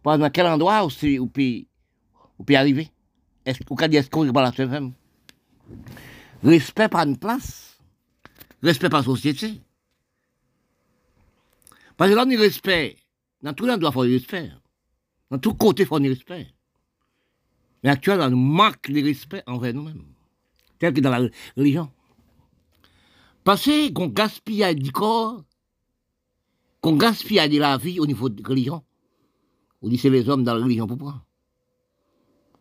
Dans 0.04 0.30
quel 0.30 0.46
endroit 0.46 0.86
où, 0.86 1.26
peut, 1.26 2.54
arriver 2.54 2.90
Est-ce 3.44 3.62
qu'on 3.64 3.74
peut 3.74 3.88
dire 3.88 4.00
est-ce 4.00 4.08
qu'on 4.08 4.30
va 4.30 4.42
la 4.42 4.52
femme 4.52 4.92
Respect 6.42 6.88
pas 6.88 7.04
une 7.04 7.16
place. 7.16 7.78
Respect 8.62 8.88
pas 8.88 8.98
la 8.98 9.04
société. 9.04 9.60
Parce 11.96 12.10
que 12.10 12.16
là, 12.16 12.24
on 12.26 12.38
respect. 12.38 12.96
Dans 13.42 13.54
tout 13.54 13.66
doit 13.66 13.92
faire 13.92 14.02
du 14.02 14.14
respect. 14.14 14.50
Dans 15.30 15.38
tout 15.38 15.54
côté, 15.54 15.82
il 15.82 15.86
faut 15.86 15.98
du 15.98 16.08
respect. 16.08 16.46
Mais 17.82 17.90
actuellement, 17.90 18.26
on 18.26 18.36
manque 18.36 18.90
de 18.90 19.02
respect 19.02 19.42
envers 19.46 19.74
nous-mêmes. 19.74 20.04
Tel 20.78 20.92
que 20.92 21.00
dans 21.00 21.10
la 21.10 21.28
religion. 21.56 21.90
Parce 23.44 23.68
qu'on 23.94 24.08
gaspille 24.08 24.74
du 24.74 24.90
corps, 24.90 25.44
qu'on 26.80 26.96
gaspille 26.96 27.48
de 27.48 27.58
la 27.58 27.76
vie 27.76 28.00
au 28.00 28.06
niveau 28.06 28.28
de 28.28 28.42
la 28.42 28.48
religion. 28.48 28.84
On 29.82 29.88
dit 29.88 29.98
c'est 29.98 30.10
les 30.10 30.28
hommes 30.28 30.42
dans 30.42 30.54
la 30.54 30.64
religion 30.64 30.86
pour. 30.86 31.14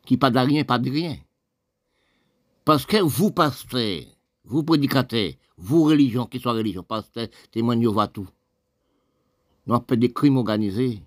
Qui 0.05 0.17
pas 0.17 0.29
de 0.29 0.37
rien, 0.37 0.63
pas 0.63 0.77
de 0.77 0.91
rien. 0.91 1.17
Parce 2.65 2.87
que 2.87 2.97
vous, 2.97 3.31
pasteur, 3.31 4.01
vous, 4.43 4.63
prédicateurs, 4.63 5.33
vous, 5.55 5.83
religion, 5.83 6.25
qui 6.25 6.39
soit 6.39 6.53
religion, 6.53 6.81
pasteur, 6.83 7.27
témoin 7.51 7.77
de 7.77 8.05
tout. 8.07 8.27
Nous 9.67 9.75
avons 9.75 9.85
des 9.95 10.11
crimes 10.11 10.37
organisés 10.37 11.01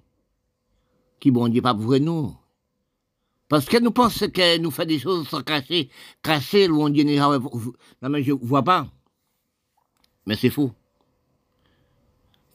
qui, 1.20 1.32
bon 1.32 1.48
Dieu, 1.48 1.61
pas 1.61 1.74
pour 1.74 1.98
nous. 1.98 2.34
Parce 3.48 3.64
que 3.64 3.78
nous 3.78 3.90
pensons 3.90 4.28
que 4.28 4.59
nous 4.59 4.70
faisons 4.70 4.88
des 4.88 4.98
choses 4.98 5.28
sans 5.28 5.42
cacher, 5.42 5.90
cacher, 6.22 6.68
où 6.68 6.82
on 6.82 6.88
dit, 6.90 7.04
non, 7.04 8.09
mais 8.09 8.22
je 8.22 8.32
ne 8.32 8.38
vois 8.38 8.62
pas. 8.62 8.86
Mais 10.26 10.36
c'est 10.36 10.50
faux. 10.50 10.72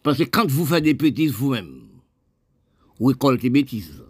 Parce 0.01 0.17
que 0.19 0.23
quand 0.23 0.49
vous 0.49 0.65
faites 0.65 0.83
des 0.83 0.93
bêtises 0.93 1.31
vous-même, 1.31 1.89
vous 2.99 3.07
récoltez 3.07 3.43
des 3.43 3.49
bêtises. 3.49 4.03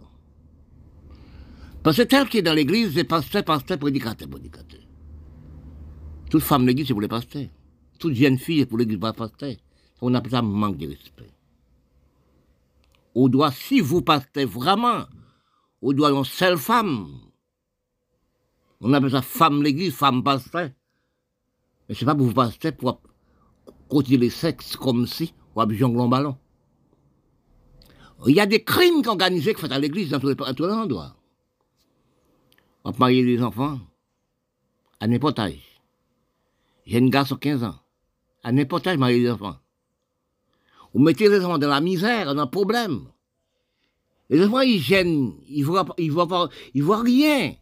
Parce 1.82 1.96
que 1.96 2.02
tel 2.02 2.28
qui 2.28 2.38
est 2.38 2.42
dans 2.42 2.54
l'église, 2.54 2.94
c'est 2.94 3.04
pasteur, 3.04 3.44
pasteur, 3.44 3.78
prédicateur, 3.78 4.28
prédicateur. 4.28 4.63
Toute 6.34 6.42
femme 6.42 6.66
l'église, 6.66 6.88
c'est 6.88 6.94
pour 6.94 7.00
les 7.00 7.06
pasteurs. 7.06 7.46
Toute 8.00 8.14
jeune 8.14 8.38
fille, 8.38 8.58
c'est 8.58 8.66
pour 8.66 8.76
l'église, 8.76 8.98
pas 8.98 9.12
pasteur. 9.12 9.54
On 10.00 10.12
appelle 10.14 10.32
ça 10.32 10.42
manque 10.42 10.78
de 10.78 10.88
respect. 10.88 11.30
On 13.14 13.28
doit, 13.28 13.52
si 13.52 13.78
vous 13.78 14.02
pasteur 14.02 14.44
vraiment, 14.48 15.04
on 15.80 15.92
doit 15.92 16.10
une 16.10 16.24
seule 16.24 16.58
femme. 16.58 17.06
On 18.80 18.92
appelle 18.92 19.12
ça 19.12 19.22
femme 19.22 19.62
l'église, 19.62 19.94
femme 19.94 20.24
pasteur. 20.24 20.70
Mais 21.88 21.94
c'est 21.94 22.04
pas 22.04 22.16
pour 22.16 22.26
vous 22.26 22.34
pasteur 22.34 22.72
pour 22.72 23.00
continuer 23.88 24.18
les 24.18 24.30
sexes 24.30 24.74
comme 24.74 25.06
si, 25.06 25.32
ou 25.54 25.70
jongler 25.70 26.00
en 26.00 26.08
ballon. 26.08 26.36
Il 28.26 28.34
y 28.34 28.40
a 28.40 28.46
des 28.46 28.64
crimes 28.64 29.06
organisés 29.06 29.54
qui 29.54 29.60
font 29.60 29.70
à 29.70 29.78
l'église 29.78 30.10
dans 30.10 30.18
tous 30.18 30.30
les, 30.30 30.72
endroits. 30.72 31.14
On 32.82 32.90
va 32.90 32.98
marier 32.98 33.22
les 33.22 33.40
enfants 33.40 33.78
à 34.98 35.06
n'importe 35.06 35.38
âge. 35.38 35.73
J'ai 36.86 36.98
une 36.98 37.10
garçon 37.10 37.36
15 37.36 37.64
ans. 37.64 37.76
À 38.42 38.52
n'importe 38.52 38.84
quel 38.84 38.98
marié 38.98 39.20
les 39.20 39.30
enfants. 39.30 39.56
Vous 40.92 41.00
mettez 41.02 41.28
les 41.28 41.44
enfants 41.44 41.58
dans 41.58 41.68
la 41.68 41.80
misère, 41.80 42.34
dans 42.34 42.44
le 42.44 42.50
problème. 42.50 43.06
Les 44.30 44.44
enfants, 44.44 44.60
ils 44.60 44.80
gênent, 44.80 45.32
ils 45.48 45.62
voient, 45.62 45.86
ils 45.98 46.12
voient, 46.12 47.02
rien. 47.02 47.54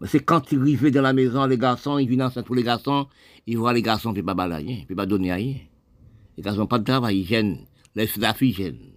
Mais 0.00 0.08
c'est 0.08 0.20
quand 0.20 0.52
ils 0.52 0.60
arrivent 0.60 0.90
dans 0.90 1.02
la 1.02 1.12
maison, 1.12 1.46
les 1.46 1.58
garçons, 1.58 1.98
ils 1.98 2.08
viennent 2.08 2.22
ensemble 2.22 2.46
pour 2.46 2.54
les 2.56 2.62
garçons, 2.62 3.06
ils 3.46 3.56
voient 3.56 3.72
les 3.72 3.82
garçons, 3.82 4.10
ils 4.10 4.16
ne 4.16 4.22
peuvent 4.22 4.26
pas 4.26 4.34
balayer, 4.34 4.74
ils 4.74 4.80
ne 4.82 4.86
peuvent 4.86 4.96
pas 4.96 5.06
donner 5.06 5.32
rien. 5.32 5.56
Les 6.36 6.42
garçons 6.42 6.60
n'ont 6.60 6.66
pas 6.66 6.78
de 6.78 6.84
travail, 6.84 7.20
ils 7.20 7.26
gênent. 7.26 7.66
Les 7.94 8.06
filles 8.06 8.52
gênent. 8.52 8.94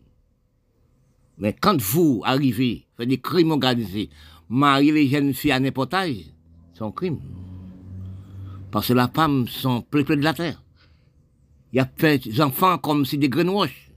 Mais 1.37 1.53
quand 1.53 1.79
vous 1.79 2.21
arrivez, 2.25 2.87
faites 2.97 3.09
des 3.09 3.19
crimes 3.19 3.51
organisés, 3.51 4.09
mariez 4.49 4.91
les 4.91 5.07
jeunes 5.07 5.33
filles 5.33 5.51
à 5.51 5.59
n'importe 5.59 5.93
C'est 6.73 6.83
un 6.83 6.91
crime. 6.91 7.19
Parce 8.71 8.87
que 8.87 8.93
la 8.93 9.07
femme 9.07 9.47
sont 9.47 9.81
peuple 9.81 10.17
de 10.17 10.23
la 10.23 10.33
terre. 10.33 10.61
Il 11.71 11.77
y 11.77 11.79
a 11.79 11.85
des 11.85 12.41
enfants 12.41 12.77
comme 12.77 13.05
si 13.05 13.17
des 13.17 13.29
greenwash, 13.29 13.91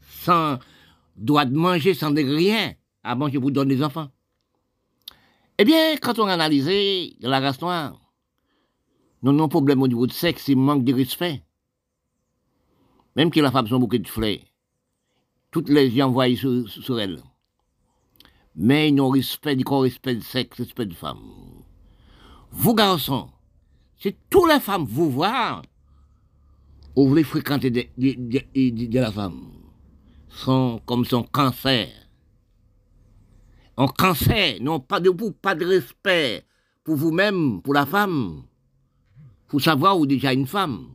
sans 0.00 0.58
droit 1.16 1.44
de 1.44 1.54
manger, 1.54 1.94
sans 1.94 2.10
de 2.10 2.22
rien, 2.22 2.74
avant 3.02 3.30
que 3.30 3.38
vous 3.38 3.50
donne 3.50 3.68
des 3.68 3.82
enfants. 3.82 4.08
Eh 5.58 5.64
bien, 5.64 5.96
quand 5.96 6.18
on 6.18 6.26
analyse 6.26 6.68
la 7.20 7.40
race 7.40 7.60
noire, 7.60 8.00
nous 9.22 9.30
avons 9.30 9.44
un 9.44 9.48
problème 9.48 9.82
au 9.82 9.88
niveau 9.88 10.06
du 10.06 10.14
sexe, 10.14 10.48
il 10.48 10.56
manque 10.58 10.84
de 10.84 10.92
respect. 10.92 11.42
Même 13.16 13.30
que 13.30 13.40
la 13.40 13.52
femme 13.52 13.68
sont 13.68 13.78
beaucoup 13.78 13.98
de 13.98 14.08
fleurs, 14.08 14.38
toutes 15.50 15.68
les 15.68 15.90
gens 15.90 16.10
voient 16.10 16.34
sur, 16.34 16.68
sur 16.68 16.98
elle. 16.98 17.22
Mais 18.56 18.88
ils 18.88 18.94
n'ont 18.94 19.10
respect 19.10 19.56
du 19.56 19.64
corps, 19.64 19.82
respect 19.82 20.16
du 20.16 20.22
sexe, 20.22 20.58
respect 20.58 20.86
de 20.86 20.94
femme. 20.94 21.20
Vous, 22.50 22.74
garçons, 22.74 23.30
c'est 24.04 24.16
toutes 24.28 24.52
les 24.52 24.60
femmes 24.60 24.84
vous 24.84 25.10
voient, 25.10 25.62
vous 26.94 27.08
voulez 27.08 27.24
fréquenter 27.24 27.70
de, 27.70 28.98
la 28.98 29.10
femme. 29.10 29.50
Sont 30.28 30.82
comme 30.84 31.06
son 31.06 31.22
cancer. 31.22 31.88
Un 33.78 33.86
cancer, 33.86 34.58
non 34.60 34.78
pas 34.78 35.00
de 35.00 35.08
vous, 35.08 35.30
pas 35.30 35.54
de 35.54 35.64
respect 35.64 36.44
pour 36.84 36.96
vous-même, 36.96 37.62
pour 37.62 37.72
la 37.72 37.86
femme. 37.86 38.42
Pour 39.48 39.62
savoir 39.62 39.98
où 39.98 40.04
déjà 40.04 40.34
une 40.34 40.46
femme. 40.46 40.88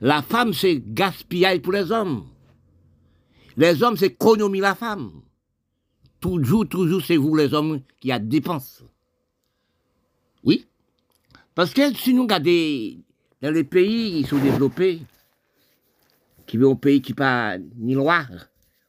La 0.00 0.22
femme, 0.22 0.54
c'est 0.54 0.80
gaspillage 0.80 1.60
pour 1.60 1.74
les 1.74 1.92
hommes. 1.92 2.24
Les 3.58 3.82
hommes, 3.82 3.98
c'est 3.98 4.06
économie 4.06 4.60
la 4.60 4.74
femme. 4.74 5.10
Toujours, 6.20 6.66
toujours, 6.66 7.02
c'est 7.04 7.18
vous 7.18 7.36
les 7.36 7.52
hommes 7.52 7.82
qui 8.00 8.10
a 8.10 8.18
dépense. 8.18 8.82
Oui? 10.42 10.64
Parce 11.58 11.74
que 11.74 11.92
si 11.92 12.14
nous 12.14 12.22
regardons 12.22 13.02
dans 13.42 13.50
les 13.50 13.64
pays 13.64 14.22
qui 14.22 14.28
sont 14.28 14.38
développés, 14.38 15.02
qui 16.46 16.56
sont 16.56 16.70
un 16.70 16.76
pays 16.76 17.02
qui 17.02 17.14
pas 17.14 17.58
ni 17.74 17.94
loi, 17.94 18.26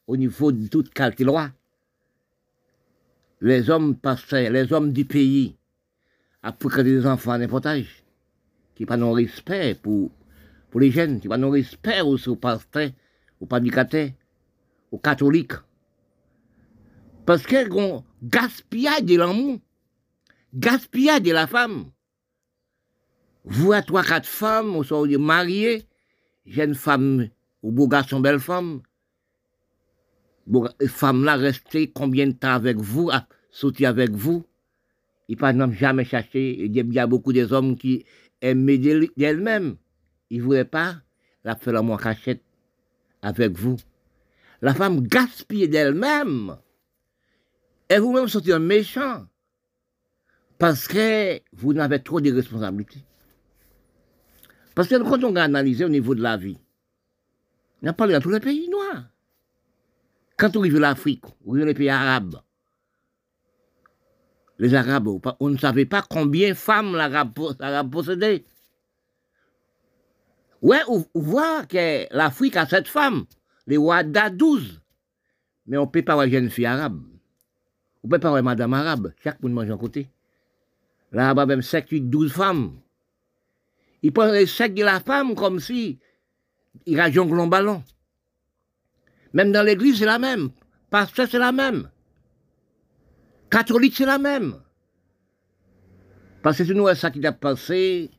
au 0.05 0.15
niveau 0.15 0.51
de 0.51 0.67
toute 0.67 0.93
qualité 0.93 1.24
loi, 1.24 1.49
les 3.41 3.72
hommes 3.72 3.95
passaient, 3.95 4.51
les 4.51 4.72
hommes 4.72 4.93
du 4.93 5.03
pays, 5.03 5.55
après 6.43 6.84
des 6.84 7.07
enfants 7.07 7.39
n'importe 7.39 7.70
qui 8.76 8.86
pas 8.86 8.97
de 8.97 9.03
respect 9.03 9.74
pour, 9.74 10.11
les 10.76 10.91
jeunes, 10.91 11.20
qui 11.20 11.28
pas 11.28 11.39
de 11.39 11.45
respect 11.45 12.01
aussi 12.01 12.30
aux 12.30 12.36
pasteurs, 12.36 12.91
aux 13.41 13.47
prédicateurs, 13.47 14.11
aux 14.91 14.99
catholiques. 14.99 15.53
Parce 17.26 17.47
qu'elles 17.47 17.74
ont 17.74 18.03
gaspillé 18.22 19.01
de 19.01 19.17
l'amour, 19.17 19.57
gaspillé 20.53 21.20
de 21.20 21.32
la 21.32 21.47
femme. 21.47 21.89
Vous, 23.46 23.72
à 23.72 23.82
trois, 23.82 24.04
quatre 24.04 24.28
femmes, 24.28 24.76
vous 24.76 24.84
sont 24.84 25.06
mariées, 25.18 25.86
jeune 26.46 26.76
femme, 26.76 27.30
ou 27.64 27.72
beau 27.72 27.88
garçon, 27.88 28.20
belle 28.20 28.40
femme. 28.40 28.82
Femme 30.88 31.24
là, 31.24 31.36
restez 31.36 31.92
combien 31.92 32.28
de 32.28 32.32
temps 32.34 32.54
avec 32.54 32.78
vous, 32.78 33.10
à 33.12 33.28
avec 33.86 34.12
vous? 34.12 34.46
Il 35.28 35.38
pas 35.38 35.54
jamais 35.72 36.06
cherché. 36.06 36.66
Il 36.66 36.76
y 36.76 37.00
a 37.00 37.08
beaucoup 37.08 37.32
des 37.32 37.54
hommes 37.54 37.78
qui 37.78 38.04
aiment 38.42 38.66
d'elle-même. 39.16 39.78
Ils 40.32 40.40
ne 40.40 40.44
voulaient 40.44 40.66
pas? 40.66 40.96
La 41.44 41.56
faire 41.56 41.74
la 41.74 41.98
cachette 41.98 42.44
avec 43.22 43.58
vous. 43.58 43.78
La 44.62 44.74
femme 44.74 45.02
gaspille 45.02 45.70
d'elle-même. 45.70 46.58
Et 47.90 48.00
vous-même 48.00 48.28
sortir 48.28 48.60
méchant. 48.60 49.28
Parce 50.58 50.88
que 50.88 51.40
vous 51.54 51.74
n'avez 51.74 52.02
trop 52.02 52.20
de 52.20 52.34
responsabilités. 52.34 53.04
Parce 54.76 54.88
que 54.88 54.95
quand 54.95 55.24
on 55.24 55.36
a 55.36 55.43
analysé 55.43 55.86
au 55.86 55.89
niveau 55.89 56.15
de 56.15 56.22
la 56.22 56.38
vie, 56.38 56.57
on 57.82 57.88
a 57.88 57.93
parlé 57.93 58.13
dans 58.13 58.22
tous 58.22 58.30
les 58.30 58.39
pays 58.39 58.70
noirs. 58.70 59.05
Quand 60.38 60.55
on 60.55 60.59
arrive 60.61 60.78
à 60.78 60.80
l'Afrique, 60.80 61.26
on 61.45 61.53
arrive 61.53 61.65
les 61.65 61.74
pays 61.74 61.89
arabes, 61.89 62.41
les 64.59 64.76
Arabes, 64.76 65.07
on 65.39 65.49
ne 65.49 65.57
savait 65.57 65.86
pas 65.86 66.01
combien 66.01 66.49
de 66.49 66.53
femmes 66.53 66.93
l'Arabe 66.93 67.89
possédait. 67.89 68.43
Ouais, 70.61 70.82
on 70.89 71.05
voit 71.15 71.65
que 71.65 72.13
l'Afrique 72.13 72.57
a 72.57 72.65
sept 72.67 72.89
femmes, 72.89 73.24
les 73.67 73.78
Wada 73.78 74.30
12. 74.30 74.82
Mais 75.67 75.78
on 75.78 75.86
ne 75.86 75.89
peut 75.89 76.01
pas 76.01 76.11
avoir 76.11 76.28
une 76.28 76.34
jeune 76.34 76.49
fille 76.49 76.65
arabe. 76.65 77.01
On 78.03 78.07
ne 78.07 78.11
peut 78.11 78.20
pas 78.20 78.28
avoir 78.28 78.43
madame 78.43 78.74
arabe, 78.74 79.13
chaque 79.24 79.41
monde 79.41 79.53
mange 79.53 79.72
un 79.72 79.78
côté. 79.78 80.09
L'arabe 81.13 81.39
a 81.39 81.45
même 81.45 81.61
7, 81.61 81.89
8, 81.89 82.01
12 82.09 82.32
femmes. 82.34 82.74
Il 84.02 84.14
prend 84.14 84.32
sexe 84.45 84.76
de 84.76 84.84
la 84.84 85.00
femme 85.00 85.36
comme 85.36 85.60
si 85.60 86.00
il 86.86 87.00
a 87.00 87.12
jonglé 87.12 87.41
un 87.41 87.47
ballon. 87.47 87.84
Même 89.34 89.52
dans 89.52 89.64
l'église, 89.64 90.00
c'est 90.00 90.06
la 90.06 90.20
même. 90.20 90.50
Pasteur, 90.89 91.28
c'est 91.30 91.39
la 91.39 91.52
même. 91.52 91.89
Catholique, 93.50 93.95
c'est 93.95 94.06
la 94.06 94.18
même. 94.18 94.56
Parce 96.41 96.60
que 96.60 96.74
nous, 96.74 96.88
ça 96.95 97.12
qui 97.12 97.26
a 97.26 97.32
passé, 97.32 98.10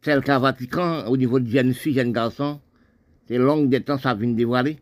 tel 0.00 0.22
qu'à 0.22 0.38
Vatican, 0.38 1.06
au 1.06 1.16
niveau 1.16 1.38
de 1.38 1.48
jeunes 1.48 1.74
filles, 1.74 1.94
jeunes 1.94 2.12
garçons, 2.12 2.60
c'est 3.28 3.38
long 3.38 3.64
de 3.64 3.78
temps, 3.78 3.98
ça 3.98 4.14
vient 4.14 4.30
dévoiler. 4.30 4.78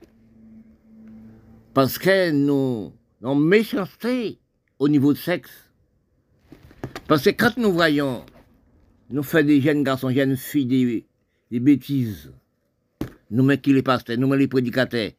Parce 1.75 1.99
que 1.99 2.31
nous, 2.31 2.93
nous 3.20 3.35
méchanceté 3.35 4.39
au 4.79 4.89
niveau 4.89 5.12
de 5.12 5.18
sexe. 5.18 5.51
Parce 7.09 7.23
que 7.25 7.31
quand 7.31 7.57
nous 7.57 7.73
voyons 7.73 8.25
nous 9.13 9.23
faisons 9.23 9.47
des 9.47 9.61
jeunes 9.61 9.85
garçons, 9.85 10.11
jeunes 10.11 10.37
filles, 10.37 11.05
des, 11.51 11.61
bêtises. 11.61 12.33
Nous-mêmes 13.31 13.61
qui 13.61 13.73
les 13.73 13.83
pasteurs, 13.83 14.17
nous-mêmes 14.17 14.41
les 14.41 14.49
prédicateurs, 14.49 15.11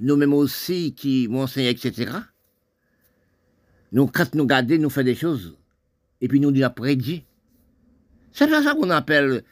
nous-mêmes 0.00 0.34
aussi 0.34 0.94
qui 0.94 1.28
m'enseignent, 1.28 1.66
etc. 1.66 2.12
Nous, 3.92 4.06
quand 4.06 4.34
nous 4.34 4.42
regardons, 4.42 4.78
nous 4.78 4.90
faisons 4.90 5.04
des 5.06 5.14
choses. 5.14 5.56
Et 6.20 6.28
puis 6.28 6.40
nous 6.40 6.50
disons 6.52 6.70
prédit. 6.70 7.24
C'est 8.32 8.48
ça 8.48 8.74
qu'on 8.74 8.90
appelle 8.90 9.42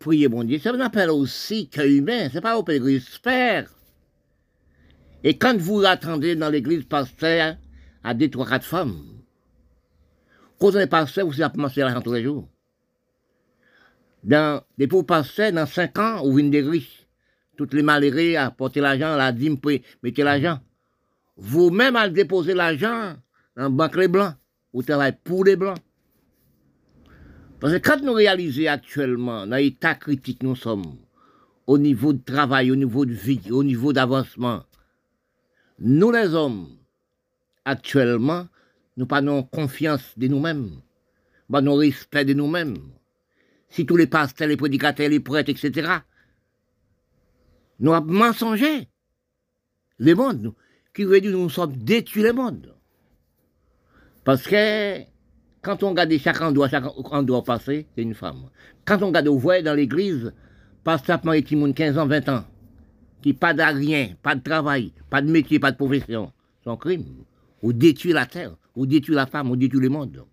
prier 0.00 0.28
bon 0.28 0.42
Dieu. 0.42 0.58
Ça 0.58 0.72
qu'on 0.72 0.80
appelle 0.80 1.10
aussi 1.10 1.68
cœur 1.68 1.86
humain. 1.86 2.28
C'est 2.32 2.40
pas 2.40 2.58
au 2.58 2.64
l'église 2.66 3.06
faire. 3.06 3.70
Et 5.22 5.38
quand 5.38 5.56
vous 5.56 5.84
attendez 5.84 6.34
dans 6.34 6.50
l'église 6.50 6.84
pasteur 6.84 7.56
à 8.02 8.14
deux, 8.14 8.30
trois, 8.30 8.48
quatre 8.48 8.66
femmes, 8.66 9.00
quand 10.58 10.74
on 10.74 10.78
est 10.78 10.88
pasteur, 10.88 11.26
vous 11.26 11.34
savez 11.34 11.52
commencer 11.52 11.82
à 11.82 12.00
tous 12.00 12.12
les 12.12 12.24
jours 12.24 12.48
dans, 14.24 14.62
des 14.76 14.86
pour 14.86 15.06
passer 15.06 15.52
dans 15.52 15.66
cinq 15.66 15.98
ans, 15.98 16.22
ou 16.24 16.38
une 16.38 16.50
des 16.50 16.62
riches. 16.62 17.06
Toutes 17.56 17.74
les 17.74 17.82
malheureux 17.82 18.36
à 18.36 18.50
porter 18.50 18.80
l'argent, 18.80 19.16
la 19.16 19.32
dîme, 19.32 19.56
mettez 20.02 20.22
l'argent. 20.22 20.60
Vous-même 21.36 21.96
à 21.96 22.08
déposer 22.08 22.54
l'argent 22.54 23.14
dans 23.56 23.70
banque 23.70 23.96
les 23.96 24.08
blancs. 24.08 24.34
Vous 24.72 24.82
travaillez 24.82 25.16
pour 25.24 25.44
les 25.44 25.56
blancs. 25.56 25.78
Parce 27.60 27.72
que 27.72 27.78
quand 27.78 28.00
nous 28.02 28.12
réalisons 28.12 28.68
actuellement, 28.68 29.46
dans 29.46 29.56
l'état 29.56 29.94
critique 29.94 30.42
nous 30.42 30.54
sommes, 30.54 30.96
au 31.66 31.78
niveau 31.78 32.12
de 32.12 32.22
travail, 32.22 32.70
au 32.70 32.76
niveau 32.76 33.04
de 33.04 33.12
vie, 33.12 33.50
au 33.50 33.64
niveau 33.64 33.92
d'avancement, 33.92 34.62
nous 35.80 36.12
les 36.12 36.34
hommes, 36.34 36.68
actuellement, 37.64 38.46
nous 38.96 39.06
pas 39.06 39.22
confiance 39.50 40.14
de 40.16 40.28
nous-mêmes, 40.28 40.70
pas 41.50 41.60
respect 41.60 42.24
de 42.24 42.34
nous-mêmes 42.34 42.76
si 43.70 43.86
tous 43.86 43.96
les 43.96 44.06
pasteurs, 44.06 44.48
les 44.48 44.56
prédicateurs, 44.56 45.08
les 45.08 45.20
prêtres, 45.20 45.50
etc., 45.50 45.98
nous 47.80 47.92
avons 47.92 48.12
mensongé 48.12 48.88
le 49.98 50.14
monde, 50.14 50.54
qui 50.94 51.04
veut 51.04 51.20
dire 51.20 51.32
nous 51.32 51.50
sommes 51.50 51.76
détruits 51.76 52.22
le 52.22 52.32
monde. 52.32 52.74
Parce 54.24 54.42
que 54.42 55.00
quand 55.62 55.82
on 55.82 55.90
regarde 55.90 56.16
chaque 56.18 56.40
endroit, 56.40 56.68
chaque 56.68 56.84
endroit 57.12 57.44
passé, 57.44 57.86
c'est 57.94 58.02
une 58.02 58.14
femme. 58.14 58.50
Quand 58.84 59.02
on 59.02 59.08
regarde 59.08 59.28
au 59.28 59.38
voie 59.38 59.62
dans 59.62 59.74
l'église, 59.74 60.32
pasteur 60.84 61.24
maritime, 61.24 61.72
15 61.72 61.98
ans, 61.98 62.06
20 62.06 62.28
ans, 62.28 62.44
qui 63.22 63.32
pas 63.32 63.54
de 63.54 63.62
rien, 63.62 64.14
pas 64.22 64.34
de 64.34 64.42
travail, 64.42 64.92
pas 65.10 65.22
de 65.22 65.30
métier, 65.30 65.58
pas 65.58 65.72
de 65.72 65.76
profession, 65.76 66.32
c'est 66.62 66.70
un 66.70 66.76
crime. 66.76 67.24
On 67.62 67.70
détruit 67.70 68.12
la 68.12 68.26
terre, 68.26 68.56
on 68.76 68.84
détruit 68.84 69.14
la 69.14 69.26
femme, 69.26 69.50
on 69.50 69.56
détruit 69.56 69.80
le 69.80 69.88
monde. 69.88 70.24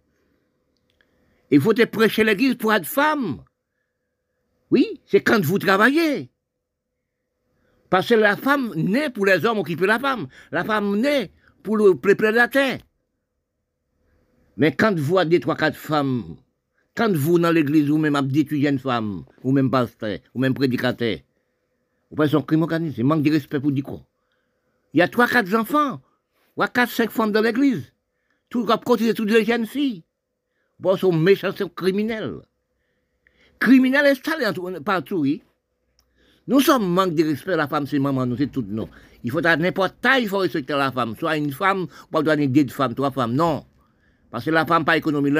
Il 1.52 1.62
faut 1.62 1.74
te 1.74 1.86
prêcher 1.86 2.24
l'église 2.24 2.56
pour 2.56 2.74
être 2.74 2.86
femme. 2.86 3.44
Oui, 4.72 5.02
c'est 5.06 5.22
quand 5.22 5.44
vous 5.44 5.60
travaillez. 5.60 6.30
Parce 7.90 8.10
que 8.10 8.16
la 8.16 8.36
femme 8.36 8.74
naît 8.76 9.10
pour 9.10 9.26
les 9.26 9.46
hommes 9.46 9.60
occuper 9.60 9.86
la 9.86 10.00
femme. 10.00 10.28
La 10.52 10.64
femme 10.64 11.00
naît 11.00 11.32
pour 11.64 11.78
le 11.78 11.96
prédateur. 11.96 12.80
Mais 14.58 14.72
quand 14.74 14.98
vous 14.98 15.18
avez 15.18 15.40
trois, 15.40 15.56
quatre 15.56 15.78
femmes, 15.78 16.38
quand 16.96 17.14
vous 17.14 17.40
dans 17.40 17.52
l'église, 17.52 17.90
ou 17.92 17.98
même 17.98 18.16
avez 18.16 18.46
une 18.52 18.80
femme, 18.80 19.26
ou 19.44 19.52
même 19.52 19.70
pasteur, 19.70 20.20
ou 20.34 20.40
même 20.40 20.54
prédicateur, 20.54 21.18
vous 22.10 22.16
pensez 22.16 22.36
un 22.36 22.42
crime 22.42 22.62
organisé, 22.62 23.04
manque 23.04 23.24
de 23.24 23.32
respect 23.32 23.60
pour 23.60 23.72
dire 23.72 23.84
quoi. 23.84 24.02
Il 24.94 25.00
y 25.00 25.02
a 25.02 25.10
trois, 25.10 25.28
quatre 25.28 25.54
enfants, 25.56 26.02
ou 26.56 26.64
quatre, 26.64 26.92
cinq 26.92 27.12
femmes 27.12 27.34
dans 27.34 27.42
l'église. 27.42 27.92
Tout 28.50 28.66
le 28.66 28.78
côté, 28.78 29.14
toutes 29.14 29.30
les 29.30 29.44
jeunes 29.44 29.66
filles. 29.66 30.05
Bon, 30.80 30.98
sont 30.98 31.12
méchants, 31.12 31.56
sont 31.56 31.70
criminels. 31.70 32.42
Criminels 33.60 34.08
installés 34.08 34.46
partout, 34.84 35.18
oui. 35.18 35.42
Nous 36.48 36.60
sommes 36.60 36.88
manque 36.88 37.16
de 37.16 37.24
respect, 37.24 37.56
la 37.56 37.68
femme, 37.68 37.88
c'est 37.88 37.98
maman, 37.98 38.26
nous, 38.26 38.38
c'est 38.38 38.52
tout, 38.52 38.64
non. 38.68 38.88
Il 39.24 39.32
faut 39.32 39.46
à 39.46 39.58
n'importe 39.58 39.96
taille, 40.00 40.24
il 40.24 40.30
faut 40.30 40.38
respecter 40.38 40.74
la 40.74 40.92
femme. 40.92 41.16
Soit 41.18 41.38
une 41.38 41.52
femme, 41.52 41.88
pas 42.12 42.22
donner 42.22 42.48
deux 42.48 42.68
femmes, 42.68 42.94
trois 42.94 43.10
femmes, 43.10 43.34
non. 43.34 43.66
Parce 44.30 44.46
que 44.46 44.52
la 44.52 44.66
femme, 44.66 44.86
pas 44.86 44.98
économie 44.98 45.32